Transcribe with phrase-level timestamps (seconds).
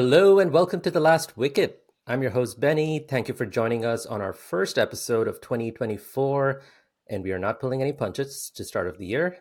[0.00, 1.82] Hello and welcome to The Last Wicket.
[2.06, 3.00] I'm your host, Benny.
[3.00, 6.62] Thank you for joining us on our first episode of 2024.
[7.10, 9.38] And we are not pulling any punches to start of the year.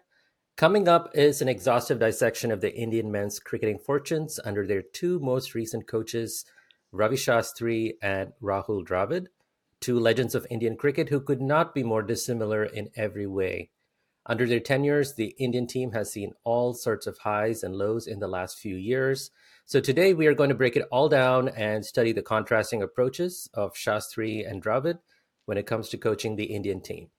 [0.55, 5.19] Coming up is an exhaustive dissection of the Indian men's cricketing fortunes under their two
[5.19, 6.43] most recent coaches,
[6.91, 9.27] Ravi Shastri and Rahul Dravid,
[9.79, 13.69] two legends of Indian cricket who could not be more dissimilar in every way.
[14.25, 18.17] Under their tenures, the Indian team has seen all sorts of highs and lows in
[18.17, 19.29] the last few years
[19.67, 23.49] so today we are going to break it all down and study the contrasting approaches
[23.53, 24.99] of Shastri and Dravid
[25.45, 27.09] when it comes to coaching the Indian team.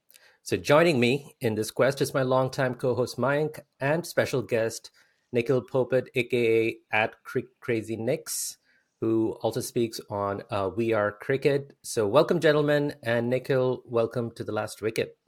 [0.44, 4.90] So joining me in this quest is my longtime co-host Mayank and special guest
[5.30, 7.16] Nikhil Popat, aka at
[7.60, 8.56] Crazy Nicks,
[9.02, 11.76] who also speaks on uh, We Are Cricket.
[11.82, 15.18] So welcome, gentlemen, and Nikhil, welcome to the Last Wicket.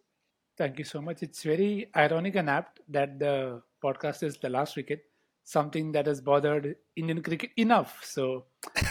[0.57, 1.23] Thank you so much.
[1.23, 5.03] It's very ironic and apt that the podcast is the last wicket
[5.51, 7.99] something that has bothered Indian cricket enough.
[8.05, 8.45] So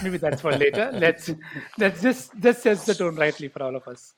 [0.04, 0.92] maybe that's for later.
[0.94, 1.32] let's
[1.78, 4.14] let's just just sets the tone rightly for all of us.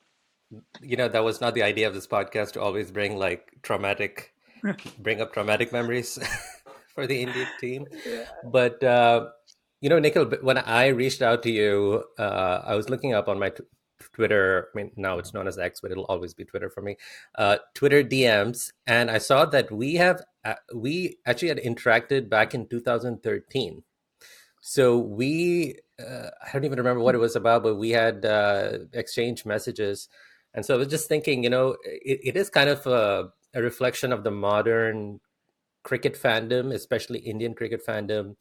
[0.81, 4.34] You know, that was not the idea of this podcast to always bring like traumatic,
[5.00, 6.17] bring up traumatic memories
[6.95, 7.86] for the Indian team.
[8.06, 8.25] Yeah.
[8.52, 9.30] But uh,
[9.80, 13.38] you know, Nikhil, when I reached out to you, uh, I was looking up on
[13.39, 13.64] my t-
[14.14, 14.69] Twitter.
[14.73, 16.97] I mean, now it's known as X, but it'll always be Twitter for me.
[17.38, 22.53] Uh, Twitter DMs, and I saw that we have uh, we actually had interacted back
[22.53, 23.84] in 2013.
[24.61, 28.80] So we uh, I don't even remember what it was about, but we had uh,
[28.94, 30.08] exchanged messages,
[30.53, 33.62] and so I was just thinking, you know, it, it is kind of a, a
[33.62, 35.19] reflection of the modern
[35.84, 38.36] cricket fandom, especially Indian cricket fandom.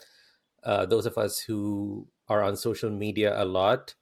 [0.62, 3.94] Uh, those of us who are on social media a lot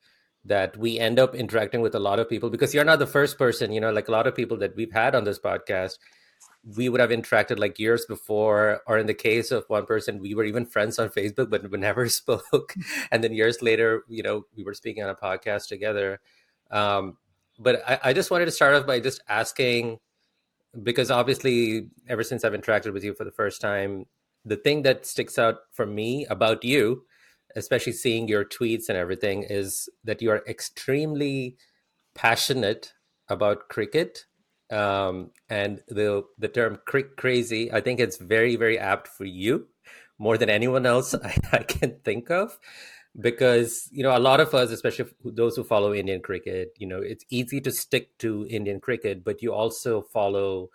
[0.44, 3.38] that we end up interacting with a lot of people because you're not the first
[3.38, 5.98] person, you know, like a lot of people that we've had on this podcast,
[6.64, 10.34] we would have interacted like years before, or in the case of one person, we
[10.34, 12.74] were even friends on Facebook, but we never spoke.
[13.10, 16.20] and then years later, you know, we were speaking on a podcast together.
[16.70, 17.16] Um,
[17.58, 19.98] but I, I just wanted to start off by just asking,
[20.82, 24.06] because obviously, ever since I've interacted with you for the first time,
[24.44, 27.04] the thing that sticks out for me about you
[27.56, 31.56] especially seeing your tweets and everything, is that you are extremely
[32.14, 32.92] passionate
[33.28, 34.26] about cricket.
[34.70, 39.68] Um, and the the term "crick crazy," I think it's very very apt for you
[40.18, 42.58] more than anyone else I, I can think of
[43.18, 47.00] because you know a lot of us especially those who follow indian cricket you know
[47.00, 50.68] it's easy to stick to indian cricket but you also follow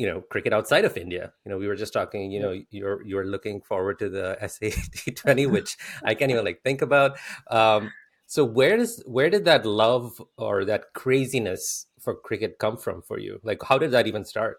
[0.00, 1.30] you know cricket outside of India.
[1.44, 2.32] You know, we were just talking.
[2.32, 6.62] You know, you're you're looking forward to the SAT twenty, which I can't even like
[6.62, 7.18] think about.
[7.50, 7.92] Um,
[8.24, 13.18] so where does where did that love or that craziness for cricket come from for
[13.18, 13.40] you?
[13.42, 14.58] Like, how did that even start?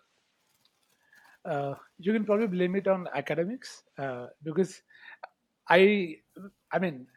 [1.44, 4.81] Uh, you can probably blame it on academics uh, because
[5.69, 6.18] I,
[6.72, 7.07] I mean,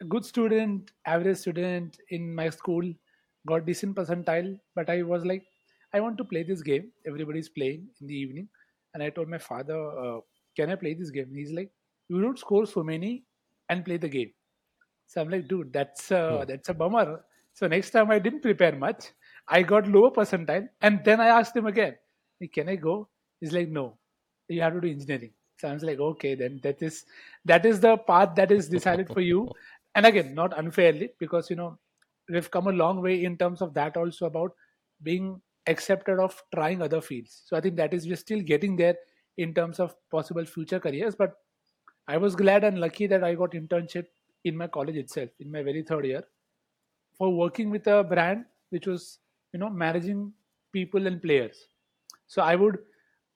[0.00, 2.92] a good student, average student in my school,
[3.46, 5.44] got decent percentile, but I was like
[5.94, 6.90] I want to play this game.
[7.06, 8.48] Everybody's playing in the evening.
[8.94, 10.20] And I told my father, uh,
[10.56, 11.32] Can I play this game?
[11.34, 11.70] he's like,
[12.08, 13.24] You don't score so many
[13.68, 14.32] and play the game.
[15.06, 16.44] So I'm like, Dude, that's, uh, hmm.
[16.48, 17.24] that's a bummer.
[17.52, 19.12] So next time I didn't prepare much.
[19.52, 20.68] I got lower percentile.
[20.80, 21.96] And then I asked him again,
[22.54, 23.08] Can I go?
[23.40, 23.98] He's like, No,
[24.48, 25.32] you have to do engineering.
[25.58, 27.04] So I was like, Okay, then that is
[27.44, 29.48] that is the path that is decided for you.
[29.94, 31.78] And again, not unfairly, because you know,
[32.30, 34.54] we've come a long way in terms of that also about
[35.02, 37.42] being accepted of trying other fields.
[37.44, 38.94] So I think that is we're still getting there
[39.36, 41.14] in terms of possible future careers.
[41.14, 41.34] But
[42.08, 44.06] I was glad and lucky that I got internship
[44.44, 46.24] in my college itself in my very third year
[47.18, 49.18] for working with a brand which was
[49.52, 50.32] you know managing
[50.72, 51.68] people and players.
[52.26, 52.78] So I would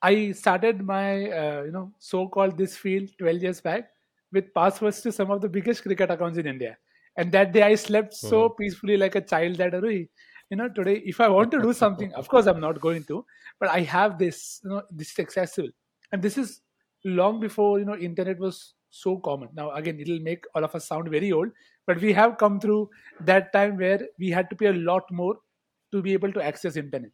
[0.02, 3.90] I started my uh, you know so-called this field 12 years back
[4.32, 6.76] with passwords to some of the biggest cricket accounts in India.
[7.16, 8.62] And that day I slept so mm-hmm.
[8.62, 9.72] peacefully like a child that
[10.50, 13.24] you know today if i want to do something of course i'm not going to
[13.58, 15.70] but i have this you know this is accessible
[16.12, 16.60] and this is
[17.04, 20.86] long before you know internet was so common now again it'll make all of us
[20.86, 21.50] sound very old
[21.86, 22.88] but we have come through
[23.20, 25.36] that time where we had to pay a lot more
[25.96, 27.10] to be able to access internet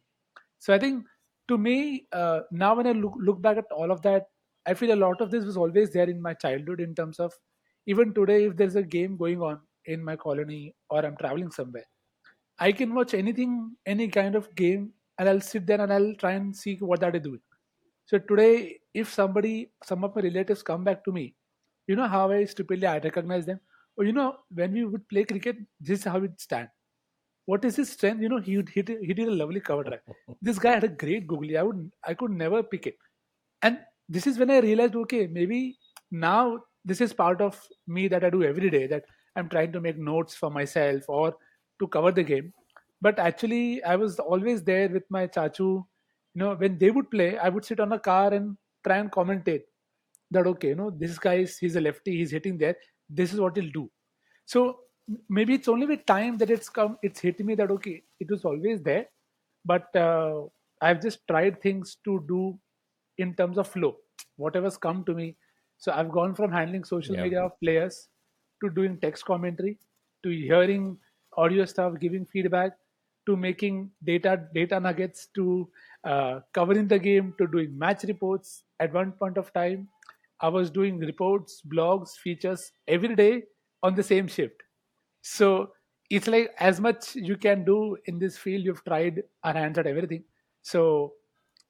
[0.59, 1.05] so i think
[1.47, 1.77] to me
[2.21, 4.27] uh, now when i look, look back at all of that
[4.65, 7.33] i feel a lot of this was always there in my childhood in terms of
[7.85, 11.85] even today if there's a game going on in my colony or i'm traveling somewhere
[12.59, 16.33] I can watch anything, any kind of game, and I'll sit there and I'll try
[16.33, 17.41] and see what that is doing.
[18.05, 21.35] So today, if somebody, some of my relatives come back to me,
[21.87, 23.59] you know how I stupidly I recognize them.
[23.97, 26.69] Or oh, you know, when we would play cricket, this is how it stand.
[27.45, 28.21] What is his strength?
[28.21, 30.01] You know, he he did, he did a lovely cover drive.
[30.41, 31.57] this guy had a great googly.
[31.57, 32.97] I would I could never pick it.
[33.61, 33.79] And
[34.09, 35.77] this is when I realized, okay, maybe
[36.11, 38.87] now this is part of me that I do every day.
[38.87, 39.05] That
[39.35, 41.35] I'm trying to make notes for myself or
[41.79, 42.53] to cover the game.
[43.01, 45.85] But actually, I was always there with my chachu.
[46.35, 49.11] You know, when they would play, I would sit on a car and try and
[49.11, 49.63] commentate
[50.31, 52.75] that okay, you know, this guy is he's a lefty, he's hitting there.
[53.09, 53.91] This is what he'll do.
[54.45, 54.79] So
[55.29, 58.45] maybe it's only with time that it's come, it's hit me that okay, it was
[58.45, 59.07] always there,
[59.65, 60.43] but uh,
[60.81, 62.59] I've just tried things to do
[63.17, 63.97] in terms of flow,
[64.37, 65.37] whatever's come to me.
[65.77, 67.27] So I've gone from handling social Yeah.
[67.27, 68.09] media of players
[68.63, 69.79] to doing text commentary
[70.23, 70.99] to hearing
[71.37, 72.77] audio stuff, giving feedback
[73.25, 75.71] to making data data nuggets to
[76.03, 78.63] uh, covering the game to doing match reports.
[78.79, 79.89] At one point of time,
[80.41, 83.43] I was doing reports, blogs, features every day
[83.81, 84.62] on the same shift.
[85.23, 85.73] So
[86.11, 90.25] it's like as much you can do in this field, you've tried hands at everything.
[90.63, 91.15] So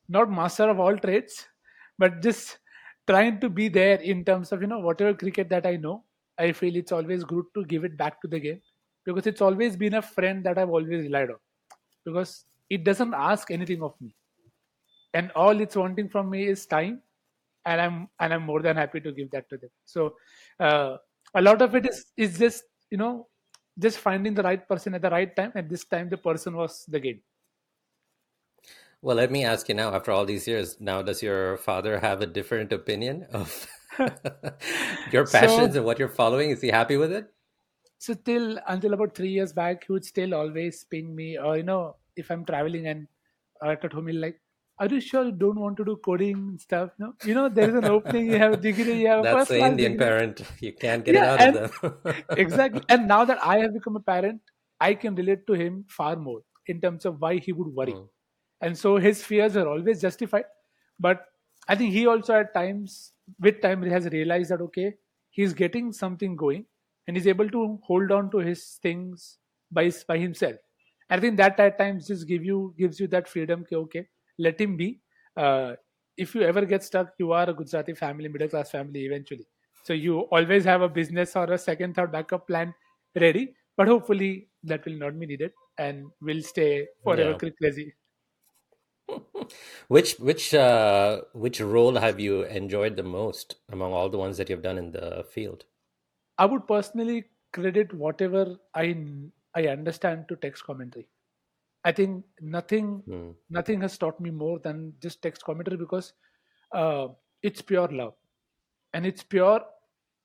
[0.09, 1.47] not master of all trades,
[1.97, 2.59] but just
[3.07, 6.05] trying to be there in terms of you know whatever cricket that I know.
[6.37, 8.61] I feel it's always good to give it back to the game
[9.05, 11.39] because it's always been a friend that I've always relied on
[12.05, 14.15] because it doesn't ask anything of me
[15.13, 17.01] and all it's wanting from me is time
[17.65, 20.15] and i'm and i'm more than happy to give that to them so
[20.59, 20.97] uh,
[21.35, 23.27] a lot of it is is just you know
[23.77, 26.85] just finding the right person at the right time at this time the person was
[26.87, 27.21] the game
[29.01, 32.21] Well, let me ask you now, after all these years, now does your father have
[32.21, 33.67] a different opinion of
[35.11, 36.51] your passions so and what you're following?
[36.51, 37.31] Is he happy with it?
[38.03, 41.63] so till until about three years back he would still always ping me or you
[41.63, 43.07] know if i'm traveling and
[43.65, 44.39] uh, at home he'll like
[44.83, 47.69] are you sure you don't want to do coding and stuff no you know there
[47.69, 50.05] is an opening you have a degree you have a That's the Indian degree.
[50.05, 50.41] parent.
[50.59, 52.15] You can't get it out of them.
[52.45, 52.81] exactly.
[52.89, 54.41] And now that i have become a parent
[54.87, 56.41] i can relate to him far more
[56.73, 57.93] in terms of why he would worry.
[57.93, 58.07] Mm,
[58.61, 60.45] and so his fears are always justified.
[60.99, 61.25] But
[61.73, 62.97] i think he also at times
[63.47, 64.87] with time he has realized that okay
[65.37, 66.65] he's getting something going
[67.07, 69.37] and he's able to hold on to his things
[69.71, 70.57] by by himself.
[71.09, 74.07] I think that at times just give you gives you that freedom okay, okay
[74.37, 75.01] let him be
[75.37, 75.73] uh,
[76.17, 79.47] if you ever get stuck you are a gujarati family middle class family eventually
[79.83, 82.73] so you always have a business or a second third backup plan
[83.15, 87.49] ready but hopefully that will not be needed and will stay forever yeah.
[87.59, 87.93] crazy
[89.87, 94.49] Which which uh which role have you enjoyed the most among all the ones that
[94.49, 95.65] you've done in the field?
[96.37, 99.05] I would personally credit whatever I
[99.53, 101.07] I understand to text commentary.
[101.83, 106.13] I think nothing Mm, nothing has taught me more than just text commentary because
[106.71, 107.07] uh,
[107.43, 108.15] it's pure love
[108.93, 109.61] and it's pure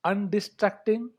[0.05, 1.09] undistracting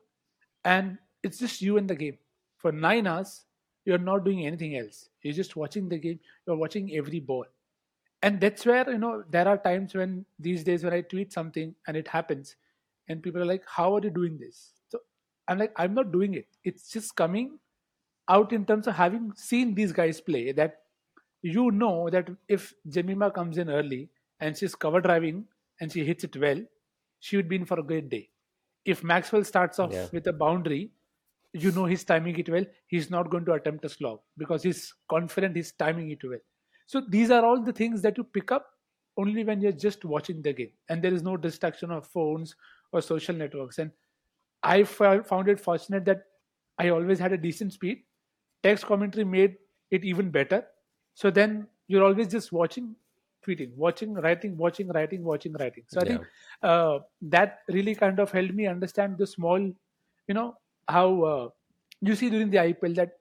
[0.65, 2.19] and it's just you and the game.
[2.57, 3.47] For nine hours,
[3.85, 5.09] you're not doing anything else.
[5.23, 6.21] You're just watching the game.
[6.47, 7.47] You're watching every ball
[8.23, 11.75] and that's where you know there are times when these days when i tweet something
[11.87, 12.57] and it happens
[13.09, 14.99] and people are like how are you doing this so
[15.49, 17.59] i'm like i'm not doing it it's just coming
[18.29, 20.79] out in terms of having seen these guys play that
[21.43, 24.09] you know that if jemima comes in early
[24.41, 25.45] and she's cover driving
[25.81, 26.61] and she hits it well
[27.19, 28.29] she would be in for a great day.
[28.85, 29.85] If maxwell starts yeah.
[29.85, 30.91] off with a boundary
[31.53, 32.65] you know he's timing it well.
[32.87, 36.39] He's not going to attempt a slog because he's confident he's timing it well.
[36.87, 38.67] So these are all the things that you pick up
[39.17, 40.71] only when you're just watching the game.
[40.89, 42.55] And there is no distraction of phones
[42.93, 43.79] or social networks.
[43.79, 43.91] And
[44.63, 46.25] i found it fortunate that
[46.79, 48.03] i always had a decent speed
[48.63, 49.57] text commentary made
[49.91, 50.65] it even better
[51.15, 52.95] so then you're always just watching
[53.47, 56.11] tweeting watching writing watching writing watching writing so i Yeah.
[56.11, 56.27] think
[56.63, 60.49] uh, that really kind of helped me understand the small you know
[60.89, 61.49] how uh,
[62.01, 63.17] you see during the ipl that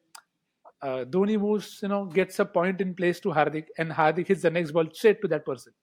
[0.82, 4.42] uh, Dhoni moves, you know, gets a point in place to Hardik, and Hardik hits
[4.44, 5.74] the next ball straight to that person.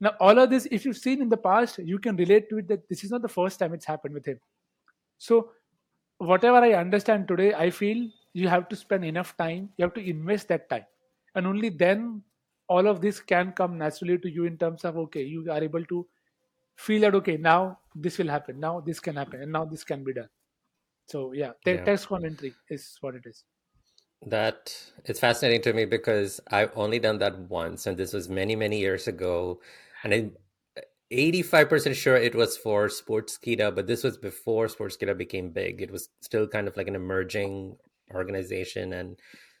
[0.00, 2.68] Now, all of this, if you've seen in the past, you can relate to it
[2.68, 4.38] that this is not the first time it's happened with him.
[5.18, 5.52] So,
[6.18, 10.04] whatever I understand today, I feel you have to spend enough time, you have to
[10.14, 10.86] invest that time,
[11.34, 12.22] and only then
[12.68, 15.84] all of this can come naturally to you in terms of okay, you are able
[15.94, 16.06] to
[16.76, 20.04] feel that okay, now this will happen, now this can happen, and now this can
[20.04, 20.30] be done.
[21.06, 21.84] So, yeah, te- Yeah.
[21.84, 23.44] text commentary is what it is.
[24.22, 28.56] That it's fascinating to me because I've only done that once, and this was many,
[28.56, 29.60] many years ago.
[30.02, 30.36] And I'm
[31.10, 35.82] 85% sure it was for sports Sportskeeda, but this was before sports Sportskeeda became big.
[35.82, 37.78] It was still kind of like an emerging
[38.14, 39.18] organization and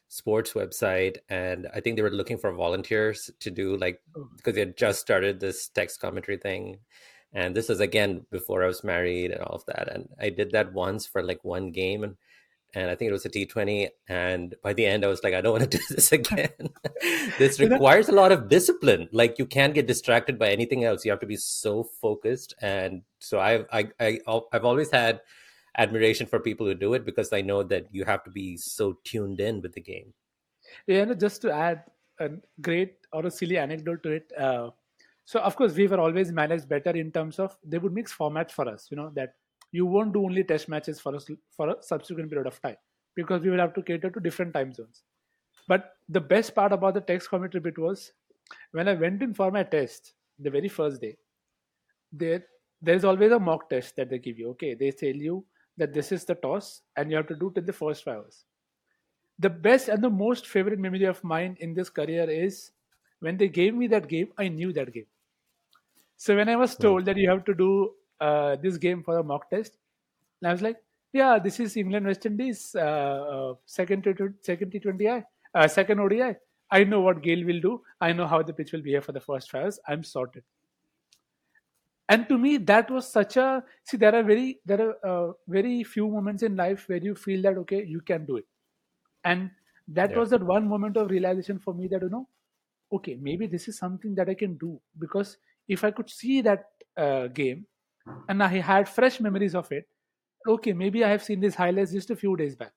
[0.08, 1.16] sports website.
[1.28, 4.22] And I think they were looking for volunteers to do like, hmm.
[4.36, 6.78] because they had just started this text commentary thing.
[7.32, 9.92] And this was again before I was married and all of that.
[9.92, 12.04] And I did that once for like one game.
[12.04, 12.16] And
[12.74, 13.88] and I think it was a T20.
[14.08, 16.50] And by the end, I was like, I don't want to do this again.
[17.38, 19.08] this requires a lot of discipline.
[19.12, 21.04] Like you can't get distracted by anything else.
[21.04, 22.54] You have to be so focused.
[22.60, 24.18] And so I've I, I
[24.52, 25.20] I've always had
[25.78, 28.98] admiration for people who do it because I know that you have to be so
[29.04, 30.12] tuned in with the game.
[30.86, 31.84] Yeah, just to add
[32.18, 32.30] a
[32.60, 34.32] great or a silly anecdote to it.
[34.38, 34.70] Uh,
[35.24, 38.52] so of course we were always managed better in terms of they would mix formats
[38.52, 38.88] for us.
[38.90, 39.34] You know that
[39.72, 42.76] you won't do only test matches for us for a subsequent period of time
[43.14, 45.02] because we will have to cater to different time zones.
[45.68, 48.12] But the best part about the text commentary bit was
[48.70, 51.16] when I went in for my test the very first day,
[52.12, 52.44] there
[52.80, 54.50] there is always a mock test that they give you.
[54.50, 55.44] Okay, they tell you
[55.76, 58.18] that this is the toss and you have to do it in the first five
[58.18, 58.44] hours.
[59.38, 62.70] The best and the most favorite memory of mine in this career is
[63.20, 65.06] when they gave me that game, I knew that game.
[66.16, 69.22] So when I was told that you have to do uh, this game for a
[69.22, 69.76] mock test,
[70.42, 70.76] I was like,
[71.12, 76.36] yeah, this is England West Indies uh, uh, second to second T20I, uh, second ODI.
[76.70, 77.82] I know what Gayle will do.
[78.00, 79.78] I know how the pitch will behave for the first five hours.
[79.86, 80.42] I'm sorted
[82.08, 85.82] and to me that was such a see there are very there are uh, very
[85.84, 88.46] few moments in life where you feel that okay you can do it.
[89.24, 89.50] And
[89.88, 90.18] that yeah.
[90.18, 92.28] was that one moment of realization for me that you know
[92.92, 94.80] okay maybe this is something that i can do.
[94.98, 95.36] Because
[95.68, 96.64] if i could see that
[96.96, 97.66] uh, game
[98.28, 99.88] and i had fresh memories of it
[100.48, 102.72] okay maybe i have seen these highlights just a few days back.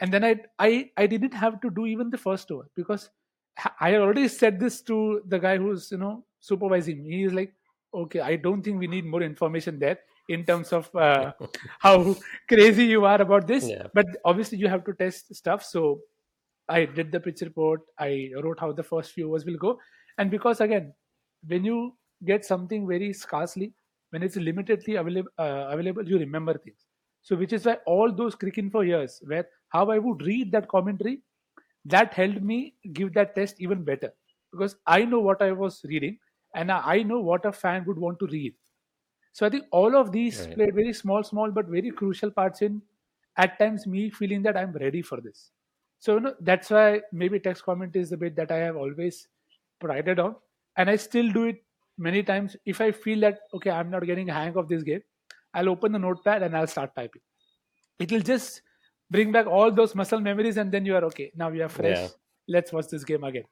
[0.00, 3.10] And then i i, I didn't have to do even the first over because
[3.80, 7.22] i already said this to the guy who's you know supervising me.
[7.22, 7.54] He's like
[7.94, 11.32] okay i don't think we need more information there in terms of uh,
[11.78, 12.16] how
[12.48, 13.68] crazy you are about this.
[13.68, 13.86] Yeah.
[13.94, 15.64] but obviously you have to test stuff.
[15.64, 16.00] So
[16.68, 17.80] i did the pitch report.
[17.98, 19.78] I wrote how the first few hours will go.
[20.18, 20.94] And because again
[21.46, 23.72] when you get something very scarcely
[24.10, 26.86] when it's limitedly available uh, available you remember things.
[27.22, 31.22] So which is why all those Cricinfo years where how i would read that commentary
[31.84, 34.12] that helped me give that test even better.
[34.52, 36.18] Because i know what i was reading
[36.54, 38.54] and I know what a fan would want to read.
[39.32, 40.54] So I think all of these right.
[40.54, 42.82] played very small, small but very crucial parts in
[43.36, 45.50] at times me feeling that I'm ready for this.
[45.98, 49.28] So you know, that's why maybe text comment is the bit that I have always
[49.80, 50.36] prided on,
[50.76, 51.62] and I still do it
[51.96, 52.56] many times.
[52.66, 55.02] If I feel that okay, I'm not getting a hang of this game,
[55.54, 57.22] I'll open the notepad and I'll start typing.
[57.98, 58.62] It'll just
[59.10, 61.32] bring back all those muscle memories, and then you are okay.
[61.36, 61.96] Now you are fresh.
[61.96, 62.08] Yeah.
[62.48, 63.44] Let's watch this game again.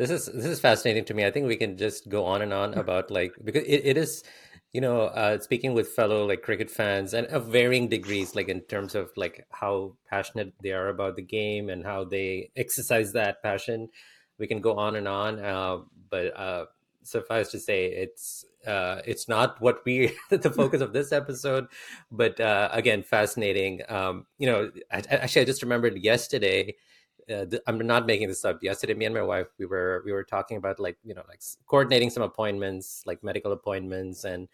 [0.00, 1.26] This is this is fascinating to me.
[1.26, 4.24] I think we can just go on and on about like because it, it is,
[4.72, 8.62] you know, uh, speaking with fellow like cricket fans and of varying degrees, like in
[8.62, 13.42] terms of like how passionate they are about the game and how they exercise that
[13.42, 13.90] passion.
[14.38, 16.64] We can go on and on, uh, but uh,
[17.02, 21.66] suffice to say, it's uh, it's not what we the focus of this episode.
[22.10, 23.82] But uh, again, fascinating.
[23.90, 26.76] Um, you know, I, actually, I just remembered yesterday
[27.28, 28.62] uh, th- I'm not making this up.
[28.62, 31.40] Yesterday, me and my wife we were we were talking about like you know like
[31.66, 34.48] coordinating some appointments, like medical appointments, and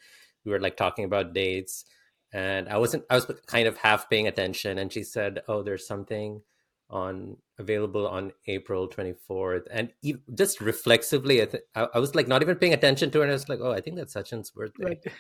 [0.45, 1.85] we were like talking about dates.
[2.33, 5.87] And I wasn't I was kind of half paying attention, and she said, "Oh, there's
[5.87, 6.43] something
[6.91, 9.93] on available on April 24th." And
[10.35, 13.33] just reflexively, I, th- I, I, was like not even paying attention to her, and
[13.33, 15.05] I was like, "Oh, I think that's Sachin's birthday." Right.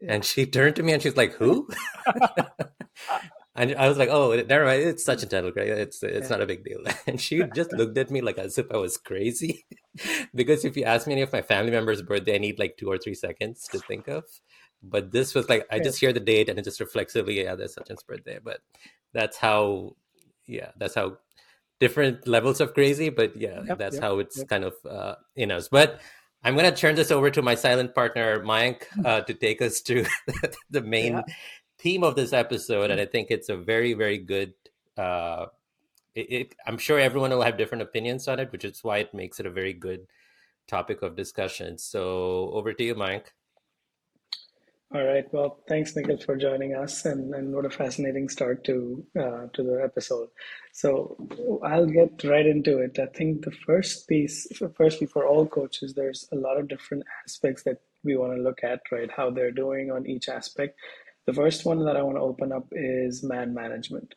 [0.00, 0.14] Yeah.
[0.14, 1.68] And she turned to me and she's like, "Who?"
[3.56, 4.82] And I was like, "Oh, never mind.
[4.82, 5.68] It's such a title, right?
[5.68, 6.36] It's it's yeah.
[6.36, 8.96] not a big deal." And she just looked at me like as if I was
[8.96, 9.64] crazy,
[10.34, 12.88] because if you ask me any of my family members' birthday, I need like two
[12.88, 14.24] or three seconds to think of.
[14.82, 17.74] But this was like I just hear the date and it just reflexively, yeah, there's
[17.74, 18.38] Sachin's birthday.
[18.42, 18.60] But
[19.12, 19.96] that's how,
[20.46, 21.18] yeah, that's how
[21.78, 23.08] different levels of crazy.
[23.08, 24.48] But yeah, yep, that's yep, how it's yep.
[24.48, 25.68] kind of uh, in us.
[25.68, 26.00] But
[26.42, 30.04] I'm gonna turn this over to my silent partner Mayank uh, to take us to
[30.70, 31.22] the main yeah
[31.84, 34.54] theme of this episode, and I think it's a very, very good.
[34.96, 35.46] Uh,
[36.14, 39.12] it, it, I'm sure everyone will have different opinions on it, which is why it
[39.12, 40.06] makes it a very good
[40.66, 41.76] topic of discussion.
[41.76, 43.34] So, over to you, Mike.
[44.94, 45.26] All right.
[45.32, 49.62] Well, thanks, Nikhil, for joining us, and, and what a fascinating start to uh, to
[49.62, 50.28] the episode.
[50.72, 51.16] So
[51.64, 52.98] I'll get right into it.
[52.98, 57.64] I think the first piece, firstly, for all coaches, there's a lot of different aspects
[57.64, 59.10] that we want to look at, right?
[59.10, 60.78] How they're doing on each aspect,
[61.26, 64.14] the first one that I want to open up is man management.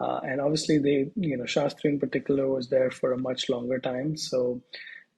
[0.00, 3.78] Uh, and obviously, they, you know, Shastri in particular was there for a much longer
[3.78, 4.16] time.
[4.16, 4.62] So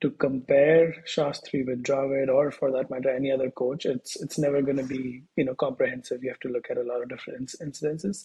[0.02, 4.60] to compare Shastri with Dravid or for that matter any other coach, it's it's never
[4.60, 6.22] going to be you know comprehensive.
[6.22, 8.24] You have to look at a lot of different incidences.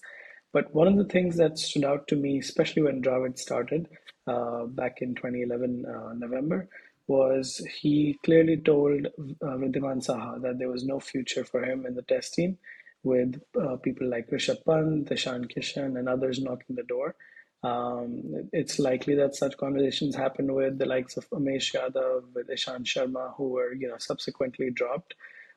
[0.53, 3.87] But one of the things that stood out to me, especially when Dravid started
[4.27, 6.67] uh, back in 2011 uh, November,
[7.07, 11.95] was he clearly told uh, Wriddhiman Saha that there was no future for him in
[11.95, 12.57] the test team
[13.03, 17.15] with uh, people like Rishabh Pant, Ishan Kishan, and others knocking the door.
[17.63, 22.86] Um, it's likely that such conversations happen with the likes of Umesh Yadav, with Ishant
[22.86, 25.15] Sharma, who were you know subsequently dropped,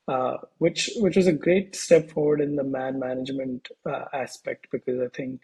[0.09, 5.01] uh, which which was a great step forward in the man management uh, aspect because
[5.01, 5.41] I think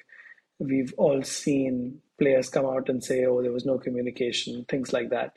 [0.58, 5.10] we've all seen players come out and say, "Oh, there was no communication," things like
[5.10, 5.34] that.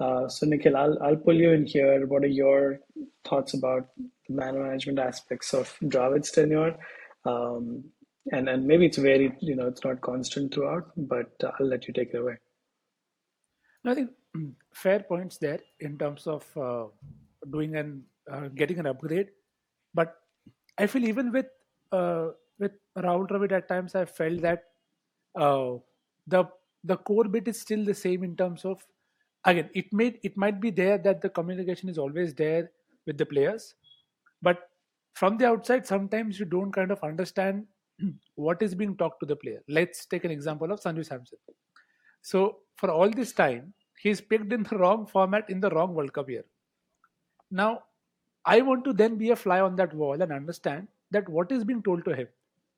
[0.00, 2.06] Uh, so Nikhil, I'll I'll pull you in here.
[2.06, 2.80] What are your
[3.24, 3.88] thoughts about
[4.34, 6.76] man management aspects of Dravid's tenure?
[7.24, 7.84] Um,
[8.30, 11.88] and and maybe it's very you know it's not constant throughout, but uh, I'll let
[11.88, 12.36] you take it away.
[13.84, 14.10] I think
[14.74, 16.84] fair points there in terms of uh,
[17.50, 19.28] doing and uh, getting an upgrade,
[19.94, 20.16] but
[20.78, 21.46] I feel even with
[21.90, 24.64] uh, with Rahul Dravid at times I felt that
[25.34, 25.74] uh,
[26.26, 26.44] the
[26.84, 28.84] the core bit is still the same in terms of
[29.44, 32.70] again it may it might be there that the communication is always there
[33.06, 33.74] with the players,
[34.42, 34.68] but
[35.14, 37.66] from the outside sometimes you don't kind of understand
[38.34, 39.62] what is being talked to the player.
[39.68, 41.38] Let's take an example of Sanju Samson.
[42.22, 46.12] So for all this time, he's picked in the wrong format in the wrong World
[46.12, 46.44] Cup year.
[47.50, 47.82] Now,
[48.44, 51.64] I want to then be a fly on that wall and understand that what is
[51.64, 52.28] being told to him.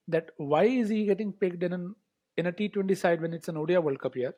[0.09, 1.95] That why is he getting picked in an
[2.37, 4.35] in a T20 side when it's an ODI World Cup year,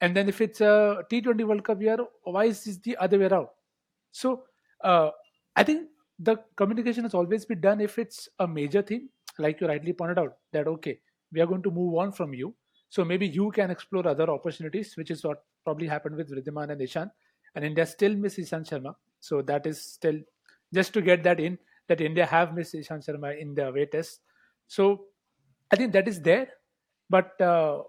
[0.00, 3.26] and then if it's a T20 World Cup year, why is this the other way
[3.26, 3.48] around?
[4.10, 4.44] So
[4.82, 5.10] uh,
[5.54, 9.08] I think the communication has always been done if it's a major thing
[9.38, 10.98] like you rightly pointed out, that okay,
[11.32, 12.54] we are going to move on from you.
[12.88, 16.80] So maybe you can explore other opportunities, which is what probably happened with Wriddhiman and
[16.80, 17.10] Ishant.
[17.54, 18.94] And India still miss Ishant Sharma.
[19.20, 20.18] So that is still
[20.72, 21.58] just to get that in,
[21.88, 24.20] that India have missed Ishant Sharma in the away test.
[24.68, 25.06] So
[25.72, 26.48] I think that is there.
[27.10, 27.82] But uh,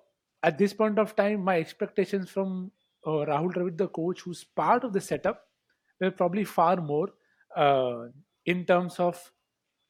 [0.44, 2.72] at this point of time, my expectations from
[3.06, 5.44] uh, Rahul Dravid, the coach, who's part of the setup,
[6.02, 7.10] were probably far more
[7.58, 8.08] uh,
[8.46, 9.32] in terms of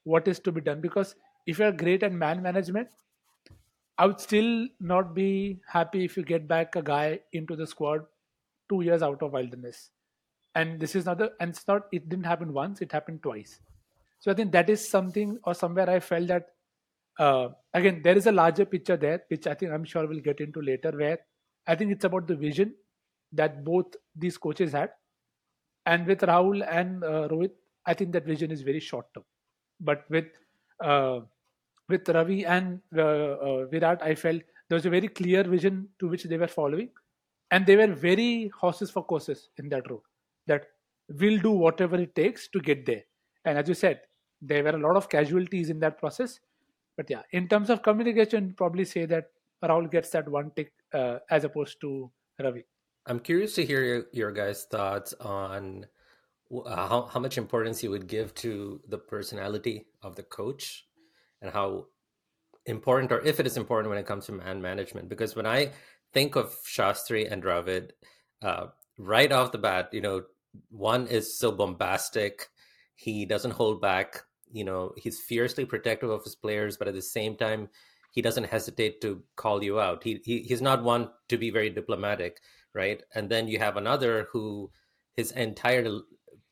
[0.03, 0.81] what is to be done.
[0.81, 2.89] Because if you're great at man management,
[3.97, 8.05] I would still not be happy if you get back a guy into the squad
[8.69, 9.91] two years out of wilderness.
[10.55, 13.59] And this is not the and it's not it didn't happen once, it happened twice.
[14.19, 16.47] So I think that is something or somewhere I felt that
[17.19, 20.39] uh, again there is a larger picture there, which I think I'm sure we'll get
[20.41, 21.19] into later, where
[21.67, 22.75] I think it's about the vision
[23.33, 24.91] that both these coaches had.
[25.87, 27.51] And with Rahul and uh, Rohit,
[27.85, 29.23] I think that vision is very short term.
[29.79, 30.25] But with
[30.83, 31.21] uh,
[31.89, 36.09] with Ravi and uh, uh, Virat, I felt there was a very clear vision to
[36.09, 36.89] which they were following,
[37.51, 40.01] and they were very horses for courses in that road.
[40.47, 40.67] That
[41.21, 43.03] we'll do whatever it takes to get there.
[43.45, 44.01] And as you said,
[44.41, 46.39] there were a lot of casualties in that process.
[46.97, 49.31] But yeah, in terms of communication, probably say that
[49.63, 52.11] Rahul gets that one tick uh, as opposed to
[52.43, 52.65] Ravi.
[53.07, 55.85] I'm curious to hear your, your guys' thoughts on
[56.53, 60.85] uh, how, how much importance you would give to the personality of the coach
[61.41, 61.85] and how
[62.65, 65.07] important or if it is important when it comes to man management.
[65.07, 65.71] Because when i
[66.13, 67.91] think of shastri and dravid
[68.41, 68.67] uh,
[68.97, 70.23] right off the bat you know
[70.69, 72.47] one is so bombastic.
[72.95, 74.23] He doesn't hold back.
[74.51, 77.69] You know he's fiercely protective of his players but at the same time
[78.11, 80.03] he doesn't hesitate to call you out.
[80.03, 82.41] He, he he's not one to be very diplomatic
[82.73, 84.69] right and then you have another who
[85.13, 85.87] his entire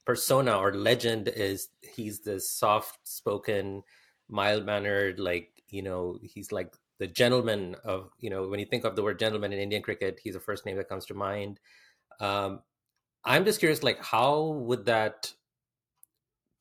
[0.06, 3.84] persona or legend is he's this soft spoken
[4.30, 8.86] mild mannered, like you know, he's like the gentleman of you know when you think
[8.86, 11.60] of the word gentleman in Indian cricket, he's the first name that comes to mind.
[12.20, 12.62] Um,
[13.24, 15.34] I'm just curious, like how would that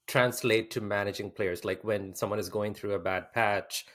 [0.06, 1.64] translate to managing players?
[1.64, 3.86] Like when someone is going through a bad patch,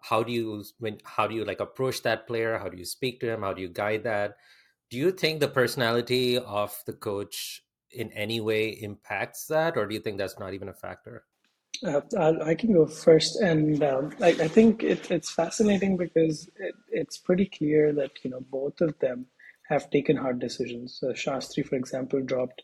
[0.00, 2.58] how do you when how do you like approach that player?
[2.58, 3.42] How do you speak to him?
[3.42, 4.36] How do you guide that?
[4.92, 9.94] Do you think the personality of the coach in any way impacts that, or do
[9.94, 11.24] you think that's not even a factor?
[11.82, 12.02] Uh,
[12.44, 17.16] I can go first, and um, I, I, think it, it's fascinating because it, it's
[17.16, 19.24] pretty clear that you know both of them
[19.70, 21.02] have taken hard decisions.
[21.02, 22.60] Uh, Shastri, for example, dropped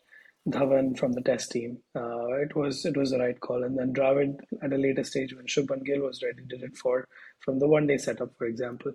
[0.47, 1.79] Dhawan from the Test team.
[1.97, 5.35] Uh, it was it was the right call, and then Dravid at a later stage
[5.35, 7.09] when Shubman Gill was ready did it for
[7.41, 8.93] from the one day setup, for example.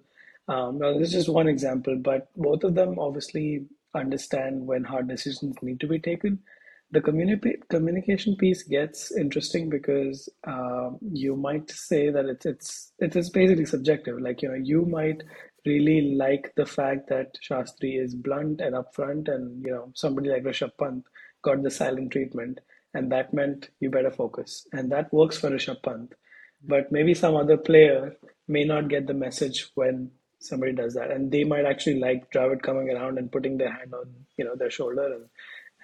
[0.48, 5.08] Um, now this is just one example, but both of them obviously understand when hard
[5.08, 6.40] decisions need to be taken
[6.94, 13.16] the communi- communication piece gets interesting because uh, you might say that it's it's it
[13.16, 14.20] is basically subjective.
[14.22, 15.24] Like you know, you might
[15.66, 20.44] really like the fact that Shastri is blunt and upfront, and you know, somebody like
[20.44, 21.04] Rishabh Pant
[21.42, 22.60] got the silent treatment,
[22.94, 26.14] and that meant you better focus, and that works for Rishabh Pant.
[26.64, 28.16] But maybe some other player
[28.48, 30.12] may not get the message when
[30.44, 33.94] somebody does that, and they might actually like Dravid coming around and putting their hand
[33.94, 35.26] on you know their shoulder and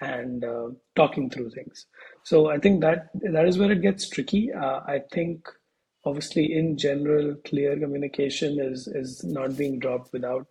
[0.00, 1.86] and uh, talking through things.
[2.24, 4.52] So I think that that is where it gets tricky.
[4.52, 5.48] Uh, I think
[6.04, 10.46] obviously in general, clear communication is is not being dropped without,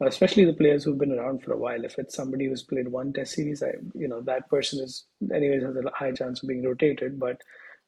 [0.00, 1.84] especially the players who've been around for a while.
[1.84, 5.62] If it's somebody who's played one test series, I, you know that person is anyways
[5.62, 7.18] has a high chance of being rotated.
[7.18, 7.40] But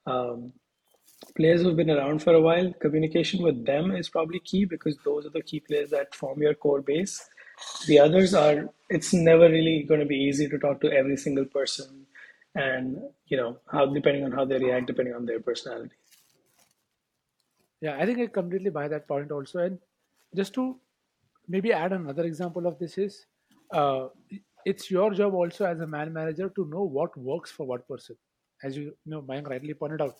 [0.06, 0.52] um,
[1.36, 5.26] players who've been around for a while, communication with them is probably key because those
[5.26, 7.28] are the key players that form your core base.
[7.86, 11.46] The others are, it's never really going to be easy to talk to every single
[11.46, 12.06] person
[12.54, 15.94] and, you know, how, depending on how they react, depending on their personality.
[17.80, 19.60] Yeah, I think I completely buy that point also.
[19.60, 19.78] And
[20.34, 20.78] just to
[21.48, 23.26] maybe add another example of this is
[23.72, 24.08] uh,
[24.64, 28.16] it's your job also as a man manager to know what works for what person.
[28.62, 30.16] As you, you know, Mayank rightly pointed out,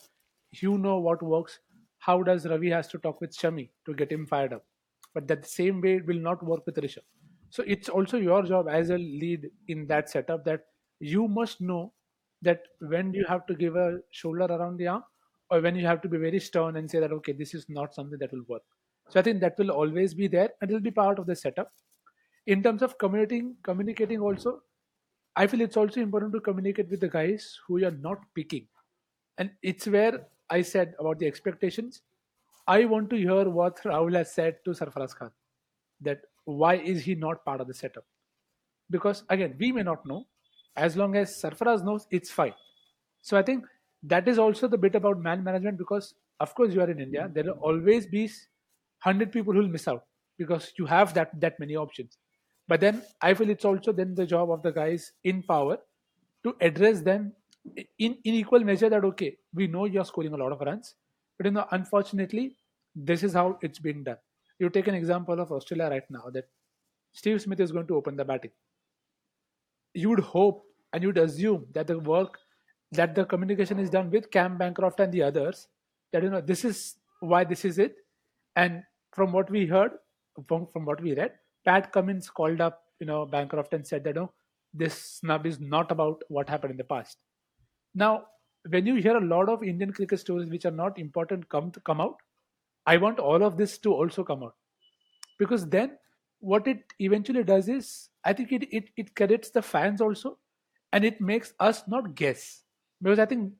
[0.51, 1.59] you know what works.
[1.99, 4.65] How does Ravi has to talk with Shami to get him fired up?
[5.13, 7.05] But that same way will not work with Rishabh.
[7.49, 10.65] So it's also your job as a lead in that setup that
[10.99, 11.93] you must know
[12.41, 15.03] that when you have to give a shoulder around the arm
[15.49, 17.93] or when you have to be very stern and say that okay this is not
[17.93, 18.61] something that will work
[19.09, 21.35] so i think that will always be there and it will be part of the
[21.35, 21.71] setup
[22.45, 24.61] in terms of communicating communicating also
[25.35, 28.67] i feel it's also important to communicate with the guys who you're not picking
[29.37, 32.01] and it's where I said about the expectations.
[32.67, 35.31] I want to hear what Rahul has said to Sarfaraz Khan.
[36.01, 38.05] That why is he not part of the setup?
[38.89, 40.25] Because again, we may not know.
[40.75, 42.53] As long as Sarfaraz knows, it's fine.
[43.21, 43.65] So I think
[44.03, 47.29] that is also the bit about man management because of course you are in India.
[47.33, 48.29] There will always be
[48.99, 50.05] hundred people who will miss out
[50.37, 52.17] because you have that that many options.
[52.67, 55.77] But then I feel it's also then the job of the guys in power
[56.43, 57.33] to address them
[57.75, 60.95] in, in equal measure that okay we know you're scoring a lot of runs
[61.37, 62.55] but you know unfortunately
[62.95, 64.17] this is how it's been done.
[64.59, 66.49] You take an example of australia right now that
[67.13, 68.51] steve smith is going to open the batting.
[69.93, 72.39] You would hope and you'd assume that the work
[72.91, 75.67] that the communication is done with cam bancroft and the others
[76.11, 77.97] that you know this is why this is it.
[78.55, 79.91] And from what we heard
[80.47, 81.33] from, from what we read
[81.65, 84.31] pat cummins called up you know bancroft and said that no
[84.73, 87.17] this snub is not about what happened in the past
[87.97, 88.27] now,
[88.69, 91.79] when you hear a lot of Indian cricket stories which are not important come to
[91.79, 92.17] come out,
[92.85, 94.55] I want all of this to also come out.
[95.39, 95.97] Because then
[96.39, 100.37] what it eventually does is I think it it, it credits the fans also
[100.93, 102.61] and it makes us not guess.
[103.01, 103.53] Because I think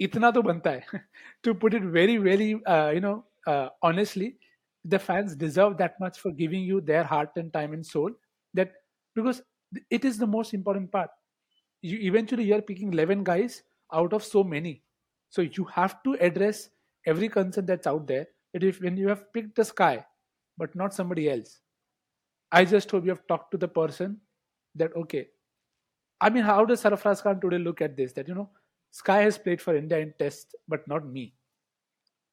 [0.00, 1.00] itna to banta hai.
[1.42, 4.36] to put it very, very uh, you know, uh, honestly,
[4.84, 8.12] the fans deserve that much for giving you their heart and time and soul.
[8.54, 8.72] That
[9.16, 9.42] because
[9.90, 11.10] it is the most important part
[11.82, 14.82] you eventually you're picking 11 guys out of so many.
[15.30, 16.70] So you have to address
[17.06, 18.26] every concern that's out there.
[18.54, 20.04] That if when you have picked the sky
[20.58, 21.60] but not somebody else.
[22.50, 24.18] I just hope you have talked to the person
[24.74, 25.26] that okay
[26.20, 28.12] i mean how does sarfaraz khan today look at this?
[28.12, 28.50] That you know
[28.90, 31.34] sky has played for india in test but not me.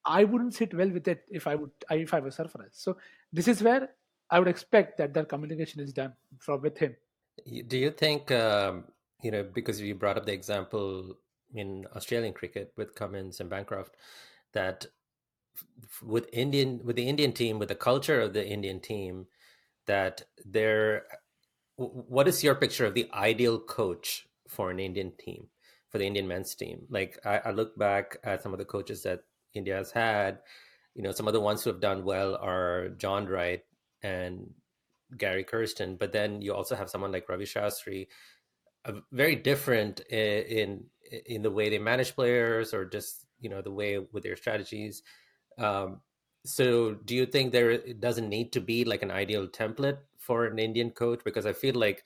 [0.05, 2.97] I wouldn't sit well with it if i would if i was sarfaraz so
[3.33, 3.89] this is where
[4.29, 6.95] i would expect that that communication is done from with him.
[7.67, 8.85] Do you think um
[9.21, 11.17] you know, because you brought up the example
[11.53, 13.95] in Australian cricket with Cummins and Bancroft,
[14.53, 14.85] that
[16.01, 19.27] with Indian with the Indian team, with the culture of the Indian team,
[19.87, 21.03] that there,
[21.75, 25.47] what is your picture of the ideal coach for an Indian team,
[25.89, 26.85] for the Indian men's team?
[26.89, 30.39] Like I, I look back at some of the coaches that India has had.
[30.95, 33.63] You know, some of the ones who have done well are John Wright
[34.01, 34.51] and
[35.17, 38.07] Gary Kirsten, but then you also have someone like Ravi Shastri
[39.11, 40.85] very different in,
[41.25, 45.03] in the way they manage players or just you know the way with their strategies.
[45.57, 46.01] Um,
[46.45, 50.59] so, do you think there doesn't need to be like an ideal template for an
[50.59, 51.21] Indian coach?
[51.23, 52.03] Because I feel like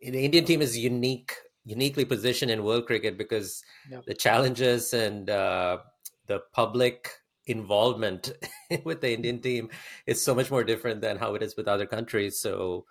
[0.00, 1.32] the Indian team is unique,
[1.64, 3.62] uniquely positioned in world cricket because
[4.06, 5.78] the challenges and uh,
[6.26, 7.10] the public
[7.46, 8.32] involvement
[8.84, 9.70] with the Indian team
[10.06, 12.38] is so much more different than how it is with other countries.
[12.38, 12.84] So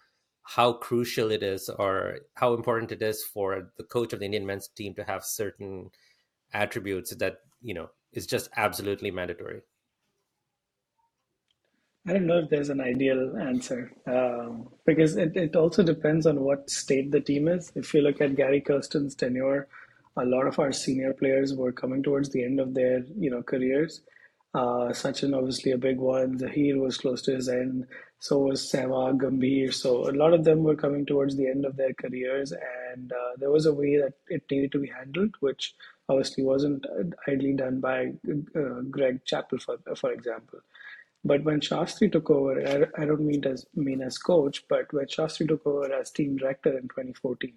[0.45, 4.45] how crucial it is or how important it is for the coach of the Indian
[4.45, 5.89] men's team to have certain
[6.53, 9.61] attributes that you know is just absolutely mandatory.
[12.07, 16.39] I don't know if there's an ideal answer um, because it, it also depends on
[16.41, 17.71] what state the team is.
[17.73, 19.67] If you look at Gary Kirsten's tenure,
[20.15, 23.41] a lot of our senior players were coming towards the end of their you know
[23.41, 24.01] careers.
[24.55, 26.39] Uh, Sachin obviously a big one.
[26.39, 27.85] Zaheer was close to his end
[28.25, 29.71] so was Sehwag, Gambhir.
[29.71, 32.53] So a lot of them were coming towards the end of their careers,
[32.93, 35.75] and uh, there was a way that it needed to be handled, which
[36.09, 36.85] obviously wasn't
[37.27, 38.13] idly done by
[38.55, 40.59] uh, Greg Chappell, for for example.
[41.23, 45.05] But when Shastri took over, I, I don't mean as mean as coach, but when
[45.05, 47.53] Shastri took over as team director in 2014,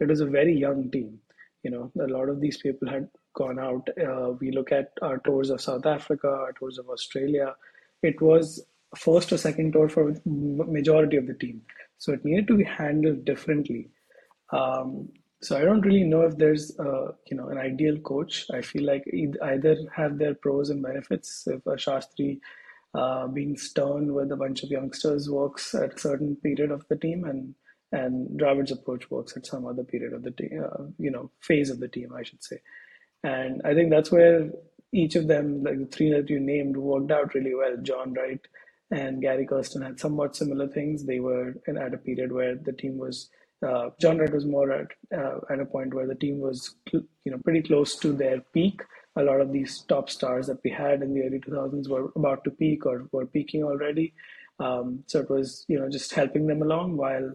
[0.00, 1.20] it was a very young team.
[1.62, 3.88] You know, a lot of these people had gone out.
[3.98, 7.54] Uh, we look at our tours of South Africa, our tours of Australia.
[8.02, 8.64] It was
[8.96, 11.62] first or second tour for majority of the team,
[11.98, 13.90] so it needed to be handled differently.
[14.52, 15.08] Um,
[15.42, 18.46] so I don't really know if there's uh, you know an ideal coach.
[18.52, 21.46] I feel like either have their pros and benefits.
[21.46, 22.40] If a Shastri
[22.94, 26.96] uh, being stern with a bunch of youngsters works at a certain period of the
[26.96, 27.54] team, and
[27.92, 31.70] and Dravid's approach works at some other period of the team, uh, you know, phase
[31.70, 32.60] of the team, I should say.
[33.22, 34.50] And I think that's where
[34.92, 37.76] each of them, like the three that you named, worked out really well.
[37.82, 38.40] John Wright
[38.90, 41.04] and Gary Kirsten had somewhat similar things.
[41.04, 43.30] They were in, at a period where the team was
[43.66, 47.06] uh, John Wright was more at uh, at a point where the team was you
[47.26, 48.80] know pretty close to their peak.
[49.16, 52.44] A lot of these top stars that we had in the early 2000s were about
[52.44, 54.14] to peak or were peaking already.
[54.60, 57.32] Um, so it was you know just helping them along while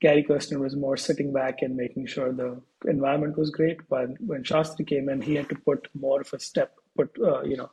[0.00, 3.80] Gary Kirsten was more sitting back and making sure the environment was great.
[3.88, 7.42] But when Shastri came in, he had to put more of a step, put uh,
[7.42, 7.70] you know,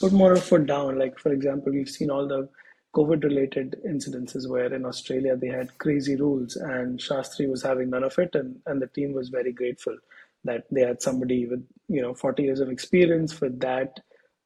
[0.00, 0.98] put more of a foot down.
[0.98, 2.48] Like for example, we've seen all the
[2.94, 8.04] COVID related incidences where in Australia they had crazy rules and Shastri was having none
[8.04, 9.96] of it and, and the team was very grateful
[10.44, 14.00] that they had somebody with you know 40 years of experience with that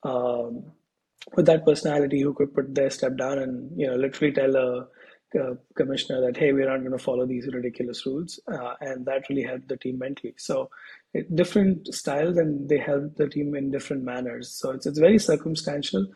[0.05, 0.65] um,
[1.35, 4.87] with that personality who could put their step down and you know literally tell a,
[5.37, 9.29] a commissioner that hey we're not going to follow these ridiculous rules uh, and that
[9.29, 10.35] really helped the team mentally.
[10.39, 10.71] So
[11.15, 14.51] it, different styles and they help the team in different manners.
[14.51, 16.07] So it's, it's very circumstantial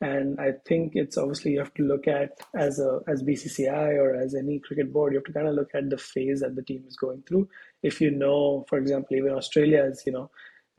[0.00, 4.14] and I think it's obviously you have to look at as a as BCCI or
[4.14, 6.62] as any cricket board, you have to kind of look at the phase that the
[6.62, 7.48] team is going through.
[7.82, 10.30] If you know, for example, even Australia is you know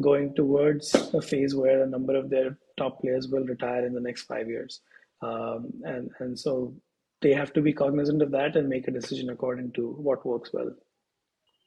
[0.02, 4.00] going towards a phase where a number of their top players will retire in the
[4.00, 4.80] next five years,
[5.22, 6.74] um, and and so
[7.22, 10.52] they have to be cognizant of that and make a decision according to what works
[10.54, 10.74] well.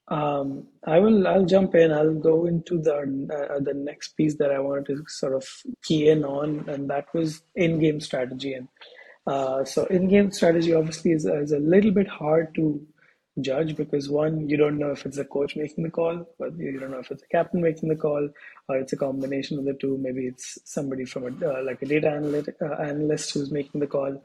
[0.08, 1.26] Um, I will.
[1.28, 1.92] I'll jump in.
[1.92, 5.46] I'll go into the uh, the next piece that I wanted to sort of
[5.84, 8.54] key in on, and that was in-game strategy.
[8.54, 8.68] And
[9.26, 12.84] uh, so, in-game strategy obviously is, is a little bit hard to
[13.40, 16.78] judge because one, you don't know if it's a coach making the call, but you
[16.78, 18.28] don't know if it's a captain making the call,
[18.68, 19.96] or it's a combination of the two.
[19.98, 23.86] Maybe it's somebody from a uh, like a data analyst, uh, analyst who's making the
[23.86, 24.22] call.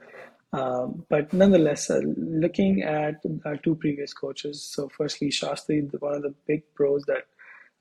[0.54, 6.22] Um, but nonetheless, uh, looking at our two previous coaches, so firstly, Shastri, one of
[6.22, 7.26] the big pros that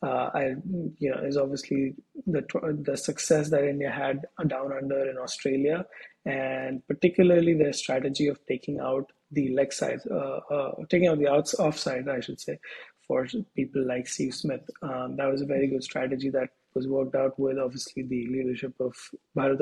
[0.02, 0.54] uh, I,
[0.98, 1.94] you know, is obviously
[2.26, 2.44] the
[2.82, 5.86] the success that India had down under in Australia,
[6.24, 11.28] and particularly their strategy of taking out the leg side, uh, uh, taking out the
[11.28, 12.58] outs offside, I should say,
[13.06, 14.68] for people like Steve Smith.
[14.82, 18.74] Um, that was a very good strategy that was worked out with obviously the leadership
[18.80, 18.94] of
[19.36, 19.58] Bharat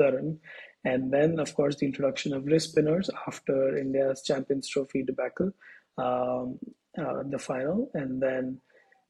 [0.85, 5.51] and then, of course, the introduction of wrist spinners after India's Champions Trophy debacle,
[5.97, 6.59] um,
[6.97, 7.89] uh, the final.
[7.95, 8.61] And then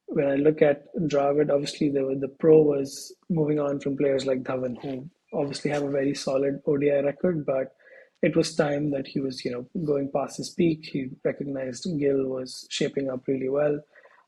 [0.05, 4.43] when I look at Dravid, obviously the, the pro was moving on from players like
[4.43, 7.73] Dhawan, who obviously have a very solid ODI record, but
[8.21, 10.85] it was time that he was, you know, going past his peak.
[10.85, 13.81] He recognized Gill was shaping up really well.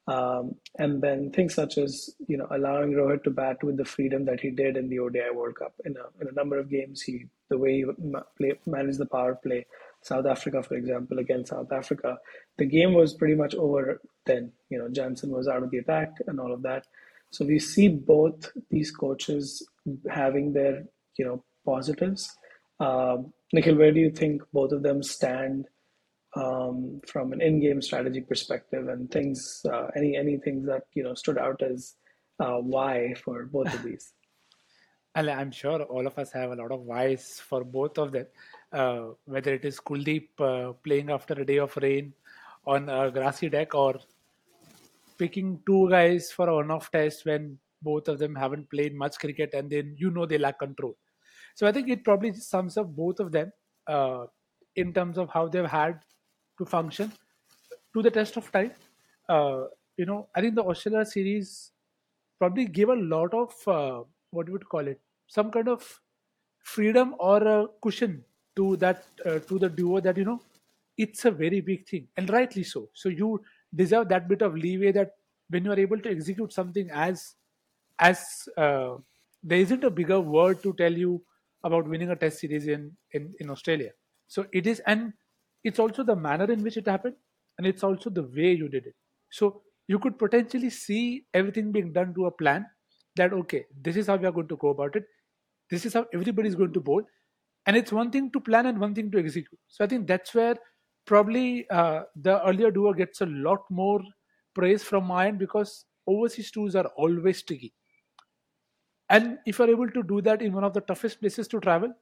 [0.08, 4.24] Um, and then things such as you know allowing Rohit to bat with the freedom
[4.26, 7.02] that he did in the ODI World Cup in a, in a number of games,
[7.02, 7.86] he the way he
[8.38, 9.66] play, managed the power play.
[10.02, 12.18] South Africa, for example, against South Africa,
[12.58, 14.54] the game was pretty much over then.
[14.70, 16.86] You know, Jansen was out of the attack and all of that.
[17.32, 19.68] So we see both these coaches
[20.10, 20.86] having their
[21.18, 22.34] you know positives.
[22.80, 25.68] Um, Nikhil, where do you think both of them stand
[26.38, 31.14] um, from an in-game strategy perspective and things uh, any any things that you know
[31.14, 31.96] stood out as
[32.40, 34.14] uh, why for both of these?
[35.16, 38.28] And i'm sure all of us have a lot of whys for both of them.
[38.72, 42.14] Uh, whether it is kuldeep uh, playing after a day of rain
[42.68, 43.96] on a grassy deck or
[45.18, 49.56] picking two guys for a one-off test when both of them haven't played much cricket
[49.56, 50.96] and then you know they lack control.
[51.56, 53.52] So i think it probably sums up both of them
[53.88, 54.26] uh,
[54.76, 56.00] in terms of how they've had
[56.58, 57.12] to function
[57.94, 58.72] to the test of time.
[59.30, 59.66] Uh,
[59.98, 61.72] you know, I think the Australia series
[62.40, 66.02] probably gave a lot of uh, what you would call it, some kind of
[66.64, 68.24] freedom or a cushion
[68.56, 70.42] to that uh, to the duo that you know
[70.98, 72.90] it's a very big thing and rightly so.
[72.94, 73.42] So you
[73.76, 75.12] deserve that bit of leeway that
[75.50, 77.36] when you are able to execute something as
[78.00, 78.96] as uh,
[79.44, 81.24] there isn't a bigger word to tell you
[81.64, 83.92] about winning a test series in, in in Australia.
[84.28, 85.14] So it is and
[85.70, 87.16] it's also the manner in which it happened
[87.58, 88.96] and it's also the way you did it
[89.40, 89.50] so
[89.88, 92.66] you could potentially see everything being done to a plan
[93.16, 95.06] that okay this is how we are going to go about it
[95.70, 97.04] this is how everybody is going to bowl
[97.66, 100.34] and it's one thing to plan and one thing to execute so i think that's
[100.34, 100.56] where
[101.06, 104.02] probably uh, the earlier doer gets a lot more
[104.54, 107.74] praise from end because overseas tours are always tricky.
[109.10, 111.94] And if you're able to do that in one of the toughest places to travel,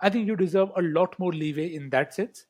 [0.00, 2.46] I think you deserve a lot more leeway in that sense.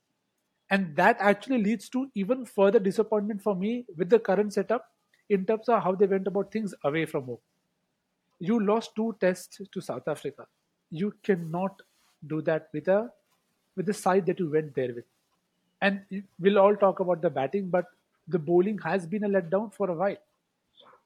[0.72, 4.86] And that actually leads to even further disappointment for me with the current setup
[5.28, 7.38] in terms of how they went about things away from home.
[8.38, 10.46] You lost two tests to South Africa.
[10.90, 11.82] You cannot
[12.26, 13.10] do that with a
[13.76, 15.04] with the side that you went there with.
[15.82, 16.00] And
[16.40, 17.86] we'll all talk about the batting, but
[18.28, 20.16] the bowling has been a letdown for a while.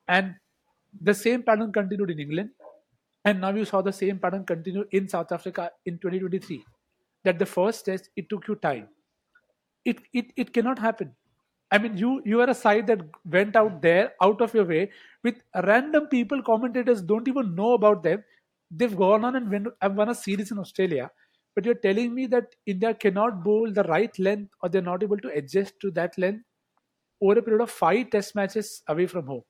[0.07, 0.37] And
[1.01, 2.51] the same pattern continued in England.
[3.25, 6.65] And now you saw the same pattern continue in South Africa in 2023.
[7.25, 8.89] That the first test, it took you time.
[9.87, 11.15] It, it, it cannot happen.
[11.71, 13.01] I mean, you you are a side that
[13.37, 14.91] went out there, out of your way,
[15.25, 18.25] with random people, commentators don't even know about them.
[18.71, 21.11] They've gone on and win, have won a series in Australia,
[21.55, 25.19] but you're telling me that India cannot bowl the right length, or they're not able
[25.27, 26.45] to adjust to that length
[27.21, 29.45] over a period of five Test matches away from home.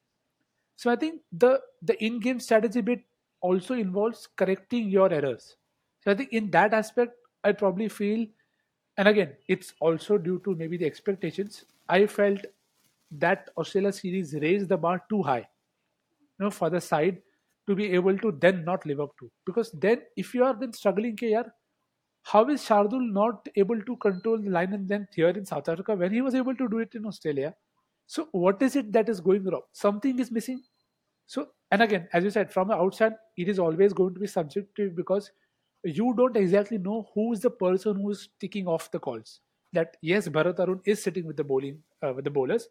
[0.76, 3.04] So I think the the in-game strategy bit
[3.40, 5.56] also involves correcting your errors.
[6.04, 8.26] So I think in that aspect, I probably feel,
[8.96, 12.40] and again, it's also due to maybe the expectations I felt
[13.10, 15.46] that Australia series raised the bar too high,
[16.38, 17.22] you know, for the side
[17.68, 19.30] to be able to then not live up to.
[19.44, 21.48] Because then, if you are then struggling, KR,
[22.22, 25.94] how is Shardul not able to control the line and length here in South Africa
[25.94, 27.54] when he was able to do it in Australia?
[28.06, 29.62] So, what is it that is going wrong?
[29.72, 30.62] Something is missing.
[31.26, 34.26] So, and again, as you said, from the outside, it is always going to be
[34.26, 35.30] subjective because
[35.86, 39.40] you don't exactly know who is the person who is ticking off the calls
[39.72, 42.68] that yes, Bharat Arun is sitting with the bowling uh, with the bowlers,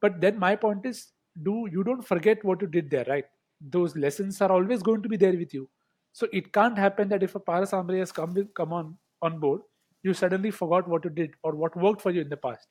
[0.00, 3.24] but then my point is, do you don't forget what you did there, right?
[3.60, 5.68] Those lessons are always going to be there with you.
[6.12, 9.38] So it can't happen that if a Paras Mhambrey has come with, come on on
[9.38, 9.62] board,
[10.02, 12.68] you suddenly forgot what you did or what worked for you in the past.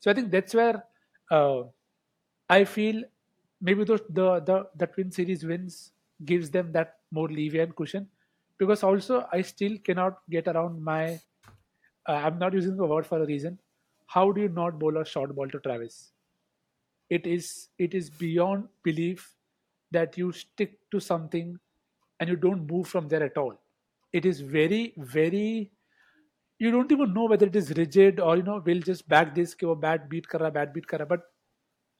[0.00, 0.84] So I think that's where
[1.30, 1.62] uh,
[2.48, 3.02] I feel
[3.60, 5.92] maybe the, the the the Twin Series wins
[6.24, 8.08] gives them that more leeway and cushion
[8.58, 11.20] because also I still cannot get around my
[12.08, 13.58] uh, I'm not using the word for a reason.
[14.06, 16.12] How do you not bowl a short ball to Travis?
[17.10, 19.36] It is it is beyond belief
[19.92, 21.58] that you stick to something
[22.20, 23.60] and you don't move from there at all.
[24.12, 25.72] It is very very.
[26.58, 29.54] You don't even know whether it is rigid or you know we'll just back this
[29.54, 31.06] कि bad beat kara bat beat kara.
[31.06, 31.22] But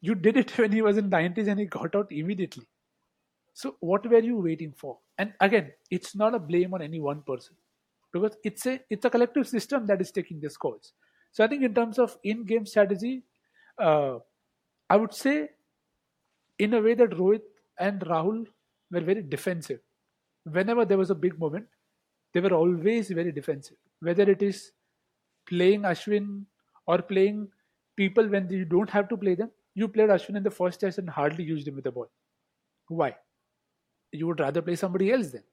[0.00, 2.66] you did it when he was in 90s and he got out immediately.
[3.54, 4.98] So what were you waiting for?
[5.18, 7.54] And again, it's not a blame on any one person
[8.12, 10.92] because it's a it's a collective system that is taking these calls.
[11.32, 13.22] So I think in terms of in-game strategy,
[13.78, 14.18] uh,
[14.90, 15.50] I would say
[16.58, 17.42] in a way that Rohit
[17.78, 18.46] and Rahul
[18.90, 19.80] were very defensive.
[20.44, 21.66] Whenever there was a big moment,
[22.34, 23.76] they were always very defensive.
[24.00, 24.72] Whether it is
[25.46, 26.44] playing Ashwin
[26.86, 27.48] or playing
[27.96, 30.98] people when you don't have to play them, you played Ashwin in the first test
[30.98, 32.10] and hardly used him with the ball.
[32.88, 33.16] Why?
[34.12, 35.44] You would rather play somebody else then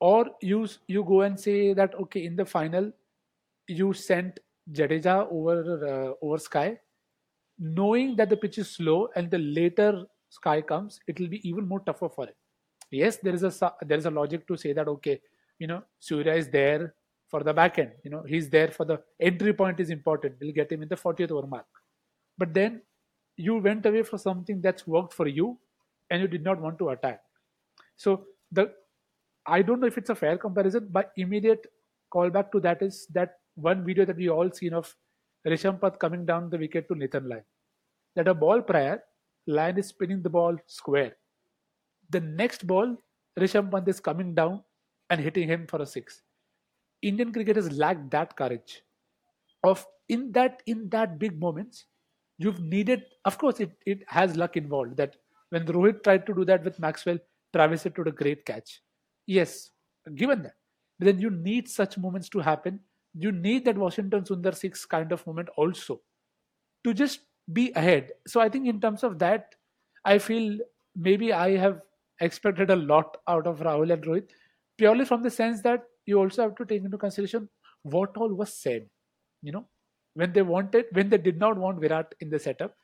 [0.00, 2.90] or you you go and say that okay in the final
[3.68, 4.40] you sent
[4.72, 6.78] Jadeja over uh, over Sky,
[7.58, 11.66] knowing that the pitch is slow and the later Sky comes, it will be even
[11.66, 12.36] more tougher for it.
[12.90, 15.20] Yes, there is a there is a logic to say that okay,
[15.58, 16.94] you know Surya is there
[17.28, 17.92] for the back end.
[18.02, 20.36] You know he's there for the entry point is important.
[20.40, 21.66] We'll get him in the 40th over mark.
[22.38, 22.82] But then
[23.36, 25.58] you went away for something that's worked for you,
[26.10, 27.22] and you did not want to attack.
[28.00, 28.72] So the
[29.46, 31.66] I don't know if it's a fair comparison, but immediate
[32.14, 34.94] callback to that is that one video that we all seen of
[35.46, 37.44] Rishabh Pant coming down the wicket to Nathan Lyon.
[38.16, 39.02] That a ball prior,
[39.46, 41.16] Lyon is spinning the ball square.
[42.10, 42.96] The next ball,
[43.38, 44.62] Rishabh Pant is coming down
[45.10, 46.22] and hitting him for a six.
[47.02, 48.82] Indian cricketers lack that courage.
[49.62, 51.84] Of in that in that big moments,
[52.38, 53.04] you've needed.
[53.26, 54.96] Of course, it it has luck involved.
[54.96, 55.16] That
[55.50, 57.18] when Rohit tried to do that with Maxwell,
[57.52, 58.80] Travis it to a great catch
[59.26, 59.70] Yes,
[60.16, 60.54] given that.
[60.98, 62.80] But then you need such moments to happen.
[63.14, 66.00] You need that Washington Sundar 6 kind of moment also
[66.84, 67.20] to just
[67.52, 68.10] be ahead.
[68.26, 69.54] So I think in terms of that,
[70.04, 70.58] I feel
[70.96, 71.80] maybe I have
[72.20, 74.30] expected a lot out of Rahul and Rohit,
[74.78, 77.48] purely from the sense that you also have to take into consideration
[77.82, 78.88] what all was said.
[79.42, 79.66] You know,
[80.14, 82.76] when they wanted, when they did not want Virat in the setup,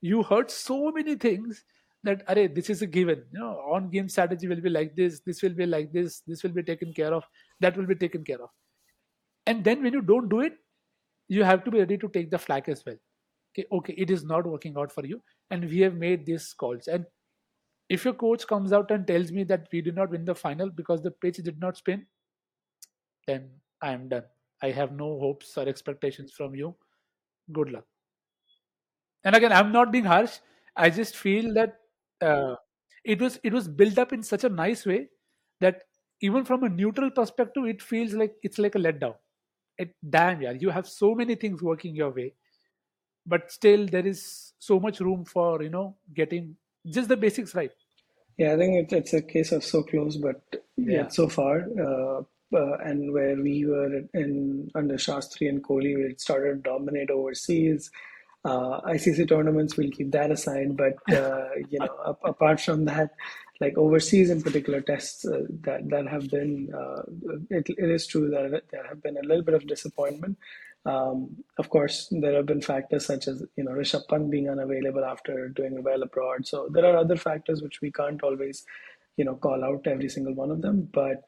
[0.00, 1.64] you heard so many things
[2.04, 3.24] that array this is a given.
[3.32, 6.42] You know on game strategy will be like this this will be like this this
[6.42, 7.24] will be taken care of
[7.60, 8.50] that will be taken care of.
[9.46, 10.54] And then when you don't do it
[11.28, 12.96] you have to be ready to take the flag as well.
[13.52, 16.88] Okay okay it is not working out for you and we have made these calls.
[16.88, 17.06] And
[17.88, 20.70] if your coach comes out and tells me that we did not win the final
[20.70, 22.06] because the pitch did not spin
[23.26, 23.50] then
[23.82, 24.24] i am done.
[24.62, 26.74] I have no hopes or expectations from you.
[27.52, 27.84] Good luck.
[29.24, 30.38] And again i'm not being harsh.
[30.76, 31.80] I just feel that
[32.20, 32.56] uh,
[33.04, 35.08] it was it was built up in such a nice way
[35.60, 35.82] that
[36.22, 39.14] even from a neutral perspective, it feels like it's like a letdown.
[39.78, 42.34] It damn yeah, you have so many things working your way,
[43.26, 46.56] but still there is so much room for you know getting
[46.86, 47.70] just the basics right.
[48.38, 50.42] Yeah, I think it's it's a case of so close, but
[50.76, 51.66] Yeah, yet so far.
[51.78, 57.10] Uh, uh, and where we were in under Shastri and Kohli, we started to dominate
[57.10, 57.90] overseas.
[58.42, 63.10] Uh, ICC tournaments, we'll keep that aside, but uh, you know, apart from that,
[63.60, 67.02] like overseas in particular tests uh, that that have been, uh,
[67.50, 70.38] it, it is true that there have been a little bit of disappointment.
[70.86, 75.04] Um, of course, there have been factors such as you know Rishabh Pant being unavailable
[75.04, 76.46] after doing well abroad.
[76.46, 78.64] So there are other factors which we can't always,
[79.18, 80.88] you know, call out every single one of them.
[80.90, 81.24] But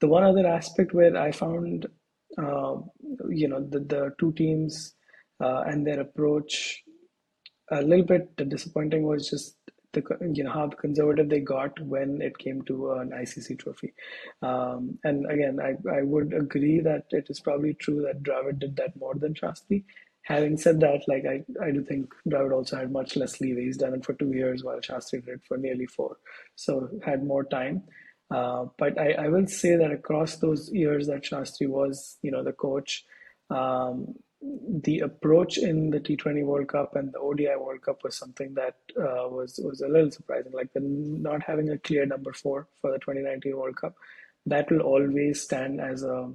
[0.00, 1.86] the one other aspect where I found,
[2.38, 2.76] uh,
[3.28, 4.94] you know, the the two teams
[5.44, 6.82] uh, and their approach
[7.70, 9.56] a little bit disappointing was just
[9.94, 13.92] the you know how conservative they got when it came to an ICC trophy.
[14.42, 18.76] Um, and again, I, I would agree that it is probably true that Dravid did
[18.76, 19.84] that more than Shastri.
[20.22, 23.64] Having said that, like I, I do think Dravid also had much less leeway.
[23.66, 26.16] He's done it for two years while Shastri did it for nearly four,
[26.56, 27.82] so had more time.
[28.30, 32.42] Uh, but I, I will say that across those years that Shastri was, you know,
[32.42, 33.04] the coach,
[33.50, 34.14] um,
[34.82, 38.76] the approach in the T20 World Cup and the ODI World Cup was something that
[38.98, 40.52] uh, was was a little surprising.
[40.52, 43.94] Like the not having a clear number four for the 2019 World Cup,
[44.46, 46.30] that will always stand as a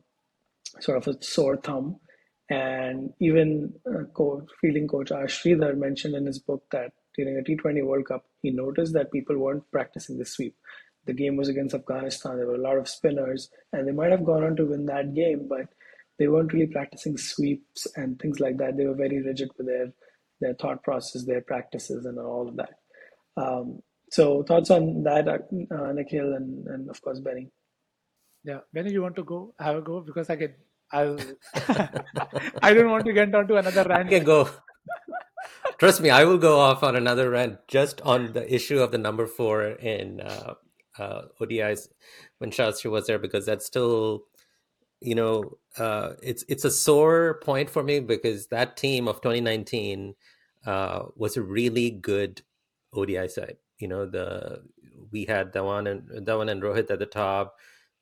[0.79, 1.99] sort of a sore thumb.
[2.49, 7.43] And even uh, coach, fielding coach Ash Sridhar mentioned in his book that during a
[7.43, 10.55] T20 World Cup, he noticed that people weren't practicing the sweep.
[11.05, 12.37] The game was against Afghanistan.
[12.37, 15.13] There were a lot of spinners, and they might have gone on to win that
[15.13, 15.67] game, but
[16.19, 18.77] they weren't really practicing sweeps and things like that.
[18.77, 19.93] They were very rigid with their
[20.41, 22.75] their thought process, their practices, and all of that.
[23.37, 25.39] Um, so thoughts on that, uh,
[25.75, 27.49] uh, Nikhil, and, and of course Benny.
[28.43, 28.59] yeah.
[28.73, 30.55] When you want to go, have a go because I can.
[30.93, 31.19] I'll.
[32.63, 34.09] I don't want to get onto another I rant.
[34.09, 34.49] can go.
[35.79, 38.97] Trust me, I will go off on another rant just on the issue of the
[38.97, 40.55] number four in uh,
[40.99, 41.89] uh, ODIs
[42.39, 44.23] when Shastri was there because that's still,
[45.01, 50.15] you know, uh, it's it's a sore point for me because that team of 2019
[50.65, 52.41] uh, was a really good
[52.93, 53.57] ODI side.
[53.79, 54.63] You know, the
[55.11, 57.55] we had Dhawan and Dhawan and Rohit at the top.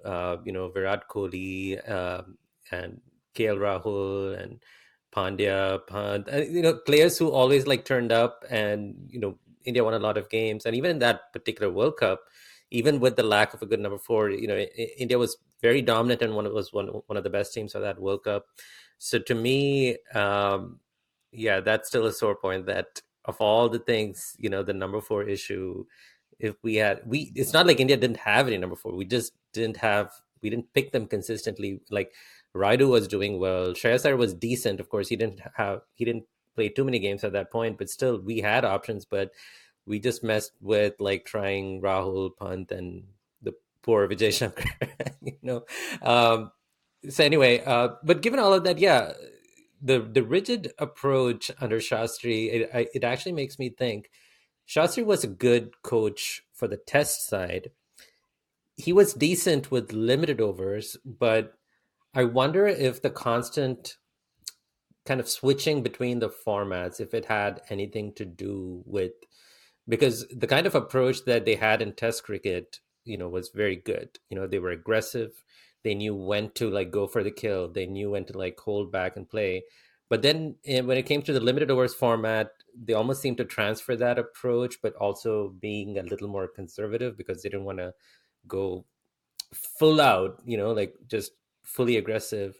[0.03, 2.37] Uh, you know, Virat Kohli um,
[2.71, 3.01] and
[3.35, 4.59] KL Rahul and
[5.13, 9.83] Pandya, Pant, and, you know, players who always like turned up, and you know, India
[9.83, 12.21] won a lot of games, and even in that particular World Cup,
[12.71, 14.57] even with the lack of a good number four, you know,
[14.97, 17.81] India was very dominant and one of was one one of the best teams of
[17.81, 18.45] that World Cup.
[18.97, 20.79] So to me, um,
[21.31, 22.65] yeah, that's still a sore point.
[22.65, 25.85] That of all the things, you know, the number four issue,
[26.39, 28.95] if we had we, it's not like India didn't have any number four.
[28.95, 30.11] We just didn't have
[30.41, 31.81] we didn't pick them consistently.
[31.89, 32.13] Like
[32.55, 33.73] Rayudu was doing well.
[33.73, 34.79] Shreyas Iyer was decent.
[34.79, 37.89] Of course, he didn't have he didn't play too many games at that point, but
[37.89, 39.05] still we had options.
[39.05, 39.31] But
[39.87, 43.05] we just messed with like trying Rahul Pant and
[43.41, 44.65] the poor Vijay Shankar,
[45.21, 45.63] you know.
[46.01, 46.51] Um,
[47.09, 49.13] so anyway, uh, but given all of that, yeah,
[49.81, 54.09] the the rigid approach under Shastri, it, I- it actually makes me think.
[54.67, 57.71] Shastri was a good coach for the test side.
[58.75, 61.53] He was decent with limited overs, but
[62.13, 63.95] I wonder if the constant
[65.05, 69.13] kind of switching between the formats, if it had anything to do with
[69.87, 73.75] because the kind of approach that they had in test cricket, you know, was very
[73.75, 74.19] good.
[74.29, 75.43] You know, they were aggressive.
[75.83, 77.71] They knew when to like go for the kill.
[77.71, 79.63] They knew when to like hold back and play.
[80.09, 83.45] But then eh, when it came to the limited overs format, they almost seemed to
[83.45, 87.93] transfer that approach, but also being a little more conservative because they didn't want to
[88.47, 88.85] go
[89.53, 91.31] full out, you know, like just
[91.63, 92.59] fully aggressive.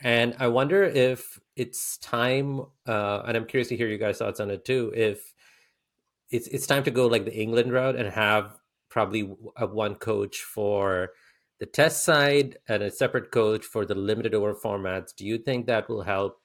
[0.00, 4.40] And I wonder if it's time, uh, and I'm curious to hear you guys' thoughts
[4.40, 4.92] on it too.
[4.96, 5.32] If
[6.32, 8.58] it's it's time to go like the England route and have
[8.88, 11.10] probably a one coach for
[11.60, 15.14] the test side and a separate coach for the limited over formats.
[15.14, 16.40] Do you think that will help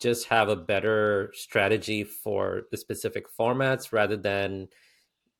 [0.00, 4.68] just have a better strategy for the specific formats rather than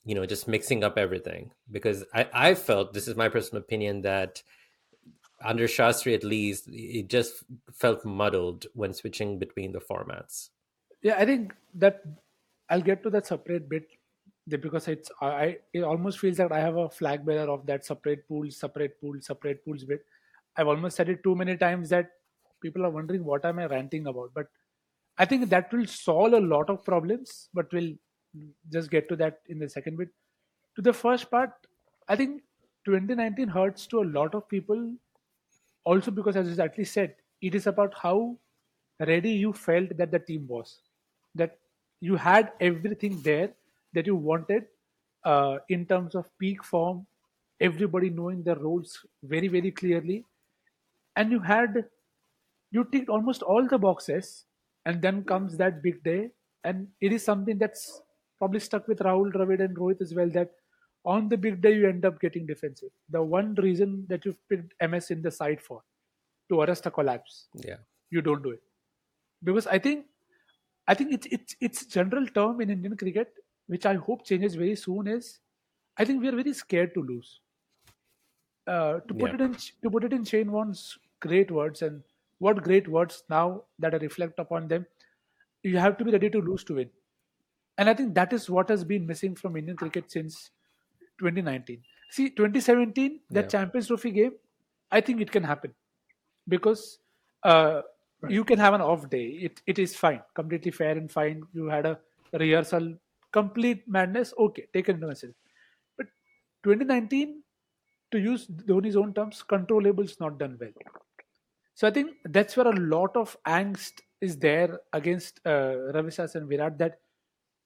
[0.05, 1.51] you know just mixing up everything?
[1.70, 4.42] Because I I felt this is my personal opinion that
[5.42, 10.51] under Shastri at least it just felt muddled when switching between the formats.
[11.01, 12.03] Yeah, I think that
[12.70, 13.88] I'll get to that separate bit
[14.48, 18.26] because it's I it almost feels that I have a flag bearer of that separate
[18.28, 20.04] pools, separate pools, separate pools bit.
[20.56, 22.10] I've almost said it too many times that
[22.60, 24.32] people are wondering what am I ranting about.
[24.34, 24.48] But
[25.18, 27.94] I think that will solve a lot of problems, but we'll
[28.72, 30.08] just get to that in the second bit.
[30.76, 31.52] To the first part,
[32.08, 32.42] I think
[32.84, 34.94] 2019 hurts to a lot of people
[35.84, 38.36] also because as actually said it is about how
[39.00, 40.80] ready you felt that the team was
[41.34, 41.58] that
[42.01, 43.53] you had everything there
[43.94, 44.66] that you wanted
[45.24, 47.07] uh, in terms of peak form
[47.61, 50.24] everybody knowing their roles very very clearly.
[51.16, 51.84] And you had
[52.70, 54.44] you ticked almost all the boxes
[54.84, 56.30] and then comes that big day.
[56.64, 58.01] And it is something that's
[58.38, 60.51] probably stuck with Rahul Dravid and Rohit as well that
[61.05, 62.90] on the big day you end up getting defensive.
[63.11, 65.82] The one reason that you've picked MS in the side for
[66.51, 67.49] to arrest a collapse.
[67.55, 67.76] Yeah.
[68.11, 68.62] you don't do it.
[69.42, 70.07] Because I think
[70.89, 73.34] I think it's it's it's general term in Indian cricket
[73.66, 75.41] which I hope changes very soon is
[75.97, 77.41] I think we are very scared to lose.
[78.66, 79.34] Uh, to put Yeah.
[79.34, 82.03] it in to put it in Shane Warne's great words and
[82.39, 84.86] what great words now that I reflect upon them,
[85.62, 86.91] you have to be ready to lose to win.
[87.78, 90.51] And I think that is what has been missing from Indian cricket since
[91.18, 91.84] 2019.
[92.11, 93.51] See, 2017, that Yeah.
[93.51, 94.36] Champions Trophy game,
[94.91, 95.74] I think it can happen
[96.49, 97.01] because
[97.45, 97.82] uh,
[98.28, 99.26] you can have an off day.
[99.48, 101.42] It it is fine, completely fair and fine.
[101.52, 101.98] You had a
[102.32, 102.94] rehearsal,
[103.32, 104.34] complete madness.
[104.38, 105.34] Okay, taken into consideration.
[105.96, 106.06] But
[106.64, 107.42] 2019,
[108.10, 110.72] to use Dhoni's own terms, controllables not done well.
[111.74, 116.36] So I think that's where a lot of angst is there against uh, Ravi Shastri
[116.36, 116.98] and Virat that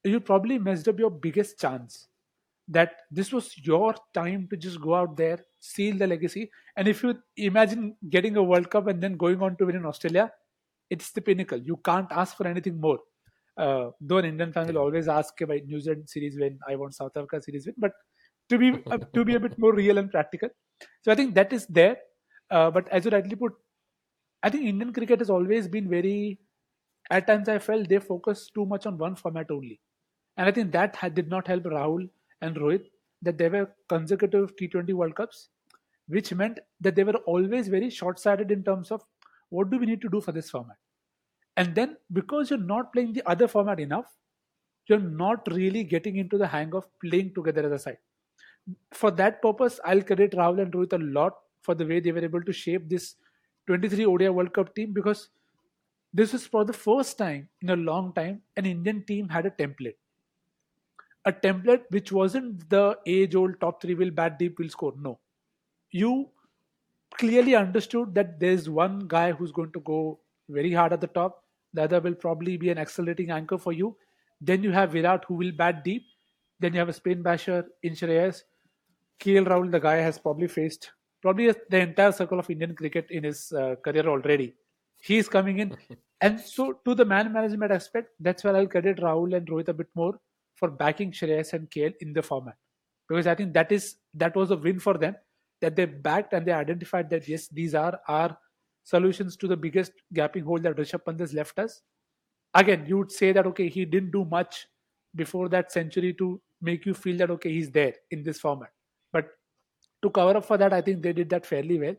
[0.05, 2.09] you probably messed up your biggest chance.
[2.69, 6.51] That this was your time to just go out there, seal the legacy.
[6.77, 9.87] And if you imagine getting a World Cup and then going on to win in
[9.87, 10.31] Australia,
[10.93, 11.59] it's the pinnacle.
[11.71, 12.99] You can't ask for anything more.
[13.57, 16.95] Uh, though an Indian fan will always ask about New Zealand series win, I want
[16.95, 17.93] South Africa series win, but
[18.51, 20.51] to be uh, to be a bit more real and practical.
[21.03, 21.97] So I think that is there.
[22.51, 23.53] Uh, but as you rightly put,
[24.43, 26.41] I think Indian cricket has always been very.
[27.11, 29.81] At times, I felt they focused too much on one format only,
[30.37, 32.09] and I think that had, did not help Rahul
[32.41, 32.85] and Rohit.
[33.23, 35.49] That they were consecutive T20 World Cups,
[36.09, 39.05] which meant that they were always very short-sighted in terms of
[39.53, 40.77] what do we need to do for this format.
[41.57, 44.07] And then because you're not playing the other format enough,
[44.89, 47.99] you're not really getting into the hang of playing together as a side
[48.93, 52.25] for that purpose, I'll credit Rahul and Rohit a lot for the way they were
[52.25, 53.15] able to shape this
[53.67, 55.29] 23 ODI World Cup team because
[56.13, 59.51] this was for the first time in a long time an Indian team had a
[59.51, 59.97] template.
[61.25, 64.93] A template which wasn't the age old top three will bat deep, will score.
[64.99, 65.21] No.
[65.91, 66.31] You
[67.19, 71.43] clearly understood that there's one guy who's going to go very hard at the top,
[71.73, 73.97] the other will probably be an accelerating anchor for you.
[74.41, 76.05] Then you have Virat who will bat deep.
[76.61, 78.43] Then you have a spin basher in Shreyas.
[79.21, 80.91] KL Rahul, the guy has probably faced
[81.21, 84.55] probably the entire circle of Indian cricket in his uh, career already.
[85.01, 85.77] He is coming in,
[86.21, 89.73] and so to the man management aspect, that's where I'll credit Rahul and Rohit a
[89.73, 90.19] bit more
[90.57, 92.57] for backing Shreyas and KL in the format
[93.09, 95.17] because I think that is that was a win for them
[95.63, 98.37] that they backed and they identified that yes, these are our
[98.85, 101.81] solutions to the biggest gapping hole that Rishabh Pant has left us.
[102.55, 104.67] Again, you would say that okay, he didn't do much
[105.15, 108.71] before that century to make you feel that okay, he's there in this format.
[109.13, 109.31] But
[110.03, 111.95] to cover up for that, I think they did that fairly well.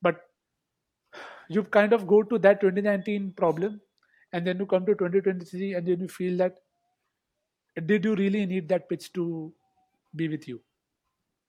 [0.00, 0.22] But
[1.48, 3.80] you kind of go to that 2019 problem,
[4.32, 6.58] and then you come to 2023, and then you feel that
[7.86, 9.52] did you really need that pitch to
[10.14, 10.60] be with you?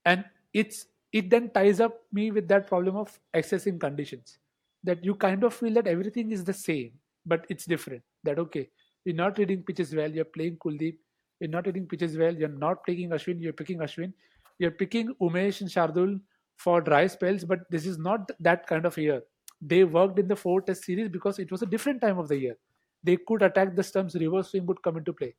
[0.05, 4.39] And it's it then ties up me with that problem of accessing conditions
[4.83, 6.91] that you kind of feel that everything is the same,
[7.25, 8.01] but it's different.
[8.23, 8.69] That okay,
[9.05, 10.95] you're not reading pitches well, you're playing Kuldeep,
[11.39, 14.13] you're not reading pitches well, you're not picking Ashwin, you're picking Ashwin,
[14.59, 16.19] you're picking Umesh and Shardul
[16.57, 19.21] for dry spells, but this is not that kind of year.
[19.61, 22.37] They worked in the four test series because it was a different time of the
[22.37, 22.55] year.
[23.03, 25.35] They could attack the stumps, reverse swing would come into play.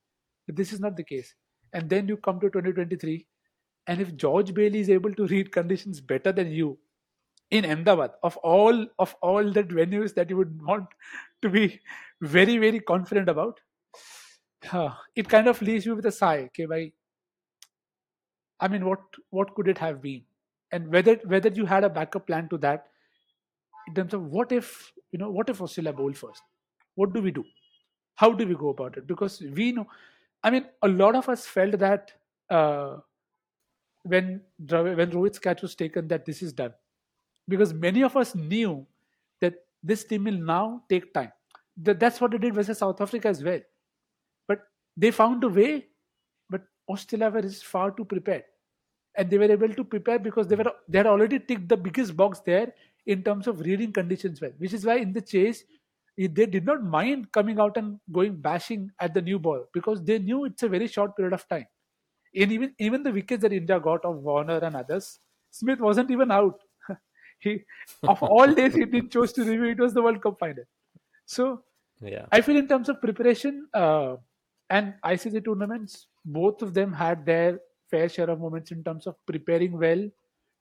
[0.47, 1.35] But this is not the case.
[1.73, 3.27] And then you come to 2023,
[3.87, 6.79] and if George Bailey is able to read conditions better than you
[7.51, 10.87] in Ahmedabad, of all of all the venues that you would want
[11.43, 11.81] to be
[12.21, 13.61] very very confident about,
[15.17, 16.39] it kind of leaves you with a sigh.
[16.45, 16.93] Okay, bhai,
[18.61, 20.23] I mean, what what could it have been,
[20.71, 22.87] and whether whether you had a backup plan to that,
[23.89, 26.43] in terms of what if you know what if Australia bowl first,
[26.95, 27.45] what do we do,
[28.15, 29.07] how do we go about it?
[29.07, 29.87] Because we know,
[30.43, 32.13] I mean, a lot of us felt that
[32.49, 32.99] uh,
[34.03, 36.75] when when Rohit's catch was taken, that this is done,
[37.49, 38.87] because many of us knew
[39.41, 41.33] that this team will now take time.
[41.77, 43.61] That, that's what they did versus South Africa as well,
[44.49, 44.61] but
[44.97, 45.89] they found a way.
[46.51, 48.45] But Australia were far too prepared
[49.17, 52.17] and they were able to prepare because they were they had already ticked the biggest
[52.17, 52.75] box there
[53.07, 55.65] in terms of reading conditions well which is why in the chase
[56.17, 60.19] they did not mind coming out and going bashing at the new ball because they
[60.19, 61.67] knew it's a very short period of time.
[62.35, 65.19] And even even the wickets that India got of Warner and others,
[65.51, 66.61] Smith wasn't even out.
[67.39, 67.65] he
[68.09, 69.71] of all days he did chose to review.
[69.71, 70.65] It was the World Cup final.
[71.27, 71.65] So
[72.01, 74.17] yeah, I feel in terms of preparation uh,
[74.71, 77.61] and ICC tournaments, both of them had their
[77.91, 80.09] fair share of moments in terms of preparing well.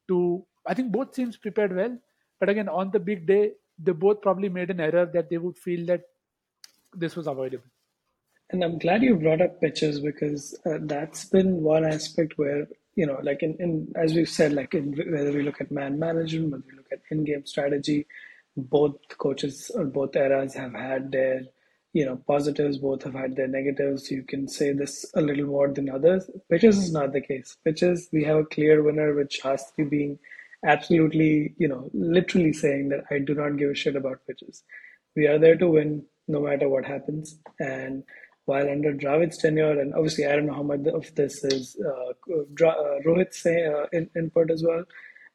[0.09, 1.97] To I think both teams prepared well,
[2.39, 5.57] but again on the big day, they both probably made an error that they would
[5.57, 6.01] feel that
[6.93, 7.70] this was avoidable.
[8.51, 13.05] And I'm glad you brought up pitches because uh, that's been one aspect where you
[13.05, 16.51] know, like in, in as we've said, like in, whether we look at man management,
[16.51, 18.05] whether we look at in-game strategy,
[18.57, 21.43] both coaches or both eras have had their
[21.93, 22.77] you know positives.
[22.77, 24.11] Both have had their negatives.
[24.11, 26.29] You can say this a little more than others.
[26.49, 27.55] Pitches is not the case.
[27.63, 30.19] Pitches, we have a clear winner which with Shastri being
[30.65, 34.63] absolutely, you know, literally saying that I do not give a shit about pitches.
[35.15, 37.39] We are there to win no matter what happens.
[37.59, 38.03] And
[38.45, 42.09] while under Dravid's tenure, and obviously I don't know how much of this is uh,
[42.09, 44.83] uh, Rohit's uh, in, input as well,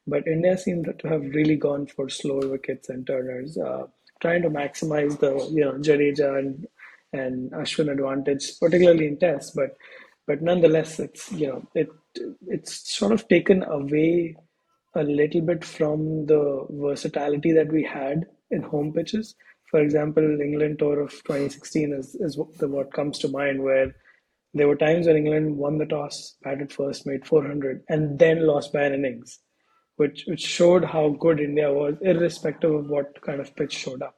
[0.05, 3.87] but India seemed to have really gone for slow wickets and turners, uh,
[4.21, 6.67] trying to maximize the you know Jadeja and
[7.13, 9.51] and Ashwin advantage, particularly in Tests.
[9.51, 9.77] But
[10.25, 11.89] but nonetheless, it's you know it
[12.47, 14.35] it's sort of taken away
[14.95, 19.35] a little bit from the versatility that we had in home pitches.
[19.69, 23.93] For example, England tour of 2016 is, is the, what comes to mind, where
[24.53, 28.71] there were times when England won the toss, batted first, made 400, and then lost
[28.71, 29.39] by an innings,
[29.97, 34.15] which which showed how good India was, irrespective of what kind of pitch showed up.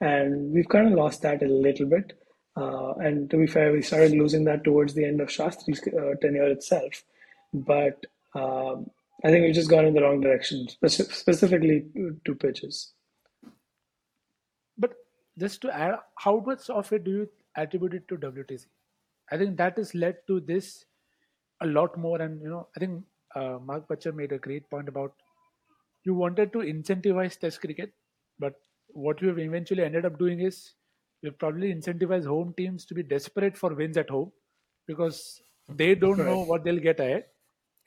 [0.00, 2.12] And we've kind of lost that a little bit.
[2.56, 6.14] Uh, and to be fair, we started losing that towards the end of Shastri's uh,
[6.22, 7.02] tenure itself.
[7.52, 8.90] But um,
[9.24, 11.86] I think we've just gone in the wrong direction, specifically
[12.24, 12.92] to pitches.
[15.36, 18.66] But just to add, how much of it do you attribute it to WTC?
[19.30, 20.84] I think that has led to this
[21.60, 22.20] a lot more.
[22.20, 25.14] And you know, I think uh, Mark Butcher made a great point about
[26.04, 27.92] you wanted to incentivize Test cricket,
[28.38, 30.74] but what you have eventually ended up doing is
[31.22, 34.32] you probably incentivize home teams to be desperate for wins at home
[34.86, 37.26] because they don't know what they'll get ahead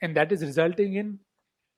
[0.02, 1.18] and that is resulting in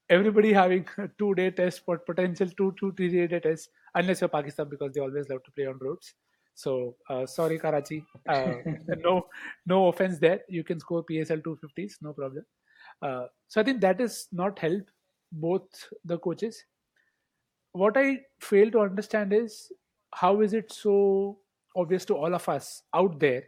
[0.08, 4.28] everybody having a two day test for potential two two three day test unless you're
[4.28, 6.14] pakistan because they always love to play on roads.
[6.54, 8.04] So uh, sorry karachi.
[8.28, 8.54] Uh,
[8.98, 9.26] no
[9.66, 10.40] no offense there.
[10.48, 12.44] You can score psl 250s no problem.
[13.00, 14.90] Uh, so i think that is not helped
[15.32, 16.64] both the coaches.
[17.72, 19.72] What i fail to understand is
[20.14, 21.38] how is it so
[21.74, 23.44] obvious to all of us out there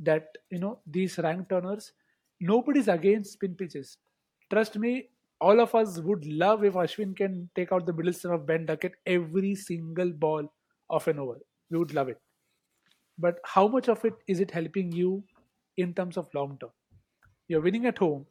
[0.00, 1.92] that you know these rank turners
[2.42, 3.96] nobody's against spin pitches.
[4.50, 5.08] Trust me,
[5.42, 8.66] all of us would love if Ashwin can take out the middle stump of Ben
[8.66, 10.52] Duckett every single ball
[10.88, 11.38] of an over.
[11.70, 12.20] We would love it.
[13.18, 15.24] But how much of it is it helping you
[15.76, 16.70] in terms of long term?
[17.48, 18.26] You're winning at home.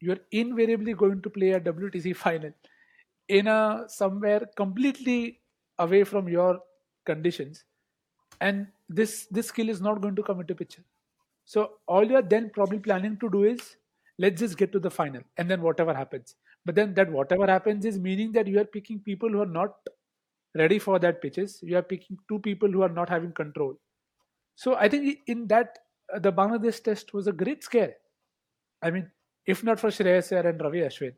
[0.00, 2.52] You're invariably going to play a WTC final
[3.28, 5.40] in a somewhere completely
[5.78, 6.58] away from your
[7.06, 7.64] conditions,
[8.40, 10.84] and this this skill is not going to come into picture.
[11.44, 13.76] So all you're then probably planning to do is
[14.18, 17.84] let's just get to the final and then whatever happens but then that whatever happens
[17.84, 19.74] is meaning that you are picking people who are not
[20.54, 23.74] ready for that pitches you are picking two people who are not having control
[24.54, 25.78] so i think in that
[26.14, 27.94] uh, the bangladesh test was a great scare
[28.82, 29.10] i mean
[29.46, 31.14] if not for Shreyas Iyer and Ravi Ashwin,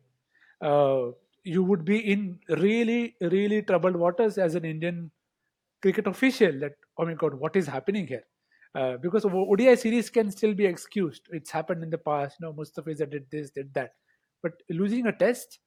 [0.61, 1.13] uh,
[1.45, 5.11] you would be in really, really troubled waters as an Indian
[5.81, 6.59] cricket official.
[6.59, 8.25] That oh my god, what is happening here?
[8.77, 11.29] Uh, because ODI series can still be excused.
[11.33, 12.37] It's happened in the past.
[12.39, 13.95] You know, Mustafizur did this, did that.
[14.43, 15.61] But losing a test,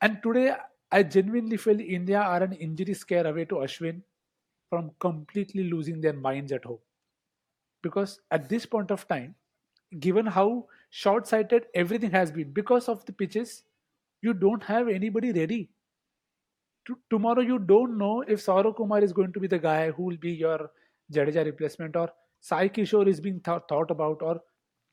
[0.00, 0.54] and today
[0.90, 4.02] I genuinely feel India are an injury scare away to Ashwin
[4.70, 6.80] from completely losing their minds at home.
[7.80, 9.36] Because at this point of time,
[10.00, 13.62] given how short sighted everything has been, because of the pitches,
[14.20, 15.70] you don't have anybody ready.
[17.08, 20.16] tomorrow, you don't know if Saurav Kumar is going to be the guy who will
[20.16, 20.70] be your
[21.12, 24.40] Jadeja replacement or Sai Kishore is being th- thought about or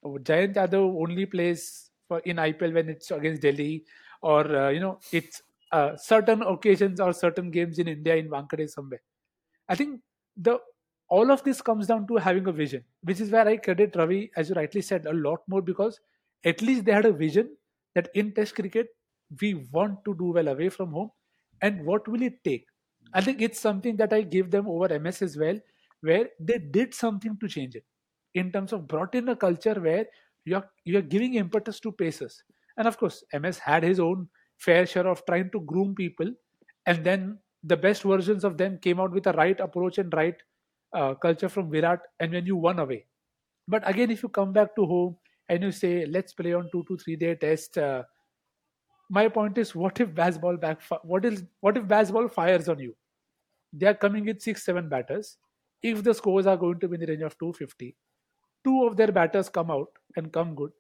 [0.06, 3.86] Jayant Yadav only plays for in IPL when it's against Delhi
[4.22, 5.42] or uh, you know it's
[5.72, 9.02] uh, certain occasions or certain games in India in Wankhede somewhere.
[9.70, 10.02] I think
[10.36, 10.60] the
[11.10, 14.32] all of this comes down to having a vision, which is where I credit Ravi,
[14.36, 16.00] as you rightly said, a lot more because
[16.44, 17.56] at least they had a vision
[17.96, 18.90] that in Test cricket
[19.42, 21.12] we want to do well away from home,
[21.62, 22.66] and what will it take?
[23.14, 25.60] I think it's something that I give them over MS as well
[26.02, 27.86] where they did something to change it
[28.36, 30.06] in terms of brought in a culture where
[30.46, 32.44] you're you're giving impetus to paces
[32.78, 34.28] and of course ms had his own
[34.58, 36.32] fair share of trying to groom people
[36.86, 40.36] and then the best versions of them came out with the right approach and right
[40.94, 43.06] uh, culture from Virat, and when you won away.
[43.68, 45.18] But again, if you come back to home
[45.50, 48.04] and you say, let's play on two to three day test, uh,
[49.10, 50.82] my point is, what if Bazball back?
[51.04, 52.96] What is what if Bazball fires on you?
[53.74, 55.38] They are coming with six, seven batters.
[55.82, 57.96] If the scores are going to be in the range of 250,
[58.64, 60.72] two of their batters come out and come good.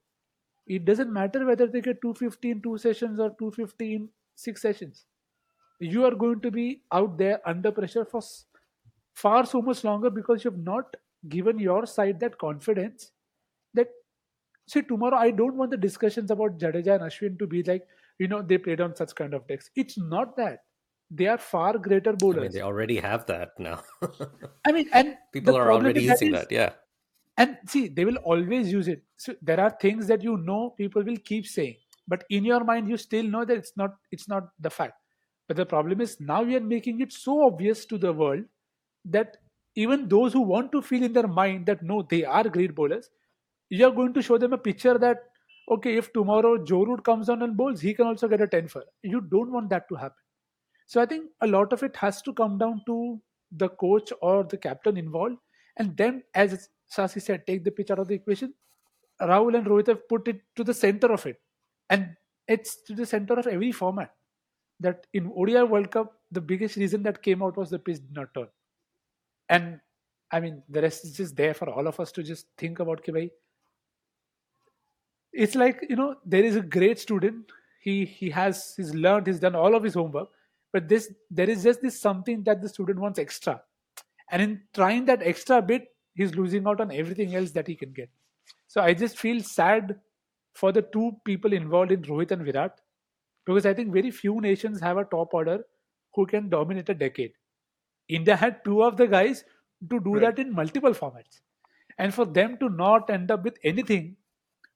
[0.67, 5.05] It doesn't matter whether they get 250 in two sessions or 250 in six sessions.
[5.79, 8.21] You are going to be out there under pressure for
[9.13, 10.95] far so much longer because you have not
[11.29, 13.11] given your side that confidence
[13.73, 13.87] that
[14.67, 17.87] see tomorrow I don't want the discussions about Jadeja and Ashwin to be like
[18.19, 19.69] you know they played on such kind of decks.
[19.75, 20.59] It's not that
[21.09, 22.37] they are far greater bowlers.
[22.37, 23.81] I mean, they already have that now.
[24.65, 26.71] I mean, and people are already using that, is, that, yeah.
[27.37, 29.03] And see, they will always use it.
[29.15, 31.75] So there are things that you know people will keep saying,
[32.07, 34.93] but in your mind you still know that it's not it's not the fact.
[35.47, 38.43] But the problem is now we are making it so obvious to the world
[39.05, 39.37] that
[39.75, 43.09] even those who want to feel in their mind that no, they are great bowlers,
[43.69, 45.23] you are going to show them a picture that
[45.69, 48.67] okay, if tomorrow Joe Root comes on and bowls, he can also get a 10
[48.69, 48.83] for.
[49.03, 50.15] You don't want that to happen.
[50.87, 53.21] So I think a lot of it has to come down to
[53.51, 55.35] the coach or the captain involved.
[55.75, 58.53] And then, as Sasi said, take the pitch out of the equation.
[59.21, 61.39] Rahul and Rohit have put it to the center of it.
[61.89, 62.15] And
[62.47, 64.13] it's to the center of every format.
[64.79, 68.13] That in ODI World Cup, the biggest reason that came out was the pitch did
[68.13, 68.47] not turn.
[69.49, 69.79] And
[70.31, 73.03] I mean, the rest is just there for all of us to just think about.
[73.03, 73.31] Ki
[75.33, 77.51] it's like you know, there is a great student.
[77.81, 80.29] He he has he's learned, he's done all of his homework,
[80.77, 83.59] but this there is just this something that the student wants extra,
[84.31, 87.93] and in trying that extra bit, he's losing out on everything else that he can
[87.93, 88.11] get.
[88.67, 89.95] So I just feel sad
[90.53, 92.79] for the two people involved in Rohit and Virat
[93.47, 95.57] because I think very few nations have a top order
[96.13, 97.31] who can dominate a decade.
[98.07, 99.43] India had two of the guys
[99.89, 100.21] to do right.
[100.21, 101.41] that in multiple formats.
[101.97, 104.15] And for them to not end up with anything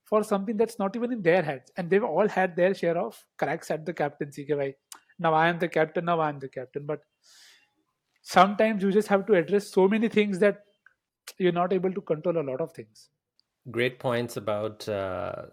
[0.05, 1.71] for something that's not even in their heads.
[1.77, 4.47] And they've all had their share of cracks at the captaincy.
[5.21, 6.85] Now I am the captain, now I am the captain.
[6.85, 7.01] But
[8.21, 10.63] sometimes you just have to address so many things that
[11.37, 13.09] you're not able to control a lot of things.
[13.69, 15.43] Great points about uh,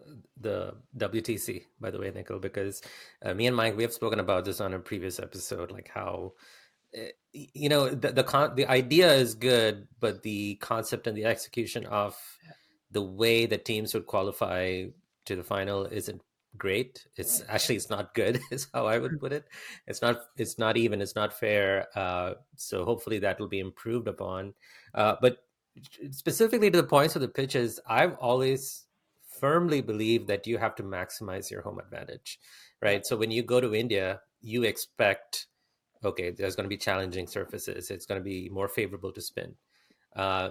[0.41, 2.81] the WTC, by the way, Nikhil, because
[3.23, 6.33] uh, me and Mike, we have spoken about this on a previous episode, like how
[6.95, 11.25] Eh, you know the the con- the idea is good but the concept and the
[11.27, 12.17] execution of
[12.91, 14.85] the way the teams would qualify
[15.27, 16.23] to the final isn't
[16.59, 17.07] great.
[17.17, 19.45] It's actually it's not good is how i would put it.
[19.87, 24.09] It's not it's not even it's not fair uh, so hopefully that will be improved
[24.09, 24.55] upon.
[24.95, 25.39] Uh, but
[26.11, 28.87] specifically to the points of the pitches i've always
[29.39, 32.41] firmly believed that you have to maximize your home advantage
[32.83, 33.07] right?
[33.07, 35.47] So when you go to india you expect
[36.05, 37.91] okay, there's going to be challenging surfaces.
[37.91, 39.55] It's going to be more favorable to spin.
[40.15, 40.51] Uh,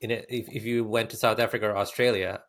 [0.00, 2.40] in a, if, if you went to South Africa or Australia,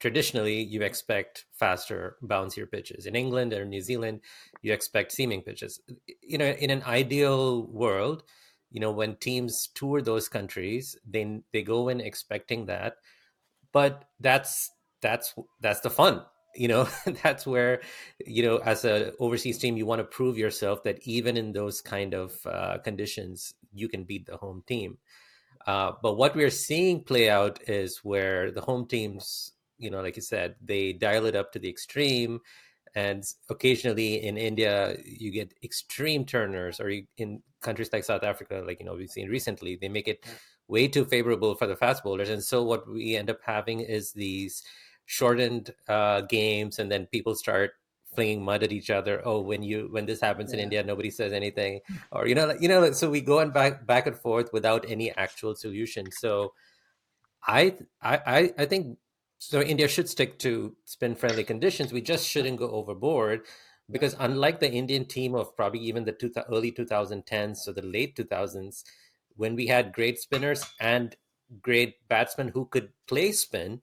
[0.00, 3.06] traditionally you expect faster, bouncier pitches.
[3.06, 4.20] In England or New Zealand,
[4.62, 5.80] you expect seaming pitches.
[6.22, 8.22] You know, in an ideal world,
[8.70, 12.94] you know, when teams tour those countries, they they go in expecting that,
[13.72, 14.70] but that's
[15.00, 16.22] that's that's the fun
[16.54, 16.88] you know
[17.22, 17.80] that's where
[18.24, 21.80] you know as a overseas team you want to prove yourself that even in those
[21.80, 24.98] kind of uh, conditions you can beat the home team
[25.66, 30.16] uh, but what we're seeing play out is where the home teams you know like
[30.16, 32.40] you said they dial it up to the extreme
[32.94, 38.80] and occasionally in india you get extreme turners or in countries like south africa like
[38.80, 40.24] you know we've seen recently they make it
[40.68, 44.12] way too favorable for the fast bowlers and so what we end up having is
[44.12, 44.62] these
[45.08, 47.72] shortened uh, games, and then people start
[48.14, 49.22] flinging mud at each other.
[49.24, 50.58] Oh, when you when this happens yeah.
[50.58, 51.80] in India, nobody says anything,
[52.12, 52.92] or you know, like, you know.
[52.92, 56.12] So we go and back back and forth without any actual solution.
[56.12, 56.52] So
[57.46, 58.98] I I I think
[59.38, 59.60] so.
[59.60, 61.92] India should stick to spin friendly conditions.
[61.92, 63.42] We just shouldn't go overboard.
[63.90, 68.14] Because unlike the Indian team of probably even the two, early 2010s or the late
[68.16, 68.84] 2000s,
[69.36, 71.16] when we had great spinners and
[71.62, 73.80] great batsmen who could play spin,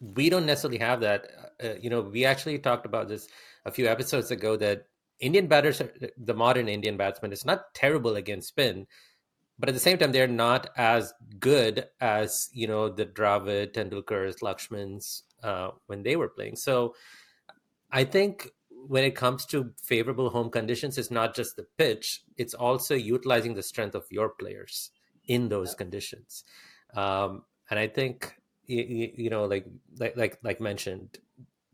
[0.00, 1.26] we don't necessarily have that.
[1.62, 3.28] Uh, uh, you know, we actually talked about this
[3.64, 4.86] a few episodes ago that
[5.20, 5.80] Indian batters,
[6.16, 8.88] the modern Indian batsman, is not terrible against spin,
[9.62, 14.40] but at the same time, they're not as good as you know the Dravid, Tendulkars,
[14.42, 16.56] Lakshmans uh, when they were playing.
[16.56, 16.96] So,
[17.92, 18.50] I think
[18.88, 23.54] when it comes to favorable home conditions, it's not just the pitch; it's also utilizing
[23.54, 24.90] the strength of your players
[25.26, 26.42] in those conditions.
[26.94, 28.34] Um, and I think
[28.66, 31.18] you, you know like like like like mentioned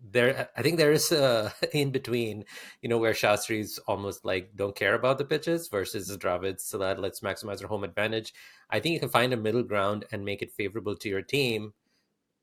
[0.01, 2.44] there I think there is a in between,
[2.82, 7.01] you know, where Shastri's almost like don't care about the pitches versus Dravid so that
[7.01, 8.32] let's maximize our home advantage.
[8.70, 11.72] I think you can find a middle ground and make it favorable to your team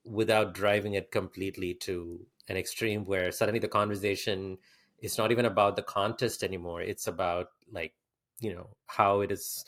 [0.04, 4.58] without driving it completely to an extreme where suddenly the conversation
[5.00, 6.82] is not even about the contest anymore.
[6.82, 7.94] It's about like,
[8.40, 9.66] you know, how it is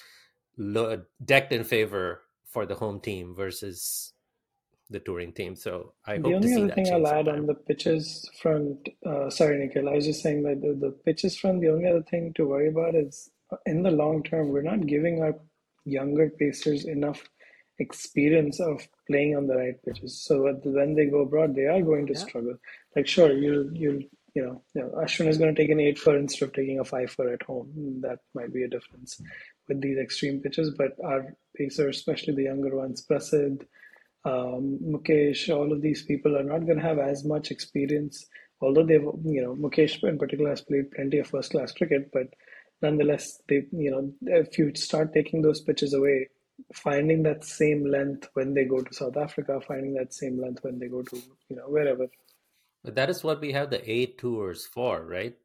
[0.58, 4.14] lo- decked in favor for the home team versus
[4.90, 5.56] the touring team.
[5.56, 7.42] So I The hope to only see other thing I'll add sometime.
[7.42, 11.38] on the pitches front, uh, sorry, Nikhil, I was just saying that the, the pitches
[11.38, 14.62] front, the only other thing to worry about is uh, in the long term, we're
[14.62, 15.36] not giving our
[15.86, 17.24] younger pacers enough
[17.80, 20.20] experience of playing on the right pitches.
[20.24, 22.20] So when they go abroad, they are going to Yeah.
[22.20, 22.58] struggle.
[22.96, 24.02] Like, sure, you'll, you'll,
[24.34, 26.80] you know, you know, Ashwin is going to take an eight for instead of taking
[26.80, 28.02] a five for at home.
[28.02, 29.22] That might be a difference
[29.68, 33.66] with these extreme pitches, but our pacers, especially the younger ones, Prasidh,
[34.28, 38.26] um, Mukesh, all of these people are not going to have as much experience.
[38.62, 42.28] Although they've, you know, Mukesh in particular has played plenty of first class cricket, but
[42.82, 46.30] nonetheless, they, you know, if you start taking those pitches away,
[46.74, 50.80] finding that same length when they go to South Africa, finding that same length when
[50.80, 51.16] they go to,
[51.50, 52.08] you know, wherever.
[52.84, 55.36] But that is what we have the A tours for, right?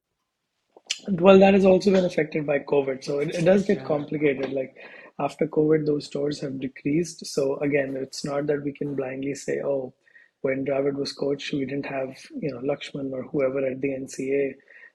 [1.09, 3.05] Well, that has also been affected by COVID.
[3.05, 4.53] So it, it does get complicated.
[4.53, 4.77] Like
[5.23, 7.27] after COVID, those stores have decreased.
[7.27, 9.95] So again, it's not that we can blindly say, oh,
[10.43, 14.55] when Dravid was coach, we didn't have, you know, Lakshman or whoever at the NCA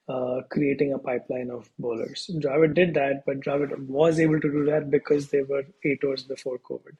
[0.10, 2.30] uh, creating a pipeline of bowlers.
[2.42, 6.24] Dravid did that, but Dravid was able to do that because they were A tours
[6.24, 6.96] before COVID.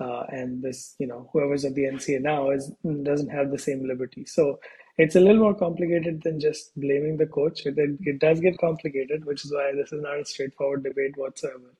[0.00, 2.70] Uh, and this, you know, whoever's at the NCA now is
[3.02, 4.24] doesn't have the same liberty.
[4.26, 4.60] So
[4.96, 7.66] it's a little more complicated than just blaming the coach.
[7.66, 11.16] It, it, it does get complicated, which is why this is not a straightforward debate
[11.16, 11.74] whatsoever.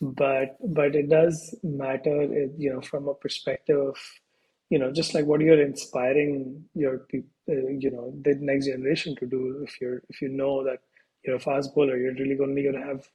[0.00, 2.22] But but it does matter,
[2.56, 3.96] you know, from a perspective of,
[4.70, 7.22] you know, just like what you're inspiring your uh,
[7.78, 9.62] you know, the next generation to do.
[9.66, 10.78] If you're if you know that
[11.24, 13.08] you're a fast bowler, you're really only going to have,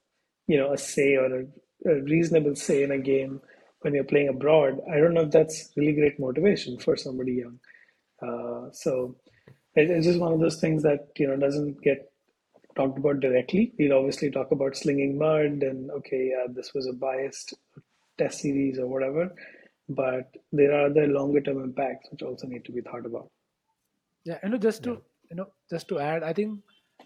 [0.48, 1.46] you know, a say or a,
[1.90, 3.42] a reasonable say in a game
[3.82, 4.80] when you're playing abroad.
[4.92, 7.60] I don't know if that's really great motivation for somebody young.
[8.22, 9.16] Uh, so
[9.76, 12.12] it, it's just one of those things that you know doesn't get
[12.76, 13.74] talked about directly.
[13.80, 17.54] We'll obviously talk about slinging mud and okay, yeah, this was a biased
[18.18, 19.36] test series or whatever,
[19.90, 23.32] but there are other longer term impacts which also need to be thought about.
[24.24, 24.90] Yeah, you know, just Yeah.
[24.90, 26.62] to you know, just to add, I think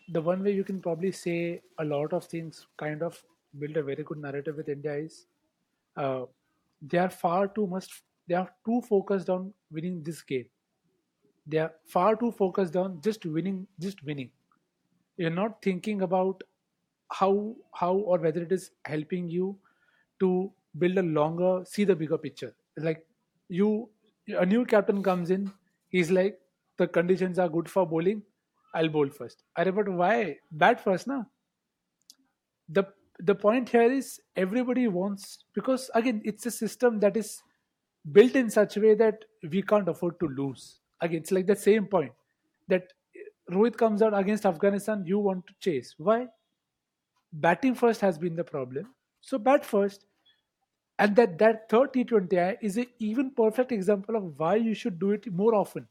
[0.09, 3.23] the one way you can probably say a lot of things kind of
[3.57, 5.25] build a very good narrative with India is
[5.97, 6.25] uh,
[6.81, 10.49] they are far too much they are too focused on winning this game.
[11.45, 14.31] They are far too focused on just winning, just winning.
[15.19, 16.43] You're not thinking about
[17.11, 19.57] how how or whether it is helping you
[20.19, 22.53] to build a longer see the bigger picture.
[22.77, 23.05] Like
[23.49, 23.89] you
[24.27, 25.51] a new captain comes in
[25.89, 26.39] he's like
[26.77, 28.21] the conditions are good for bowling
[28.75, 29.43] i'll bowl first.
[29.55, 30.37] I but why?
[30.51, 31.25] Bat first now
[32.69, 32.85] the
[33.19, 37.41] the point here is everybody wants because again it's a system that is
[38.13, 40.79] built in such a way that we can't afford to lose.
[41.01, 42.13] Again it's like the same point
[42.67, 42.93] that
[43.51, 45.95] rohit comes out against afghanistan you want to chase.
[45.97, 46.27] Why?
[47.33, 48.93] Batting first has been the problem.
[49.21, 50.05] So bat first.
[50.97, 55.11] And that that third T20I is an even perfect example of why you should do
[55.11, 55.87] it more often.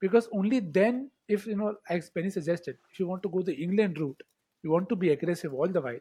[0.00, 3.54] Because only then if you know as Benny suggested if you want to go the
[3.54, 4.22] England route
[4.62, 6.00] you want to be aggressive all the while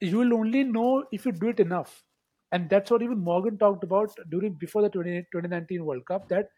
[0.00, 2.04] you will only know if you do it enough.
[2.52, 6.50] And that's what even Morgan talked about during before the 20, 2019 World Cup that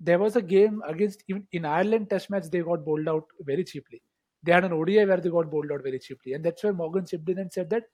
[0.00, 3.64] there was a game against even in Ireland test match they got bowled out very
[3.64, 4.02] cheaply
[4.42, 7.06] they had an ODI where they got bowled out very cheaply and that's why Morgan
[7.06, 7.84] chipped in and said that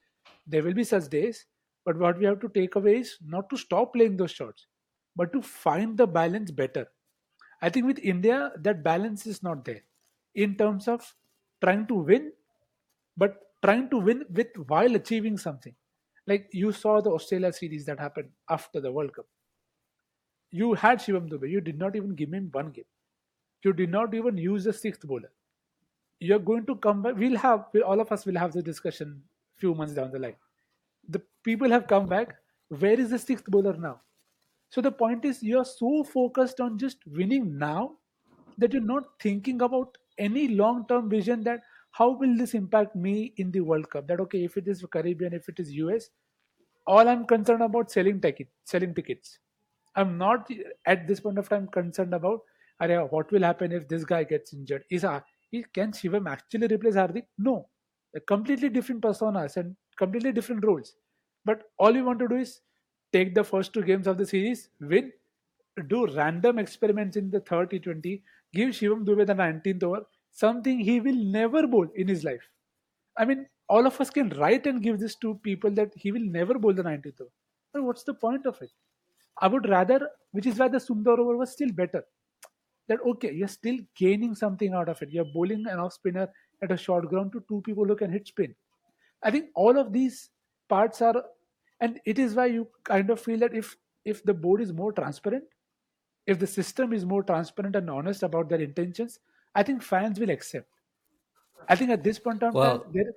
[0.46, 1.46] there will be such days
[1.84, 4.66] but what we have to take away is not to stop playing those shots,
[5.14, 6.86] but to find the balance better.
[7.62, 9.82] I think with India, that balance is not there
[10.34, 11.14] in terms of
[11.62, 12.32] trying to win,
[13.16, 15.76] but trying to win with while achieving something.
[16.26, 19.26] Like you saw the Australia series that happened after the World Cup.
[20.62, 22.84] You had Shivam Dube, you did not even give him one game.
[23.64, 25.32] You did not even use the sixth bowler.
[26.20, 27.16] You're going to come back.
[27.16, 29.22] We'll have all of us will have the discussion
[29.56, 30.36] few months down the line
[31.08, 32.36] the people have come back.
[32.68, 34.00] Where is the sixth bowler now?
[34.70, 37.98] So the point is, you're so focused on just winning now
[38.58, 43.52] that you're not thinking about any long-term vision that how will this impact me in
[43.52, 44.08] the World Cup?
[44.08, 46.10] That okay, if it is Caribbean, if it is US,
[46.86, 49.38] all I'm concerned about selling ticket, selling tickets.
[49.96, 50.50] I'm not
[50.86, 52.42] at this point of time concerned about
[52.80, 54.84] "Arey, what will happen if this guy gets injured.
[54.90, 55.22] Is ah,
[55.52, 57.26] is- can Shivam actually replace Hardik?
[57.38, 57.68] No,
[58.12, 60.96] They're completely different personas and completely different roles.
[61.44, 62.60] But all we want to do is
[63.12, 65.12] take the first two games of the series, win,
[65.88, 68.22] do random experiments in the third T20,
[68.52, 72.48] give Shivam Dube the 19th over, something he will never bowl in his life.
[73.16, 76.24] I mean, all of us can write and give this to people that he will
[76.38, 77.30] never bowl the 19th over.
[77.72, 78.72] But what's the point of it?
[79.38, 82.04] I would rather, which is why the Sundar over was still better.
[82.88, 85.10] That okay, you're still gaining something out of it.
[85.10, 86.28] You're bowling an off spinner
[86.62, 88.54] at a short ground to two people who can hit spin.
[89.22, 90.30] I think all of these
[90.68, 91.24] parts are,
[91.80, 94.92] and it is why you kind of feel that if if the board is more
[94.92, 95.44] transparent,
[96.26, 99.20] if the system is more transparent and honest about their intentions,
[99.54, 100.68] I think fans will accept.
[101.68, 103.12] I think at this point of Well, time, there,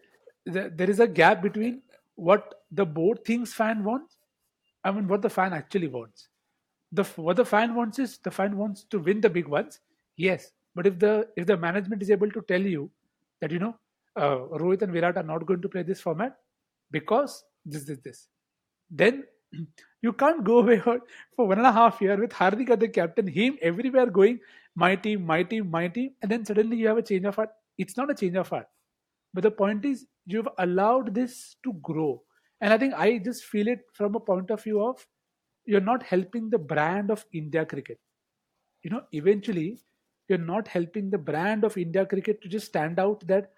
[0.45, 1.83] there, there is a gap between
[2.15, 4.16] what the board thinks fan wants,
[4.83, 6.29] I mean, what the fan actually wants.
[6.91, 9.79] The what the fan wants is the fan wants to win the big ones,
[10.15, 10.51] yes.
[10.75, 12.89] But if the if the management is able to tell you
[13.41, 13.75] that you know
[14.15, 16.37] uh, Rohit and Virat are not going to play this format
[16.91, 18.27] because this this this,
[18.89, 19.23] then
[20.01, 21.01] you can't go away for
[21.35, 24.39] one and a half year with Hardik as the captain, him everywhere going
[24.75, 27.49] my team, my team, my team, and then suddenly you have a change of heart.
[27.79, 28.67] It's not a change of heart,
[29.33, 32.21] but the point is you've allowed this to grow,
[32.61, 35.05] and I think I just feel it from a point of view of
[35.65, 37.99] you're not helping the brand of India cricket.
[38.83, 39.79] You know, eventually
[40.27, 43.51] you're not helping the brand of India cricket to just stand out that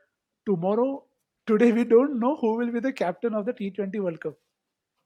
[0.45, 1.05] tomorrow,
[1.45, 4.33] today we don't know who will be the captain of the T20 World Cup.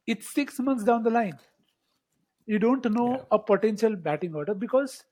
[0.08, 1.38] It's six months down the line.
[2.46, 2.92] You don't yeah.
[2.92, 5.04] know a potential batting order because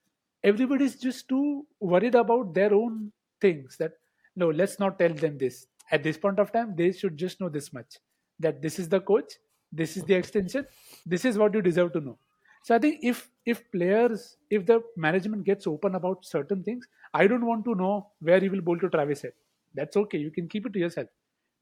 [0.43, 3.93] everybody's just too worried about their own things that
[4.35, 5.67] no, let's not tell them this.
[5.91, 7.97] At this point of time, they should just know this much
[8.41, 9.33] that this is the coach,
[9.71, 10.65] this is the extension,
[11.05, 12.17] this is what you deserve to know.
[12.63, 17.27] So I think if if players, if the management gets open about certain things, I
[17.27, 19.33] don't want to know where you will bowl to Travis Head.
[19.73, 20.17] That's okay.
[20.17, 21.07] You can keep it to yourself.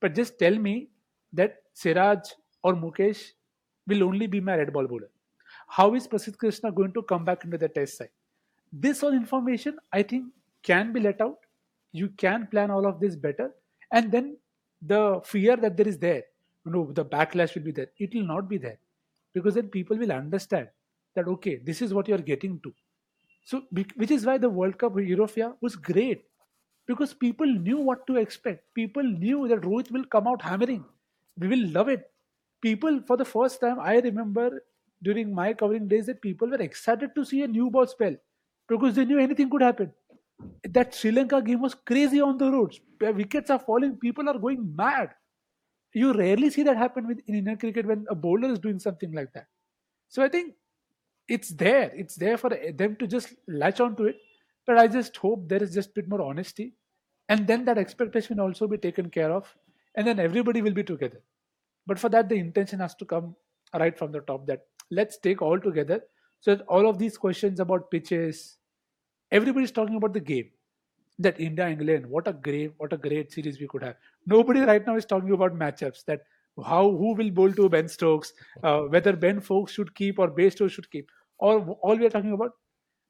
[0.01, 0.89] But just tell me
[1.33, 2.31] that Siraj
[2.63, 3.31] or Mukesh
[3.87, 5.09] will only be my red ball bowler.
[5.67, 8.09] How is Prasidh Krishna going to come back into the test side?
[8.71, 10.25] This all information, I think,
[10.63, 11.39] can be let out.
[11.91, 13.51] You can plan all of this better.
[13.91, 14.37] And then
[14.81, 16.23] the fear that there is there,
[16.69, 17.87] you know, the backlash will be there.
[17.97, 18.79] It will not be there.
[19.33, 20.69] Because then people will understand
[21.15, 22.73] that, okay, this is what you're getting to.
[23.45, 26.25] So, which is why the World Cup Eurofia was great
[26.85, 28.73] because people knew what to expect.
[28.73, 30.85] People knew that Rohit will come out hammering.
[31.37, 32.11] We will love it.
[32.61, 34.63] People, for the first time, I remember
[35.01, 38.15] during my covering days that people were excited to see a new ball spell
[38.67, 39.93] because they knew anything could happen.
[40.63, 42.79] That Sri Lanka game was crazy on the roads.
[43.01, 45.13] Wickets are falling, people are going mad.
[45.93, 49.11] You rarely see that happen with, in Indian cricket when a bowler is doing something
[49.11, 49.47] like that.
[50.07, 50.53] So I think
[51.27, 51.91] it's there.
[51.95, 54.17] It's there for them to just latch onto it.
[54.65, 56.73] But I just hope there is just a bit more honesty.
[57.27, 59.55] And then that expectation will also be taken care of.
[59.95, 61.21] And then everybody will be together.
[61.87, 63.35] But for that, the intention has to come
[63.73, 64.61] right from the top that
[64.91, 66.01] let's take all together.
[66.39, 68.57] So that all of these questions about pitches,
[69.31, 70.51] everybody's talking about the game.
[71.19, 73.95] That India England, what a great, what a great series we could have.
[74.25, 76.05] Nobody right now is talking about matchups.
[76.05, 76.21] That
[76.65, 80.69] how who will bowl to Ben Stokes, uh, whether Ben Foakes should keep or Bairstow
[80.69, 81.09] should keep.
[81.37, 82.53] Or all we are talking about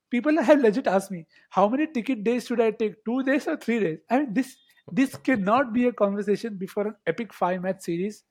[0.10, 3.55] people have legit asked me how many ticket days should i take two days or
[3.57, 4.55] three days i mean this
[4.91, 8.24] this cannot be a conversation before an epic five match series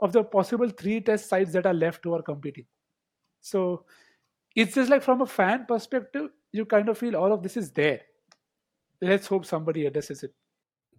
[0.00, 2.66] of the possible three test sides that are left who are competing
[3.40, 3.84] so
[4.54, 7.72] it's just like from a fan perspective you kind of feel all of this is
[7.72, 8.00] there
[9.00, 10.34] let's hope somebody addresses it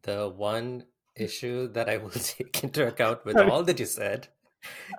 [0.03, 4.29] The one issue that I will take into account with all that you said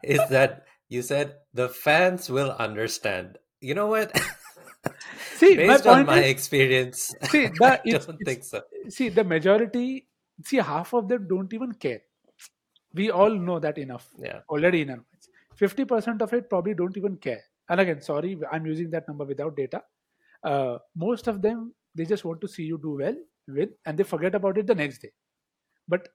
[0.03, 3.38] is that you said the fans will understand.
[3.61, 4.12] You know what?
[5.34, 8.62] see my Based on my is experience, see I the it's, don't think so.
[8.88, 10.07] see the majority
[10.44, 12.03] see half of them don't even care
[12.94, 14.40] we all know that enough Yeah.
[14.49, 18.66] already in our minds 50% of it probably don't even care and again sorry i'm
[18.66, 19.82] using that number without data
[20.44, 23.16] uh, most of them they just want to see you do well
[23.59, 25.12] with and they forget about it the next day
[25.94, 26.09] but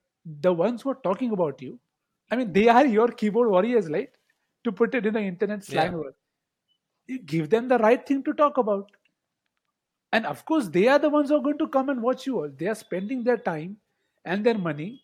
[0.47, 1.79] the ones who are talking about you
[2.31, 4.11] i mean they are your keyboard warriors right
[4.63, 5.97] to put it in the internet slang Yeah.
[6.03, 6.15] word
[7.13, 8.91] you give them the right thing to talk about
[10.11, 12.39] and of course, they are the ones who are going to come and watch you
[12.39, 12.49] all.
[12.49, 13.77] They are spending their time
[14.25, 15.01] and their money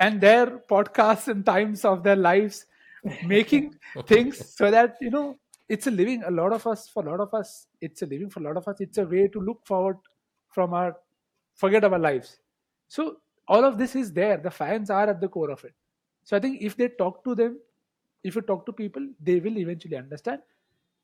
[0.00, 2.64] and their podcasts and times of their lives
[3.26, 3.74] making
[4.06, 6.22] things so that, you know, it's a living.
[6.24, 8.30] A lot of us, for a lot of us, it's a living.
[8.30, 9.98] For a lot of us, it's a way to look forward
[10.56, 10.96] from our,
[11.54, 12.38] forget our lives.
[12.88, 14.38] So all of this is there.
[14.38, 15.74] The fans are at the core of it.
[16.24, 17.58] So I think if they talk to them,
[18.24, 20.40] if you talk to people, they will eventually understand.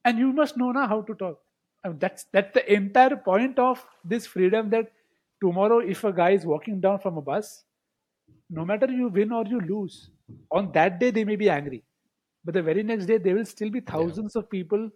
[0.04, 1.38] And you must know now how to talk.
[1.84, 4.70] I mean, that's that's the entire point of this freedom.
[4.70, 4.90] That
[5.44, 7.64] tomorrow, if a guy is walking down from a bus,
[8.50, 10.10] no matter you win or you lose,
[10.50, 11.84] on that day they may be angry,
[12.44, 14.90] but the very next day there will still be thousands of people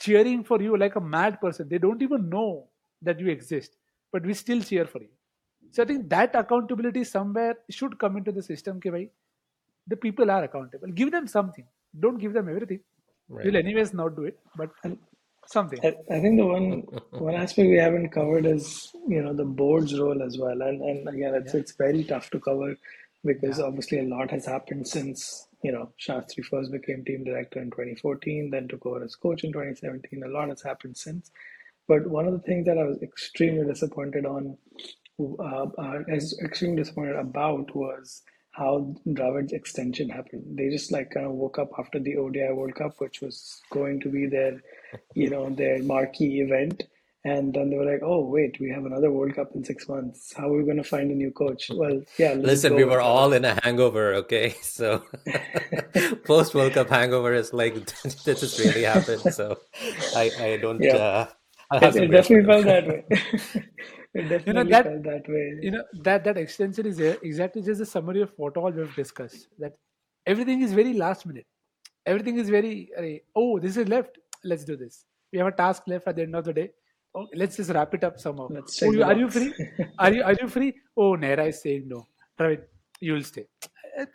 [0.00, 1.68] cheering for you like a mad person.
[1.68, 2.68] They don't even know
[3.02, 3.76] that you exist,
[4.12, 5.08] but we still cheer for you.
[5.70, 8.80] So I think that accountability somewhere should come into the system.
[8.80, 9.10] Ke bhai,
[9.86, 10.88] the people are accountable.
[10.88, 11.66] Give them something.
[11.98, 12.80] Don't give them everything.
[13.28, 13.46] Right.
[13.46, 14.70] You'll anyways not do it, but
[15.46, 15.78] something.
[15.82, 19.98] I, I think the one one aspect we haven't covered is you know the board's
[19.98, 22.76] role as well, and and again it's it's very tough to cover
[23.24, 27.70] because obviously a lot has happened since you know Shastri first became team director in
[27.70, 30.22] 2014, then took over as coach in 2017.
[30.22, 31.30] A lot has happened since,
[31.88, 34.56] but one of the things that I was extremely disappointed on,
[35.20, 38.22] uh, uh, as extremely disappointed about was
[38.52, 40.44] how Dravid's extension happened.
[40.58, 44.00] They just like kind of woke up after the ODI World Cup, which was going
[44.00, 44.60] to be their,
[45.14, 46.84] you know, their marquee event.
[47.24, 50.32] And then they were like, "Oh wait, we have another World Cup in six months.
[50.36, 52.34] How are we going to find a new coach?" Well, yeah.
[52.34, 53.02] Listen, we were that.
[53.02, 54.56] all in a hangover, okay?
[54.62, 55.04] So
[56.24, 57.74] post World Cup hangover is like
[58.24, 59.30] this has really happened.
[59.30, 59.58] So
[60.12, 60.94] I I don't Yeah.
[60.94, 61.28] uh
[61.80, 63.04] yes, it definitely felt that way.
[63.10, 65.58] it definitely you know, that, felt that way.
[65.60, 69.48] You know that that extension is exactly just a summary of what all we've discussed.
[69.58, 69.74] That
[70.26, 71.46] everything is very last minute.
[72.06, 74.18] Everything is very oh this is left.
[74.44, 75.04] Let's do this.
[75.32, 76.70] We have a task left at the end of the day.
[77.14, 78.48] Oh, let's just wrap it up somehow.
[78.82, 79.52] Oh, you, are you free?
[79.98, 80.74] Are you are you free?
[80.96, 82.06] Oh, Nehra is saying no.
[82.38, 82.62] Dravid,
[83.00, 83.46] you'll stay.
[83.62, 84.06] Eh, eh,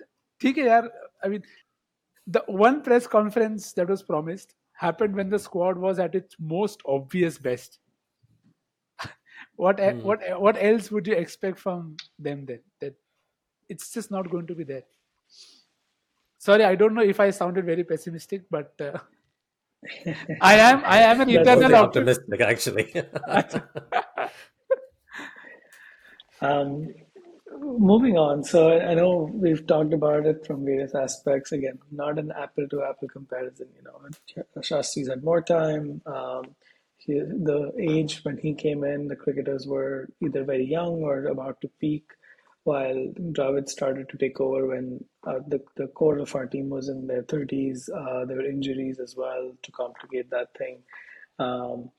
[0.42, 0.90] ठीक है
[1.24, 1.44] I mean,
[2.26, 6.82] the one press conference that was promised happened when the squad was at its most
[6.86, 7.80] obvious best
[9.56, 10.00] what Hmm.
[10.10, 12.96] what what else would you expect from them then that
[13.70, 14.84] it's just not going to be there
[16.38, 18.98] sorry i don't know if i sounded very pessimistic but uh,
[20.42, 22.94] i am i am an That's eternal Totally optimistic, actually.
[26.42, 26.94] Um,
[27.60, 31.52] moving on, so I know we've talked about it from various aspects.
[31.52, 33.68] Again, not an apple to apple comparison.
[33.76, 36.02] You know, Shastri's had more time.
[36.06, 36.56] Um,
[36.98, 41.62] he, the age when he came in, the cricketers were either very young or about
[41.62, 42.06] to peak,
[42.64, 46.90] while Dravid started to take over when uh, the, the core of our team was
[46.90, 47.90] in their 30s.
[47.90, 50.84] Uh, there were injuries as well to complicate that thing.
[51.40, 51.92] Um,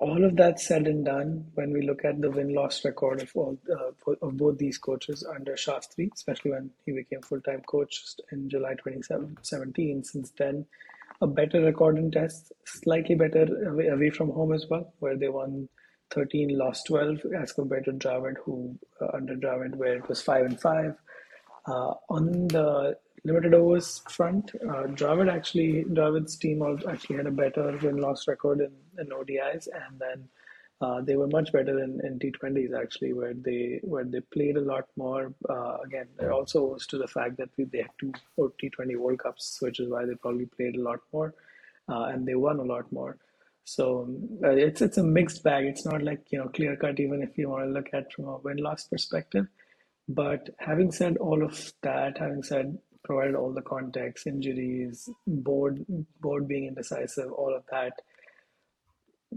[0.00, 3.30] all of that said and done, when we look at the win loss record of
[3.34, 8.00] all uh, of both these coaches under Shastri, especially when he became full time coach
[8.30, 10.66] in July 2017, since then,
[11.20, 15.68] a better record in tests, slightly better away, from home as well, where they won
[16.10, 20.46] 13, lost 12, as compared to Dravid, who uh, under Dravid, where it was 5
[20.46, 20.94] and 5.
[21.66, 27.30] Uh, on the limited overs front, uh, Dravid actually Dravid's team al- actually had a
[27.30, 30.28] better win loss record in, in ODIs, and then
[30.80, 34.60] uh, they were much better in, in T20s actually, where they where they played a
[34.60, 35.34] lot more.
[35.48, 39.18] Uh, again, it also owes to the fact that we, they had two T20 World
[39.18, 41.34] Cups, which is why they probably played a lot more,
[41.88, 43.18] uh, and they won a lot more.
[43.64, 44.08] So
[44.44, 45.66] uh, it's it's a mixed bag.
[45.66, 48.26] It's not like you know clear cut, even if you want to look at from
[48.26, 49.46] a win loss perspective.
[50.08, 55.84] But having said all of that, having said provided all the context, injuries, board
[56.20, 57.94] board being indecisive, all of that,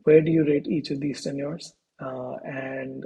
[0.03, 1.73] where do you rate each of these tenures?
[1.99, 3.05] Uh, and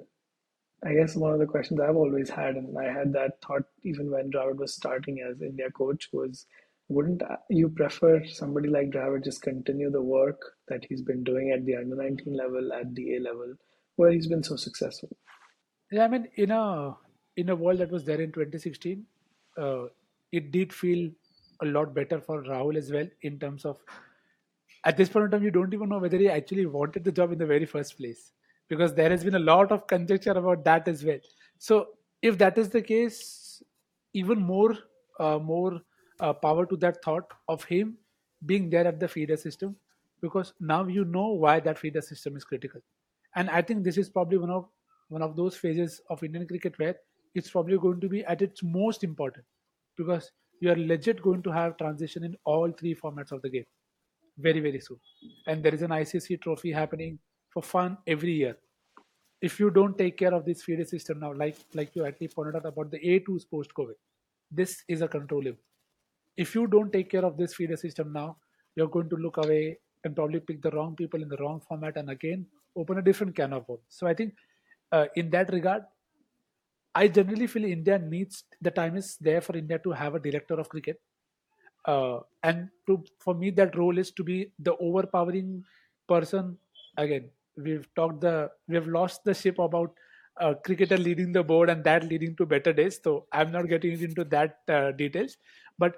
[0.86, 4.11] I guess one of the questions I've always had, and I had that thought even
[4.11, 6.45] when Dravid was starting as India coach, was
[6.89, 11.66] wouldn't you prefer somebody like Dravid just continue the work that he's been doing at
[11.66, 13.55] the under 19 level, at the A level,
[13.97, 15.09] where he's been so successful?
[15.91, 16.95] yeah i mean in a
[17.38, 19.05] in a world that was there in 2016
[19.57, 19.86] uh,
[20.40, 21.10] it did feel
[21.62, 23.78] a lot better for rahul as well in terms of
[24.86, 27.32] at this point in time you don't even know whether he actually wanted the job
[27.32, 28.32] in the very first place
[28.68, 31.20] because there has been a lot of conjecture about that as well.
[31.58, 31.88] So
[32.22, 33.64] if that is the case
[34.14, 34.78] even more
[35.20, 35.82] uh, more
[36.20, 37.97] uh, power to that thought of him
[38.46, 39.76] being there at the feeder system
[40.22, 42.82] because now you know why that feeder system is critical.
[43.36, 44.70] And i think this is probably one of
[45.09, 46.96] one of those phases of indian cricket where
[47.34, 49.46] it's probably going to be at its most important
[49.97, 53.66] because you are legit going to have transition in all three formats of the game
[54.38, 55.00] very very soon.
[55.47, 57.20] And there is an icc trophy happening
[57.50, 58.58] for fun every year.
[59.42, 62.55] If you don't take care of this feeder system now like like you actually pointed
[62.55, 63.96] out about the A tours post covid
[64.51, 65.59] this is a controllable
[66.38, 68.38] if you don't take care of this feeder system now
[68.76, 71.97] you're going to look away and probably pick the wrong people in the wrong format
[71.97, 72.46] and again
[72.76, 73.84] open a different can of worms.
[73.89, 74.34] So i think
[74.92, 75.84] uh, in that regard
[77.01, 80.55] i generally feel india needs the time is there for india to have a director
[80.55, 81.01] of cricket.
[81.86, 85.63] Uh, and to for me that role is to be the overpowering
[86.08, 86.58] person.
[86.97, 89.93] Again we've talked the we've lost the ship about
[90.42, 93.00] uh, cricketer leading the board and that leading to better days.
[93.04, 95.38] So i'm not getting into that uh, details.
[95.78, 95.97] But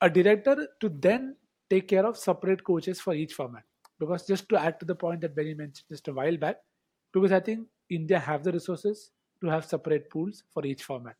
[0.00, 1.36] a director to then
[1.70, 3.64] take care of separate coaches for each format.
[3.98, 6.56] Because just to add to the point that Benny mentioned just a while back,
[7.12, 9.10] because I think India have the resources
[9.40, 11.16] to have separate pools for each format,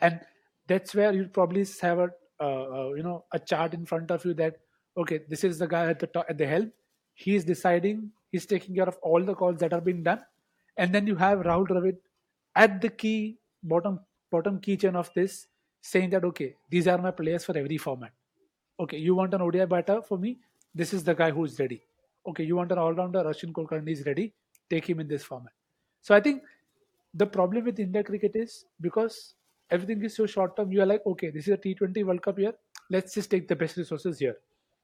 [0.00, 0.20] and
[0.66, 2.10] that's where you probably have a
[2.40, 4.56] uh, uh, you know a chart in front of you that
[4.96, 6.72] okay, this is the guy at the top, at the helm.
[7.14, 10.20] he is deciding, he's taking care of all the calls that are being done,
[10.76, 11.96] and then you have Rahul Dravid
[12.54, 14.00] at the key bottom
[14.30, 15.46] bottom keychain of this
[15.80, 18.12] saying that okay, these are my players for every format.
[18.80, 20.38] Okay, you want an ODI batter for me?
[20.74, 21.82] This is the guy who's ready.
[22.26, 23.22] Okay, you want an all-rounder?
[23.22, 24.34] Arshin Kulkarni is ready.
[24.68, 25.52] Take him in this format.
[26.02, 26.42] So I think
[27.16, 29.34] the problem with India cricket is because
[29.70, 30.70] everything is so short term.
[30.70, 32.52] You are like, okay, this is a T20 World Cup year.
[32.90, 34.36] Let's just take the best resources here.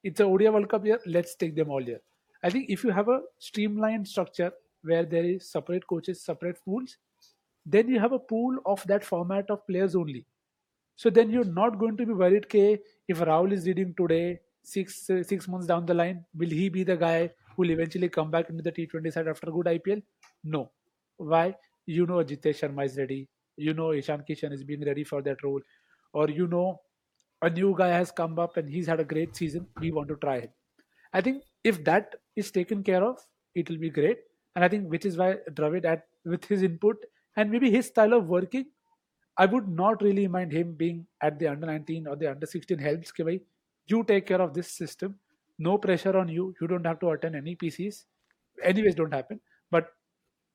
[0.02, 0.98] It's a ODI World Cup year.
[1.06, 2.00] Let's take them all here.
[2.42, 4.52] I think if you have a streamlined structure
[4.82, 6.96] where there is separate coaches, separate pools,
[7.64, 10.26] then you have a pool of that format of players only.
[10.96, 15.10] So then you're not going to be worried, okay, if Rahul is leading today, six
[15.10, 18.30] uh, six months down the line, will he be the guy who will eventually come
[18.30, 20.02] back into the T20 side after a good IPL?
[20.44, 20.70] No.
[21.16, 21.54] Why?
[21.86, 23.28] You know Jitesh Sharma is ready.
[23.56, 25.60] You know Ishan Kishan is being ready for that role.
[26.12, 26.80] Or you know
[27.42, 29.66] a new guy has come up and he's had a great season.
[29.80, 30.50] We want to try him.
[31.12, 33.18] I think if that is taken care of,
[33.54, 34.18] it will be great.
[34.54, 37.04] And I think which is why Dravid at with his input
[37.36, 38.66] and maybe his style of working,
[39.36, 42.78] I would not really mind him being at the under 19 or the under 16
[42.78, 43.12] helps.
[43.12, 43.40] Ke
[43.86, 45.18] you take care of this system.
[45.58, 46.54] No pressure on you.
[46.60, 48.04] You don't have to attend any PCs.
[48.62, 49.40] Anyways, don't happen.
[49.70, 49.88] But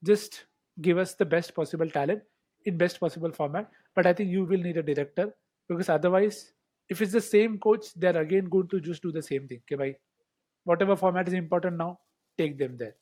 [0.04, 0.46] just
[0.82, 2.22] give us the best possible talent
[2.66, 3.70] in best possible format.
[3.96, 5.34] But I think you will need a director
[5.68, 6.52] because otherwise,
[6.90, 9.62] if it's the same coach, they're again going to just do the same thing.
[9.66, 9.96] Okay, bye.
[10.64, 12.00] whatever format is important now,
[12.38, 12.96] take them there.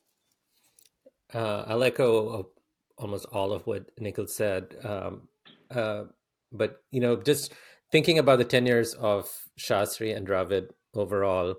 [1.34, 2.50] Uh, I'll echo
[2.98, 4.76] almost all of what Nikhil said.
[4.84, 5.28] Um,
[5.72, 6.04] uh,
[6.52, 7.54] but you know, just
[7.92, 9.30] thinking about the tenures of
[9.60, 11.56] Shastri and Dravid overall,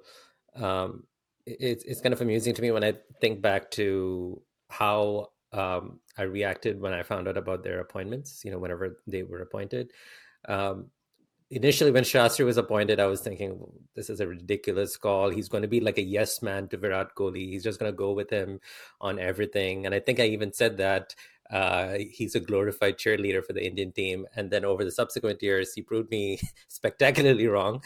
[0.55, 1.05] um,
[1.45, 6.23] it's it's kind of amusing to me when I think back to how um, I
[6.23, 8.43] reacted when I found out about their appointments.
[8.45, 9.93] You know, whenever they were appointed.
[10.49, 10.91] Um,
[11.51, 13.61] initially, when Shastri was appointed, I was thinking,
[13.95, 15.31] this is a ridiculous call.
[15.31, 17.49] He's going to be like a yes man to Virat Kohli.
[17.49, 18.61] He's just going to go with him
[19.01, 19.87] on everything.
[19.87, 21.15] And I think I even said that
[21.51, 24.27] uh, he's a glorified cheerleader for the Indian team.
[24.35, 27.83] And then over the subsequent years, he proved me spectacularly wrong.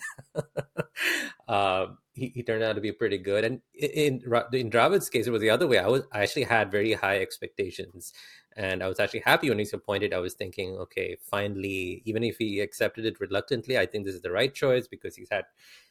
[1.48, 3.44] uh, he, he, turned out to be pretty good.
[3.44, 4.22] And in
[4.52, 5.78] in Dravid's case, it was the other way.
[5.78, 8.12] I was I actually had very high expectations,
[8.56, 10.14] and I was actually happy when he's appointed.
[10.14, 14.22] I was thinking, okay, finally, even if he accepted it reluctantly, I think this is
[14.22, 15.44] the right choice because he's had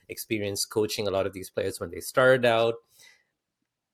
[0.10, 2.76] experience coaching a lot of these players when they started out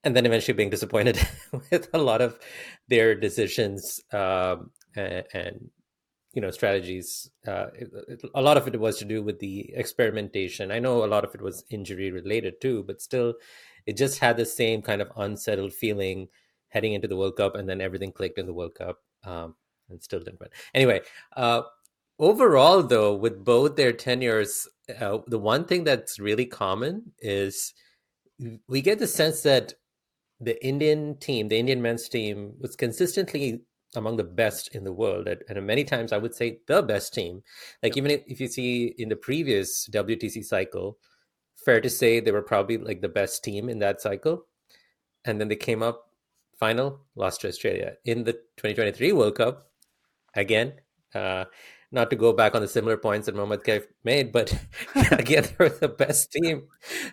[0.04, 1.18] and then eventually being disappointed
[1.70, 2.38] with a lot of
[2.88, 5.70] their decisions um, and, and,
[6.32, 7.30] you know strategies.
[7.48, 10.70] Uh, it, it, a lot of it was to do with the experimentation.
[10.70, 13.32] I know a lot of it was injury related too, but still,
[13.86, 16.28] it just had the same kind of unsettled feeling
[16.68, 19.54] heading into the World Cup, and then everything clicked in the World Cup, um,
[19.88, 20.50] and still didn't win.
[20.74, 21.00] Anyway.
[21.34, 21.62] Uh,
[22.18, 24.68] overall, though, with both their tenures,
[25.00, 27.74] uh, the one thing that's really common is
[28.68, 29.74] we get the sense that
[30.40, 33.62] the Indian team, the Indian men's team, was consistently
[33.94, 37.42] among the best in the world, and many times I would say the best team.
[37.82, 40.98] Like even if you see in the previous WTC cycle,
[41.64, 44.46] fair to say they were probably like the best team in that cycle,
[45.24, 46.10] and then they came up
[46.58, 49.70] final, lost to Australia in the 2023 World Cup.
[50.34, 50.74] Again,
[51.14, 51.44] uh,
[51.92, 54.52] not to go back on the similar points that Mohammad Kaif made, but
[55.12, 56.68] again, they were the best team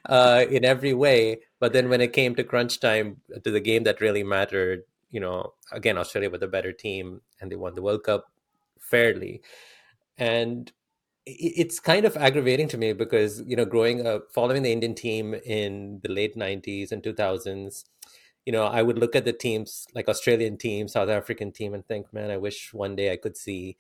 [0.06, 1.42] uh, in every way.
[1.60, 5.20] But then when it came to crunch time, to the game that really mattered, you
[5.20, 8.26] know, again, Australia were the better team and they won the World Cup
[8.80, 9.42] fairly.
[10.18, 10.72] And
[11.26, 15.34] it's kind of aggravating to me because, you know, growing up, following the Indian team
[15.34, 17.86] in the late 90s and 2000s,
[18.46, 21.86] you know, I would look at the teams like Australian team, South African team, and
[21.88, 23.78] think, man, I wish one day I could see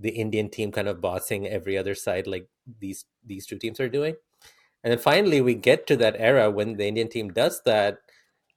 [0.00, 2.48] the Indian team kind of bossing every other side like
[2.80, 4.16] these these two teams are doing.
[4.82, 7.98] And then finally we get to that era when the Indian team does that,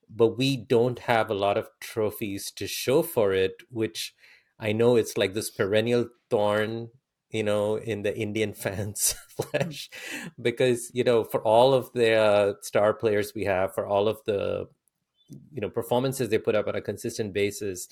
[0.10, 4.14] but we don't have a lot of trophies to show for it, which
[4.58, 6.90] I know it's like this perennial thorn,
[7.30, 9.90] you know, in the Indian fans' flesh,
[10.42, 14.20] because you know, for all of the uh, star players we have, for all of
[14.26, 14.68] the
[15.52, 17.90] you know performances they put up on a consistent basis,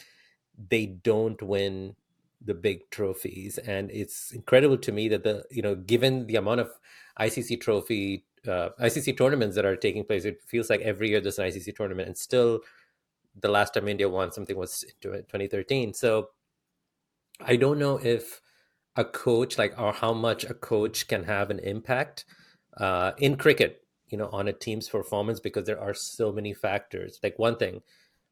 [0.70, 1.96] they don't win
[2.44, 3.58] the big trophies.
[3.58, 6.72] And it's incredible to me that the you know given the amount of
[7.20, 11.38] icc trophy uh, icc tournaments that are taking place it feels like every year there's
[11.38, 12.62] an icc tournament and still
[13.42, 16.30] the last time india won something was 2013 so
[17.42, 18.42] i don't know if
[18.96, 22.26] a coach like or how much a coach can have an impact
[22.78, 23.82] uh, in cricket
[24.12, 27.20] you know on a team's performance because there are so many factors.
[27.24, 27.82] Like one thing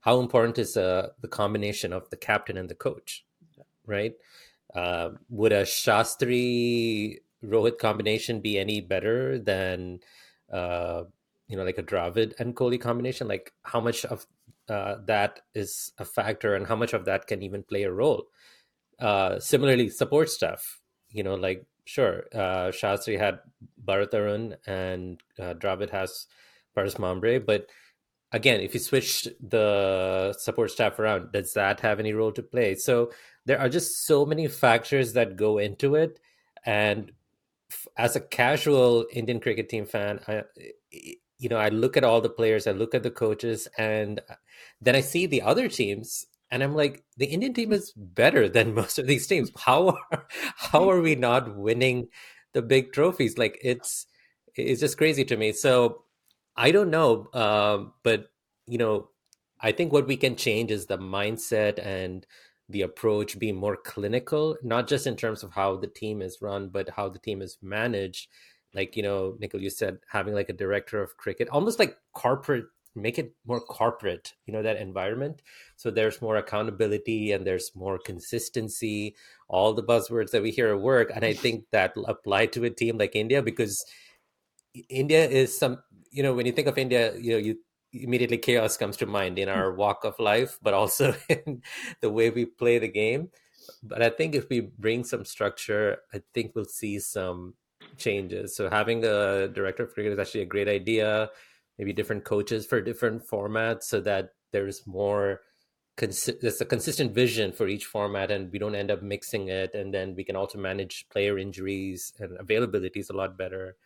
[0.02, 3.26] how important is uh, the combination of the captain and the coach
[3.90, 4.14] right
[4.76, 9.99] uh, would a shastri rohit combination be any better than
[10.53, 11.03] uh,
[11.48, 14.26] you know like a dravid and kohli combination like how much of
[14.70, 18.28] uh, that is a factor and how much of that can even play a role
[18.99, 23.40] uh, similarly support stuff you know like sure uh, shastri had
[23.84, 26.28] Bharat Arun and uh, Dravid has
[26.76, 27.44] Paras Mhambrey.
[27.44, 27.68] But
[28.32, 32.76] again, if you switch the support staff around, does that have any role to play?
[32.76, 33.11] So
[33.49, 36.19] there are just so many factors that go into it.
[36.65, 37.11] And
[37.97, 40.43] as a casual Indian cricket team fan, I,
[40.91, 44.21] you know, I look at all the players, I look at the coaches, and
[44.81, 48.73] then I see the other teams, and I'm like, the Indian team is better than
[48.81, 49.51] most of these teams.
[49.57, 52.09] How are, how are we not winning
[52.53, 53.38] the big trophies.
[53.38, 54.05] Like it's
[54.55, 55.51] it's just crazy to me.
[55.51, 56.03] So
[56.55, 58.31] I don't know, uh, but
[58.67, 59.09] you know,
[59.61, 62.26] I think what we can change is the mindset and
[62.69, 66.69] the approach be more clinical, not just in terms of how the team is run,
[66.69, 68.29] but how the team is managed.
[68.73, 72.65] Like you know, Nikhil, you said having like a director of cricket, almost like corporate
[72.95, 75.41] make it more corporate you know that environment
[75.75, 79.15] so there's more accountability and there's more consistency
[79.47, 82.69] all the buzzwords that we hear at work and i think that apply to a
[82.69, 83.85] team like india because
[84.89, 85.77] india is some
[86.11, 87.57] you know when you think of india you know you
[87.91, 91.61] immediately chaos comes to mind in our walk of life but also in
[92.02, 93.30] the way we play the game.
[93.84, 97.56] But i think if we bring some structure i think we'll see some
[97.98, 98.56] changes.
[98.56, 101.30] So having a director of cricket is actually a great idea
[101.80, 105.40] maybe different coaches for different formats so that there's more
[105.98, 109.74] consi- there's a consistent vision for each format and we don't end up mixing it
[109.74, 113.78] and then we can also manage player injuries and availability is a lot better.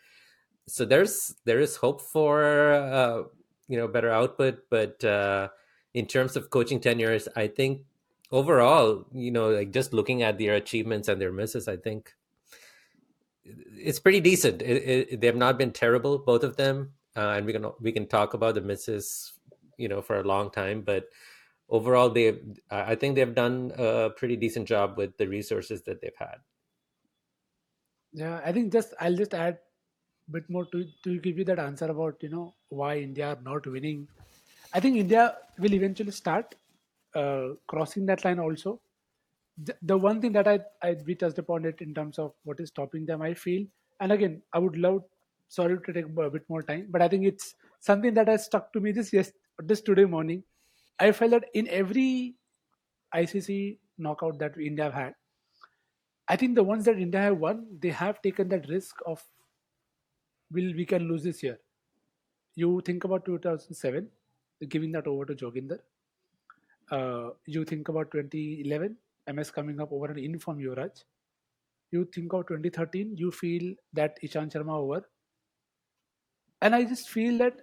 [0.68, 3.24] So there's there is hope for uh,
[3.68, 5.48] you know better output but uh,
[5.94, 7.82] in terms of coaching tenures i think
[8.32, 12.14] overall you know like just looking at their achievements and their misses i think
[13.46, 17.46] it's pretty decent it, it, they have not been terrible both of them uh, and
[17.46, 19.34] we can we can talk about the misses,
[19.78, 20.82] you know, for a long time.
[20.82, 21.06] But
[21.70, 22.40] overall, they
[22.72, 26.38] I think they've done a pretty decent job with the resources that they've had.
[28.14, 29.60] Yeah, I think just I'll just add
[30.32, 33.66] bit more to to give you that answer about you know why India are not
[33.68, 34.08] winning.
[34.74, 36.56] I think India will eventually start
[37.16, 38.82] uh, crossing that line also.
[39.58, 42.60] The, the one thing that I, I we touched upon it in terms of what
[42.60, 43.68] is stopping them, I feel,
[44.00, 45.04] and again, I would love
[45.50, 48.74] sorry to take a bit more time, but I think it's something that has stuck
[48.74, 50.44] to me this yes this today morning.
[51.00, 52.38] I felt that in every
[53.14, 55.16] ICC knockout that India have had,
[56.28, 59.24] I think the ones that India have won, they have taken that risk of
[60.54, 61.60] will we can lose this year.
[62.56, 64.10] You think about 2007,
[64.70, 65.80] giving that over to Joginder.
[66.92, 68.98] Uh, you think about 2011,
[69.34, 71.04] MS coming up over an inform Yuvraj.
[71.92, 75.06] You think of 2013, you feel that Ishant Sharma over
[76.62, 77.62] and i just feel that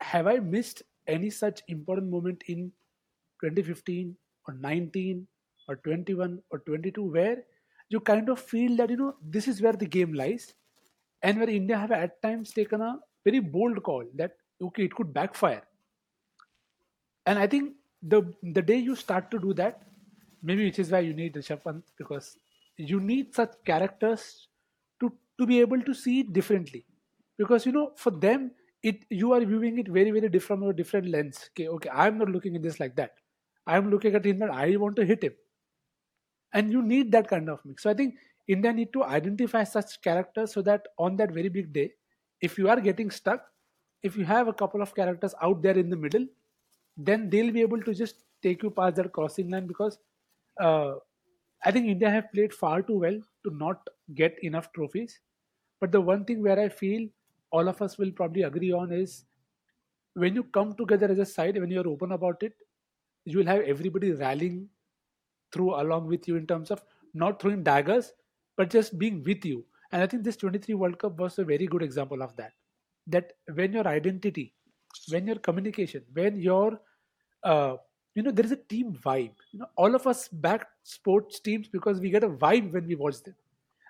[0.00, 0.82] have i missed
[1.14, 2.72] any such important moment in
[3.42, 4.16] 2015
[4.48, 5.26] or 19
[5.68, 7.38] or 21 or 22 where
[7.88, 10.54] you kind of feel that you know this is where the game lies
[11.28, 12.92] and where india have at times taken a
[13.28, 14.36] very bold call that
[14.68, 15.62] okay it could backfire.
[17.26, 18.20] And i think the
[18.56, 19.82] the day you start to do that
[20.50, 22.36] maybe which is why you need Rishabh Pant because
[22.76, 24.48] you need such characters
[25.00, 26.84] to to be able to see it differently.
[27.38, 28.50] Because you know for them
[28.82, 31.50] it you are viewing it very very different from a different lens.
[31.50, 33.14] Okay okay i'm not looking at this like that.
[33.66, 35.34] I'm looking at him that i want to hit him.
[36.52, 37.82] And you need that kind of mix.
[37.82, 38.14] So i think
[38.48, 41.86] india need to identify such characters so that on that very big day
[42.40, 43.46] if you are getting stuck
[44.02, 46.26] if you have a couple of characters out there in the middle
[46.96, 49.98] then they'll be able to just take you past that crossing line because
[50.60, 50.94] uh,
[51.64, 55.20] i think india have played far too well to not get enough trophies.
[55.80, 57.08] But the one thing where i feel
[57.50, 59.24] all of us will probably agree on is
[60.14, 62.54] when you come together as a side, when you're open about it,
[63.24, 64.68] you will have everybody rallying
[65.52, 66.82] through along with you in terms of
[67.14, 68.12] not throwing daggers,
[68.56, 69.64] but just being with you.
[69.92, 72.52] And I think this 23 World Cup was a very good example of that.
[73.06, 74.54] That when your identity,
[75.08, 76.80] when your communication, when your,
[77.44, 77.76] uh,
[78.14, 79.34] you know, there is a team vibe.
[79.52, 82.94] You know, all of us back sports teams because we get a vibe when we
[82.94, 83.34] watch them.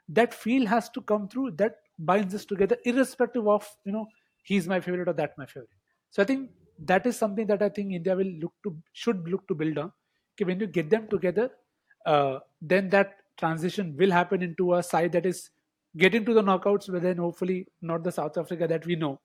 [0.08, 1.52] That feel has to come through.
[1.52, 4.06] That binds us together irrespective of you know
[4.42, 5.70] he's my favorite or that my favorite
[6.10, 9.48] so i think that is something that i think india will look to should look
[9.48, 9.90] to build on
[10.34, 11.50] okay when you get them together
[12.04, 15.50] uh, then that transition will happen into a side that is
[15.98, 19.18] getting to the knockouts but then hopefully not the south africa that we know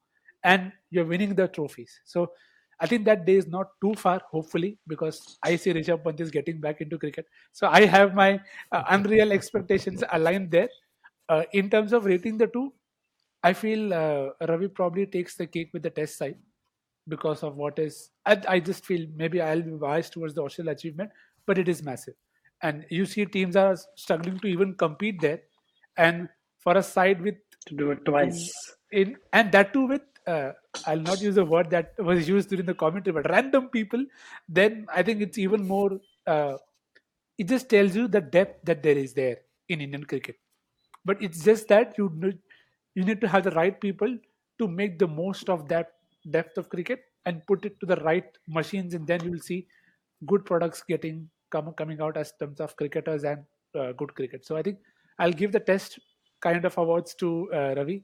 [0.44, 2.00] and you're winning the trophies.
[2.06, 2.32] So
[2.80, 6.32] I think that day is not too far, hopefully, because I see Rishabh Pant is
[6.32, 7.28] getting back into cricket.
[7.52, 8.40] So I have my
[8.72, 10.70] uh, unreal expectations aligned there.
[11.30, 12.74] Uh, in terms of rating the two,
[13.44, 16.38] I feel uh, Ravi probably takes the cake with the test side
[17.08, 18.10] because of what is.
[18.26, 21.12] I, I just feel maybe I'll be biased towards the Australian achievement,
[21.46, 22.16] but it is massive.
[22.62, 25.42] And you see teams are struggling to even compete there.
[25.98, 26.30] And
[26.60, 27.36] for a side with
[27.66, 28.52] to do it twice
[28.92, 30.52] in, in and that too with uh,
[30.86, 34.06] I'll not use a word that was used during the commentary, but random people,
[34.48, 36.00] then I think it's even more.
[36.28, 36.58] Uh,
[37.38, 39.38] it just tells you the depth that there is there
[39.70, 40.38] in Indian cricket.
[41.06, 42.38] But it's just that you need,
[42.94, 44.16] you need to have the right people
[44.60, 45.94] to make the most of that
[46.30, 49.68] depth of cricket and put it to the right machines, and then you will see
[50.28, 53.44] good products getting come, coming out as terms of cricketers and
[53.80, 54.46] uh, good cricket.
[54.46, 54.80] So I think
[55.20, 56.00] I'll give the test
[56.42, 58.04] kind of awards to uh, Ravi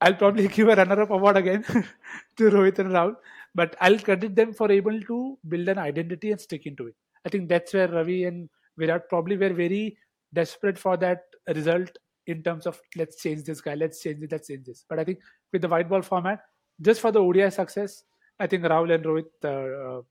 [0.00, 1.62] I'll probably give a runner-up award again
[2.36, 3.16] to Rohit and Rahul,
[3.54, 6.94] but I'll credit them for able to build an identity and stick into it.
[7.24, 8.48] I think that's where Ravi and
[8.78, 9.96] Virat probably were very
[10.32, 11.22] desperate for that
[11.54, 11.90] result
[12.26, 14.84] in terms of let's change this guy, let's change it, let's change this.
[14.88, 15.18] But I think
[15.52, 16.40] with the white ball format,
[16.80, 18.02] just for the ODI success,
[18.38, 20.02] I think Rahul and Rohit uh, uh,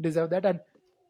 [0.00, 0.44] deserve that.
[0.44, 0.60] And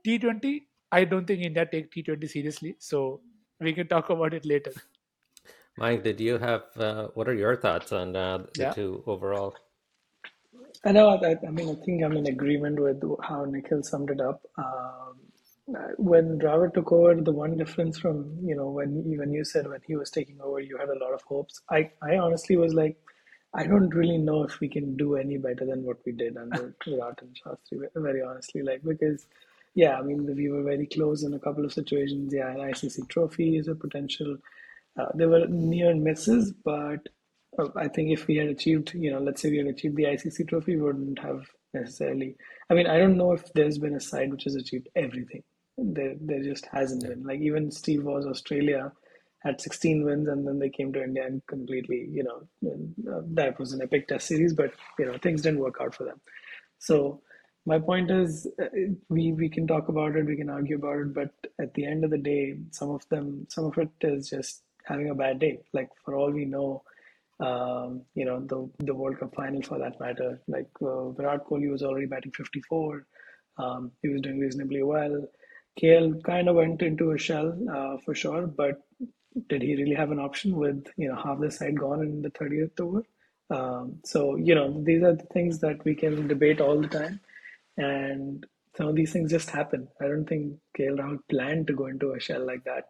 [0.07, 3.21] T20, I don't think India take T20 seriously, so
[3.61, 4.73] we can talk about it later.
[5.79, 8.73] Mike, did you have uh, what are your thoughts on uh, the yeah.
[8.73, 9.55] two overall?
[10.85, 11.11] I know.
[11.11, 14.43] I, I, mean, I think I'm in agreement with how Nikhil summed it up.
[14.59, 15.23] Um,
[15.97, 19.81] when Dravid took over, the one difference from you know when when you said when
[19.87, 21.61] he was taking over, you had a lot of hopes.
[21.71, 22.97] I I honestly was like,
[23.55, 26.75] I don't really know if we can do any better than what we did under
[26.85, 27.87] Virat and Shastri.
[27.95, 29.27] Very honestly, like because
[29.75, 32.33] yeah, I mean we were very close in a couple of situations.
[32.35, 34.37] Yeah, an ICC trophy is a potential
[34.99, 37.09] uh, there were near misses, but
[37.59, 40.05] uh, I think if we had achieved, you know, let's say we had achieved the
[40.05, 42.37] ICC trophy, we wouldn't have necessarily.
[42.71, 45.43] I mean, I don't know if there's been a side which has achieved everything.
[45.79, 47.23] There, there just hasn't been.
[47.23, 48.93] Like even Steve Waugh's Australia
[49.43, 52.71] had 16 wins, and then they came to India and completely, you know,
[53.11, 56.05] uh, that was an epic Test series, but you know, things didn't work out for
[56.05, 56.21] them.
[56.79, 57.23] So
[57.67, 58.67] my point is uh,
[59.09, 62.05] we we can talk about it we can argue about it but at the end
[62.05, 65.59] of the day some of them some of it is just having a bad day.
[65.73, 66.83] Like for all we know,
[67.41, 70.41] um, you know the the World Cup final for that matter.
[70.49, 73.07] Like uh, Virat Kohli was already batting 54.
[73.59, 75.27] Um, he was doing reasonably well.
[75.81, 78.83] KL kind of went into a shell uh, for sure, but
[79.49, 82.31] did he really have an option with you know half the side gone in the
[82.31, 83.03] 30th over?
[83.51, 87.21] Um, so you know these are the things that we can debate all the time,
[87.77, 88.45] and
[88.77, 89.89] some of these things just happen.
[90.01, 92.85] I don't think KL Rahul planned to go into a shell like that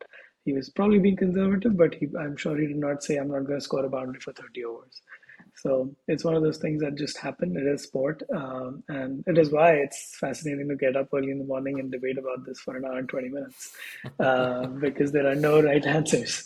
[0.45, 3.47] he was probably being conservative, but he, I'm sure he did not say, I'm not
[3.47, 5.01] going to score a boundary for 30 overs.
[5.55, 7.57] So it's one of those things that just happen.
[7.57, 8.23] It is sport.
[8.35, 11.93] Um, and it is why it's fascinating to get up early in the morning and
[11.93, 13.71] debate about this for an hour and 20 minutes
[14.19, 16.43] uh, because there are no right answers.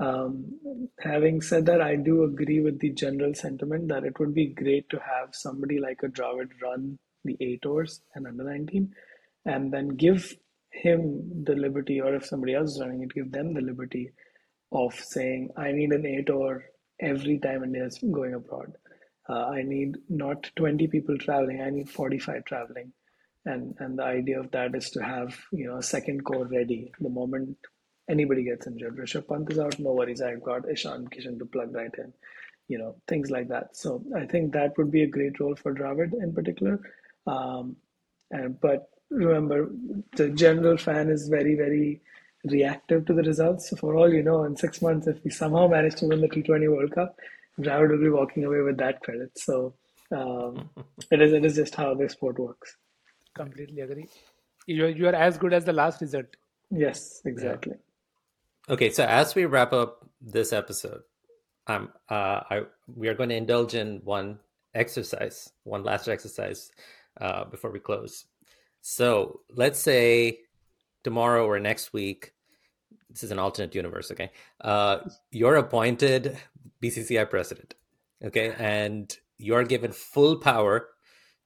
[0.00, 4.46] Um, having said that, I do agree with the general sentiment that it would be
[4.46, 8.92] great to have somebody like a Dravid run the A tours and under 19
[9.46, 10.34] and then give
[10.70, 14.10] him the liberty, or if somebody else is running it, give them the liberty
[14.72, 16.64] of saying, I need an A tour
[17.00, 18.72] every time India is going abroad.
[19.28, 22.92] Uh, I need not 20 people traveling, I need 45 traveling.
[23.46, 26.92] And, and the idea of that is to have you know a second core ready
[26.98, 27.58] the moment
[28.08, 28.96] anybody gets injured.
[28.96, 30.22] Rishabh Pant is out, no worries.
[30.22, 32.12] I've got Ishan Kishan to plug right in,
[32.68, 33.76] you know, things like that.
[33.76, 36.80] So I think that would be a great role for Dravid in particular.
[37.26, 37.76] Um,
[38.30, 39.70] and, but remember
[40.16, 42.00] the general fan is very very
[42.44, 43.70] reactive to the results.
[43.70, 46.28] So for all you know, in six months, if we somehow manage to win the
[46.28, 47.16] T20 World Cup,
[47.58, 49.38] Dravid will be walking away with that credit.
[49.38, 49.74] So
[50.10, 50.68] um,
[51.10, 52.76] it is it is just how the sport works.
[53.34, 54.08] Completely agree.
[54.66, 56.26] You you are as good as the last result.
[56.70, 57.74] Yes, exactly.
[57.76, 58.74] Yeah.
[58.74, 61.02] Okay, so as we wrap up this episode,
[61.66, 62.62] um, uh, I
[62.94, 64.38] we are going to indulge in one
[64.74, 66.70] exercise, one last exercise
[67.20, 68.26] uh, before we close.
[68.80, 70.40] So let's say
[71.02, 72.32] tomorrow or next week,
[73.08, 74.30] this is an alternate universe, okay?
[74.60, 74.98] Uh,
[75.30, 76.36] you're appointed
[76.82, 77.74] BCCI president,
[78.24, 78.54] okay?
[78.58, 80.88] And you're given full power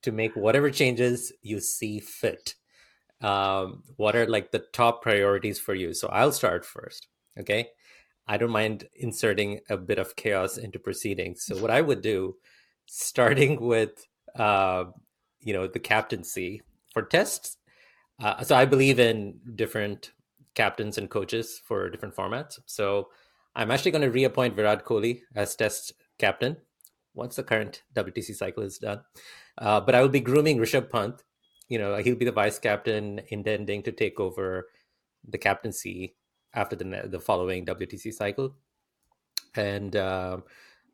[0.02, 2.54] to make whatever changes you see fit.
[3.20, 5.92] Um, what are like the top priorities for you?
[5.92, 7.08] So I'll start first,
[7.38, 7.68] okay?
[8.26, 11.44] I don't mind inserting a bit of chaos into proceedings.
[11.44, 12.36] So what I would do,
[12.86, 14.84] starting with, uh,
[15.40, 16.62] you know, the captaincy
[16.92, 17.56] for tests.
[18.20, 20.12] Uh, so I believe in different
[20.54, 22.58] captains and coaches for different formats.
[22.66, 23.08] So
[23.54, 26.56] I'm actually going to reappoint Virat Kohli as test captain
[27.14, 29.00] once the current WTC cycle is done.
[29.58, 31.22] Uh, but I will be grooming Rishabh Pant.
[31.68, 34.68] You know, he'll be the vice captain, intending to take over
[35.28, 36.14] the captaincy
[36.54, 38.54] after the the following WTC cycle.
[39.54, 40.38] And uh,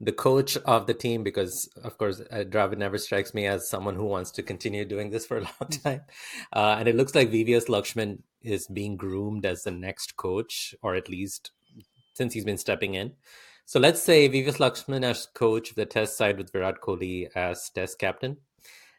[0.01, 3.95] the coach of the team, because of course uh, Dravid never strikes me as someone
[3.95, 6.03] who wants to continue doing this for a long time.
[6.53, 10.95] Uh, and it looks like VVS Lakshman is being groomed as the next coach, or
[10.95, 11.53] at least
[12.15, 13.13] since he's been stepping in.
[13.67, 17.71] So let's say VVS Lakshman as coach of the test side with Virat Kohli as
[17.71, 18.37] test captain.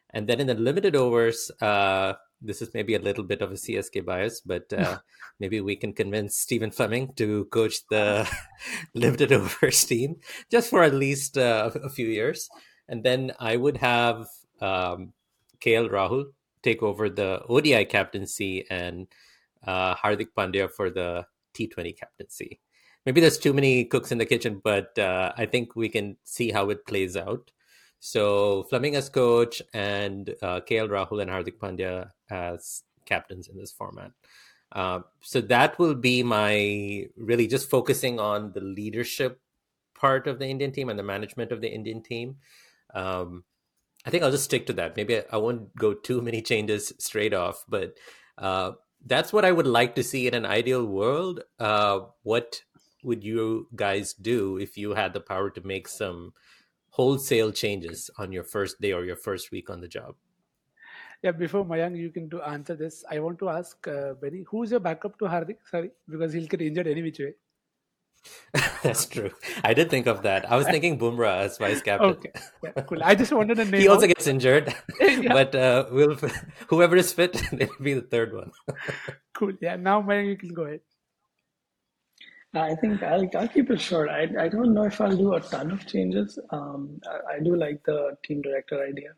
[0.09, 2.13] And then in the limited overs, uh,
[2.45, 4.99] this is maybe a little bit of a CSK bias, but uh,
[5.39, 8.29] maybe we can convince Stephen Fleming to coach the
[8.93, 10.17] limited overs team
[10.51, 12.49] just for at least uh, a few years.
[12.87, 14.27] And then I would have
[14.61, 15.13] um,
[15.59, 16.25] KL Rahul
[16.61, 19.07] take over the ODI captaincy and
[19.65, 22.59] uh, Hardik Pandya for the T20 captaincy
[23.05, 26.51] maybe there's too many cooks in the kitchen, but uh, I think we can see
[26.51, 27.51] how it plays out.
[28.05, 33.71] So Fleming as coach and uh, KL Rahul and Hardik Pandya as captains in this
[33.71, 34.11] format.
[34.71, 39.41] Uh, so that will be my really just focusing on the leadership
[39.99, 42.35] part of the Indian team and the management of the Indian team.
[42.93, 43.43] Um,
[44.05, 44.95] I think I'll just stick to that.
[44.95, 47.95] Maybe I, won't go too many changes straight off, but
[48.37, 48.73] uh,
[49.03, 51.41] that's what I would like to see in an ideal world.
[51.59, 52.61] Uh, what
[53.03, 56.33] would you guys do if you had the power to make some
[56.95, 60.15] wholesale changes on your first day or your first week on the job?
[61.23, 63.03] Yeah, before Mayank, you can do answer this.
[63.09, 65.57] I want to ask uh, Benny, who's your backup to Hardik?
[65.69, 67.33] Sorry, because he'll get injured any which way.
[68.83, 69.31] That's true.
[69.63, 70.49] I did think of that.
[70.51, 72.11] I was thinking Bumrah as vice captain.
[72.11, 72.31] Okay,
[72.63, 73.03] yeah, cool.
[73.03, 73.81] I just wanted to name.
[73.81, 74.15] he also out.
[74.15, 75.33] gets injured, yeah.
[75.33, 76.15] but uh, we'll
[76.69, 78.51] whoever is fit, it'll be the third one.
[79.33, 79.51] cool.
[79.61, 79.75] Yeah.
[79.75, 80.81] Now, Mayank, you can go ahead.
[82.55, 84.09] I think I'll, I'll keep it short.
[84.09, 86.39] I, I don't know if I'll do a ton of changes.
[86.51, 89.11] Um, I, I do like the team director idea,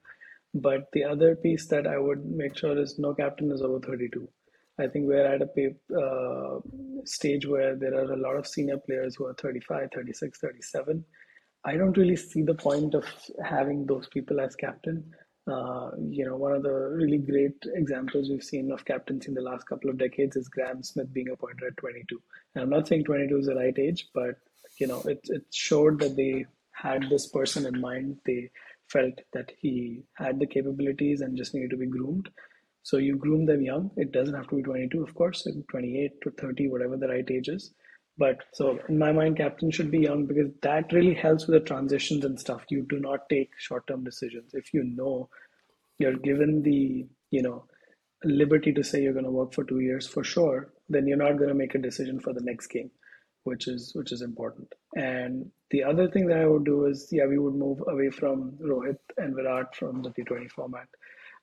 [0.54, 4.28] but the other piece that I would make sure is no captain is over 32.
[4.80, 6.60] I think we're at a uh,
[7.04, 11.04] stage where there are a lot of senior players who are 35, 36, 37.
[11.66, 13.06] I don't really see the point of
[13.44, 15.04] having those people as captain.
[15.48, 19.41] Uh, you know, one of the really great examples we've seen of captains in the
[19.41, 22.22] last couple of decades is Graeme Smith being appointed at 22.
[22.56, 24.36] And I'm not saying 22 is the right age, but
[24.80, 28.18] you know, it it showed that they had this person in mind.
[28.26, 28.52] They
[28.90, 32.30] felt that he had the capabilities and just needed to be groomed.
[32.84, 33.91] So you groom them young.
[33.98, 37.49] It doesn't have to be 22, of course, 28 to 30, whatever the right age
[37.49, 37.74] is.
[38.18, 41.68] But so in my mind, captain should be young because that really helps with the
[41.68, 42.65] transitions and stuff.
[42.69, 44.53] You do not take short-term decisions.
[44.53, 45.30] If you know
[45.99, 47.65] you're given the, you know,
[48.23, 51.38] liberty to say you're going to work for two years for sure, then you're not
[51.38, 52.89] going to make a decision for the next game,
[53.44, 54.73] which is which is important.
[54.95, 58.53] And the other thing that I would do is, yeah, we would move away from
[58.61, 60.88] Rohit and Virat from the T20 format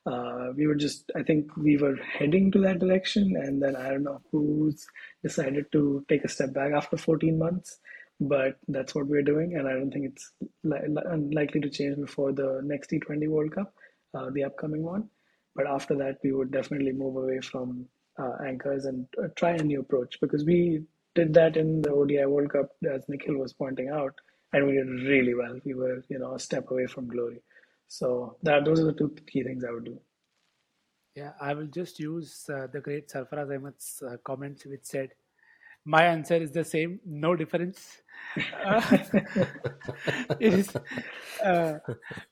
[0.07, 3.89] uh, we were just i think we were heading to that direction and then i
[3.91, 4.87] don't know who's
[5.23, 7.79] decided to take a step back after 14 months
[8.21, 10.33] but that's what we're doing and i don't think it's
[10.65, 13.73] li- unlikely to change before the next t20 world cup
[14.15, 15.09] uh, the upcoming one.
[15.57, 17.87] But after that we would definitely move away from
[18.19, 22.25] uh, anchors and uh, try a new approach because we did that in the odi
[22.27, 24.15] world cup as nikhil was pointing out
[24.53, 25.59] and we did really well.
[25.65, 27.43] We were you know a step away from glory
[27.95, 30.01] so that those are the two key things I would do.
[31.15, 35.11] Yeah, I will just use uh, the great Sarfaraz Ahmed's uh, comments, which said,
[35.85, 38.03] "My answer is the same, no difference."
[38.65, 38.83] Uh,
[40.41, 40.75] it is
[41.45, 41.79] uh,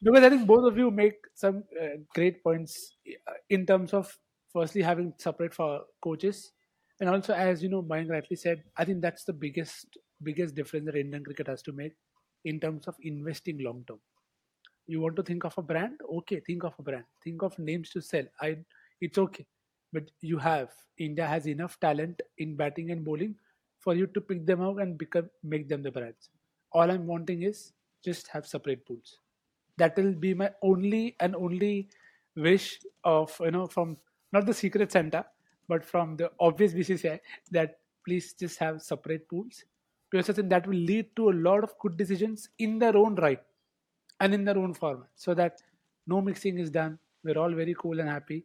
[0.03, 2.97] because I think both of you make some uh, great points
[3.29, 4.13] uh, in terms of
[4.53, 6.51] firstly having separate for coaches,
[7.01, 10.87] and also as you know, Mayank rightly said, I think that's the biggest biggest difference
[10.87, 11.93] that Indian cricket has to make
[12.45, 14.01] in terms of investing long term
[14.87, 16.01] you want to think of a brand?
[16.19, 17.05] Okay think of a brand.
[17.23, 18.25] Think of names to sell.
[18.41, 18.59] I
[19.01, 19.47] it's okay.
[19.93, 23.35] But you have india has enough talent in batting and bowling
[23.81, 26.31] for you to pick them out and become make them the brands.
[26.73, 27.73] All i'm wanting is
[28.05, 29.19] just have separate pools.
[29.79, 31.89] That will be my only and only
[32.37, 33.97] wish of you know from
[34.33, 35.25] not the secret santa
[35.69, 37.19] but from the obvious bcci
[37.51, 39.65] that please just have separate pools.
[40.11, 43.41] Because that will lead to a lot of good decisions in their own right
[44.23, 45.61] and in their own format so that
[46.07, 46.99] no mixing is done.
[47.25, 48.45] We're all very cool and happy.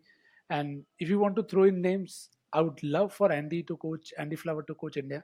[0.50, 4.14] And if you want to throw in names, I would love for Andy to coach,
[4.18, 5.24] Andy Flower to coach India,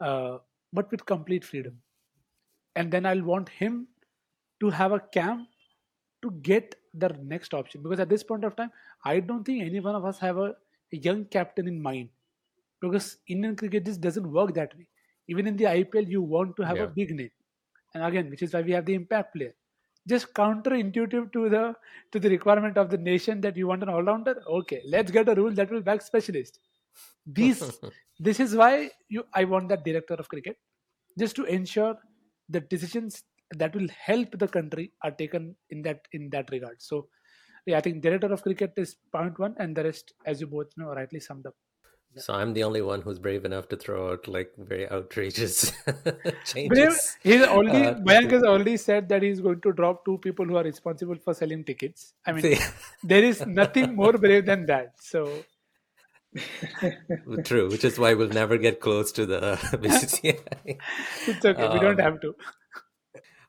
[0.00, 0.38] uh,
[0.72, 1.78] but with complete freedom.
[2.74, 3.86] And then I'll want him
[4.60, 5.48] to have a camp
[6.22, 7.82] to get the next option.
[7.82, 8.72] Because at this point of time,
[9.04, 10.54] I don't think any one of us have a,
[10.92, 12.08] a young captain in mind.
[12.80, 14.88] Because Indian cricket just doesn't work that way.
[15.28, 16.84] Even in the IPL, you want to have yeah.
[16.84, 17.30] a big name.
[17.94, 19.54] And again, which is why we have the impact player
[20.08, 21.74] just counterintuitive to the
[22.12, 24.42] to the requirement of the nation that you want an all-rounder?
[24.46, 26.58] Okay let's get a rule that will back specialist
[27.26, 27.62] these
[28.18, 30.56] this is why you i want that director of cricket
[31.18, 31.96] just to ensure
[32.48, 33.22] the decisions
[33.56, 36.76] that will help the country are taken in that in that regard.
[36.78, 37.08] So
[37.66, 40.66] yeah i think director of cricket is point one and the rest as you both
[40.76, 41.54] know rightly summed up
[42.16, 45.72] so I'm the only one who's brave enough to throw out like very outrageous
[46.44, 47.16] changes.
[47.22, 50.44] Brave, he's already uh, Mayank has already said that he's going to drop two people
[50.44, 52.14] who are responsible for selling tickets.
[52.26, 52.58] I mean, see.
[53.02, 54.94] there is nothing more brave than that.
[55.00, 55.44] So
[57.44, 59.40] True, which is why we'll never get close to the
[59.72, 60.78] BCCI.
[61.28, 62.34] it's okay, um, we don't um, have to.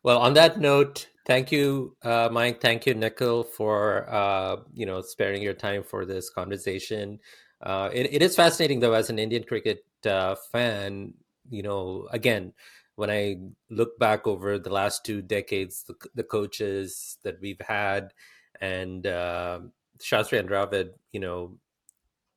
[0.03, 2.61] Well, on that note, thank you, uh, Mike.
[2.61, 7.19] Thank you, Nikhil, for uh, you know sparing your time for this conversation.
[7.65, 11.13] Uh, it, it is fascinating though, as an Indian cricket uh, fan.
[11.49, 12.53] You know, again,
[12.95, 13.37] when I
[13.69, 18.13] look back over the last two decades, the, the coaches that we've had,
[18.61, 19.59] and uh,
[19.99, 21.57] Shastri and Dravid, you know,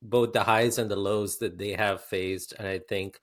[0.03, 3.21] both the highs and the lows that they have faced, and I think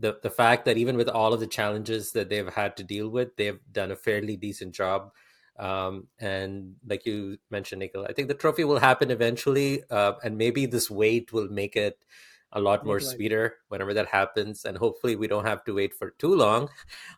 [0.00, 3.08] the the fact that even with all of the challenges that they've had to deal
[3.08, 5.12] with, they've done a fairly decent job
[5.58, 10.36] um, and like you mentioned, Nikhil, I think the trophy will happen eventually, uh, and
[10.36, 11.98] maybe this wait will make it
[12.52, 14.64] a lot more sweeter whenever that happens.
[14.64, 16.68] And hopefully, we don't have to wait for too long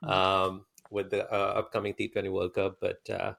[0.03, 0.09] mm-hmm.
[0.09, 2.79] um, with the uh, upcoming T20 World Cup.
[2.81, 3.35] But uh,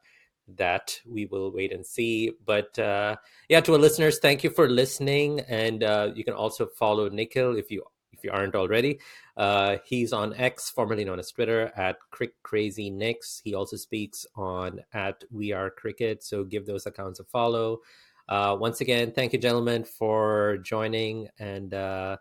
[0.55, 2.31] that we will wait and see.
[2.45, 3.17] But uh,
[3.49, 7.57] yeah, to our listeners, thank you for listening, and uh, you can also follow Nikhil
[7.57, 8.99] if you if you aren't already.
[9.37, 13.41] Uh, he's on X, formerly known as Twitter, at Crick Crazy Nicks.
[13.43, 17.79] He also speaks on at We Are Cricket, so give those accounts a follow.
[18.27, 22.17] Uh, once again, thank you, gentlemen, for joining, and uh,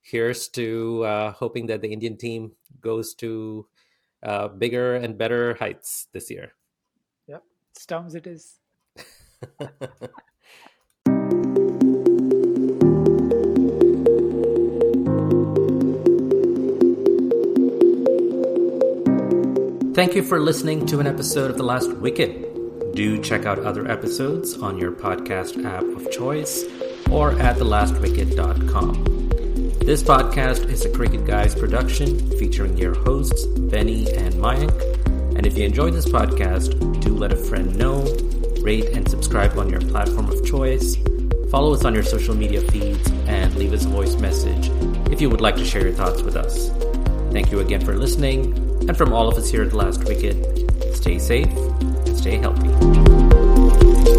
[0.00, 3.66] here's to uh, hoping that the Indian team goes to
[4.22, 6.54] uh, bigger and better heights this year.
[7.28, 7.44] Yep,
[7.74, 8.58] Storms it is.
[19.94, 22.94] Thank you for listening to an episode of The Last Wicket.
[22.94, 26.64] Do check out other episodes on your podcast app of choice
[27.10, 29.04] or at thelastwicket.com.
[29.80, 35.36] This podcast is a Cricket Guys production featuring your hosts, Benny and Mayank.
[35.36, 38.02] And if you enjoyed this podcast, do let a friend know,
[38.62, 40.96] rate and subscribe on your platform of choice,
[41.50, 44.70] follow us on your social media feeds, and leave us a voice message
[45.12, 46.70] if you would like to share your thoughts with us.
[47.30, 50.36] Thank you again for listening and from all of us here at The Last Wicket,
[50.96, 51.48] stay safe
[52.22, 54.11] stay healthy.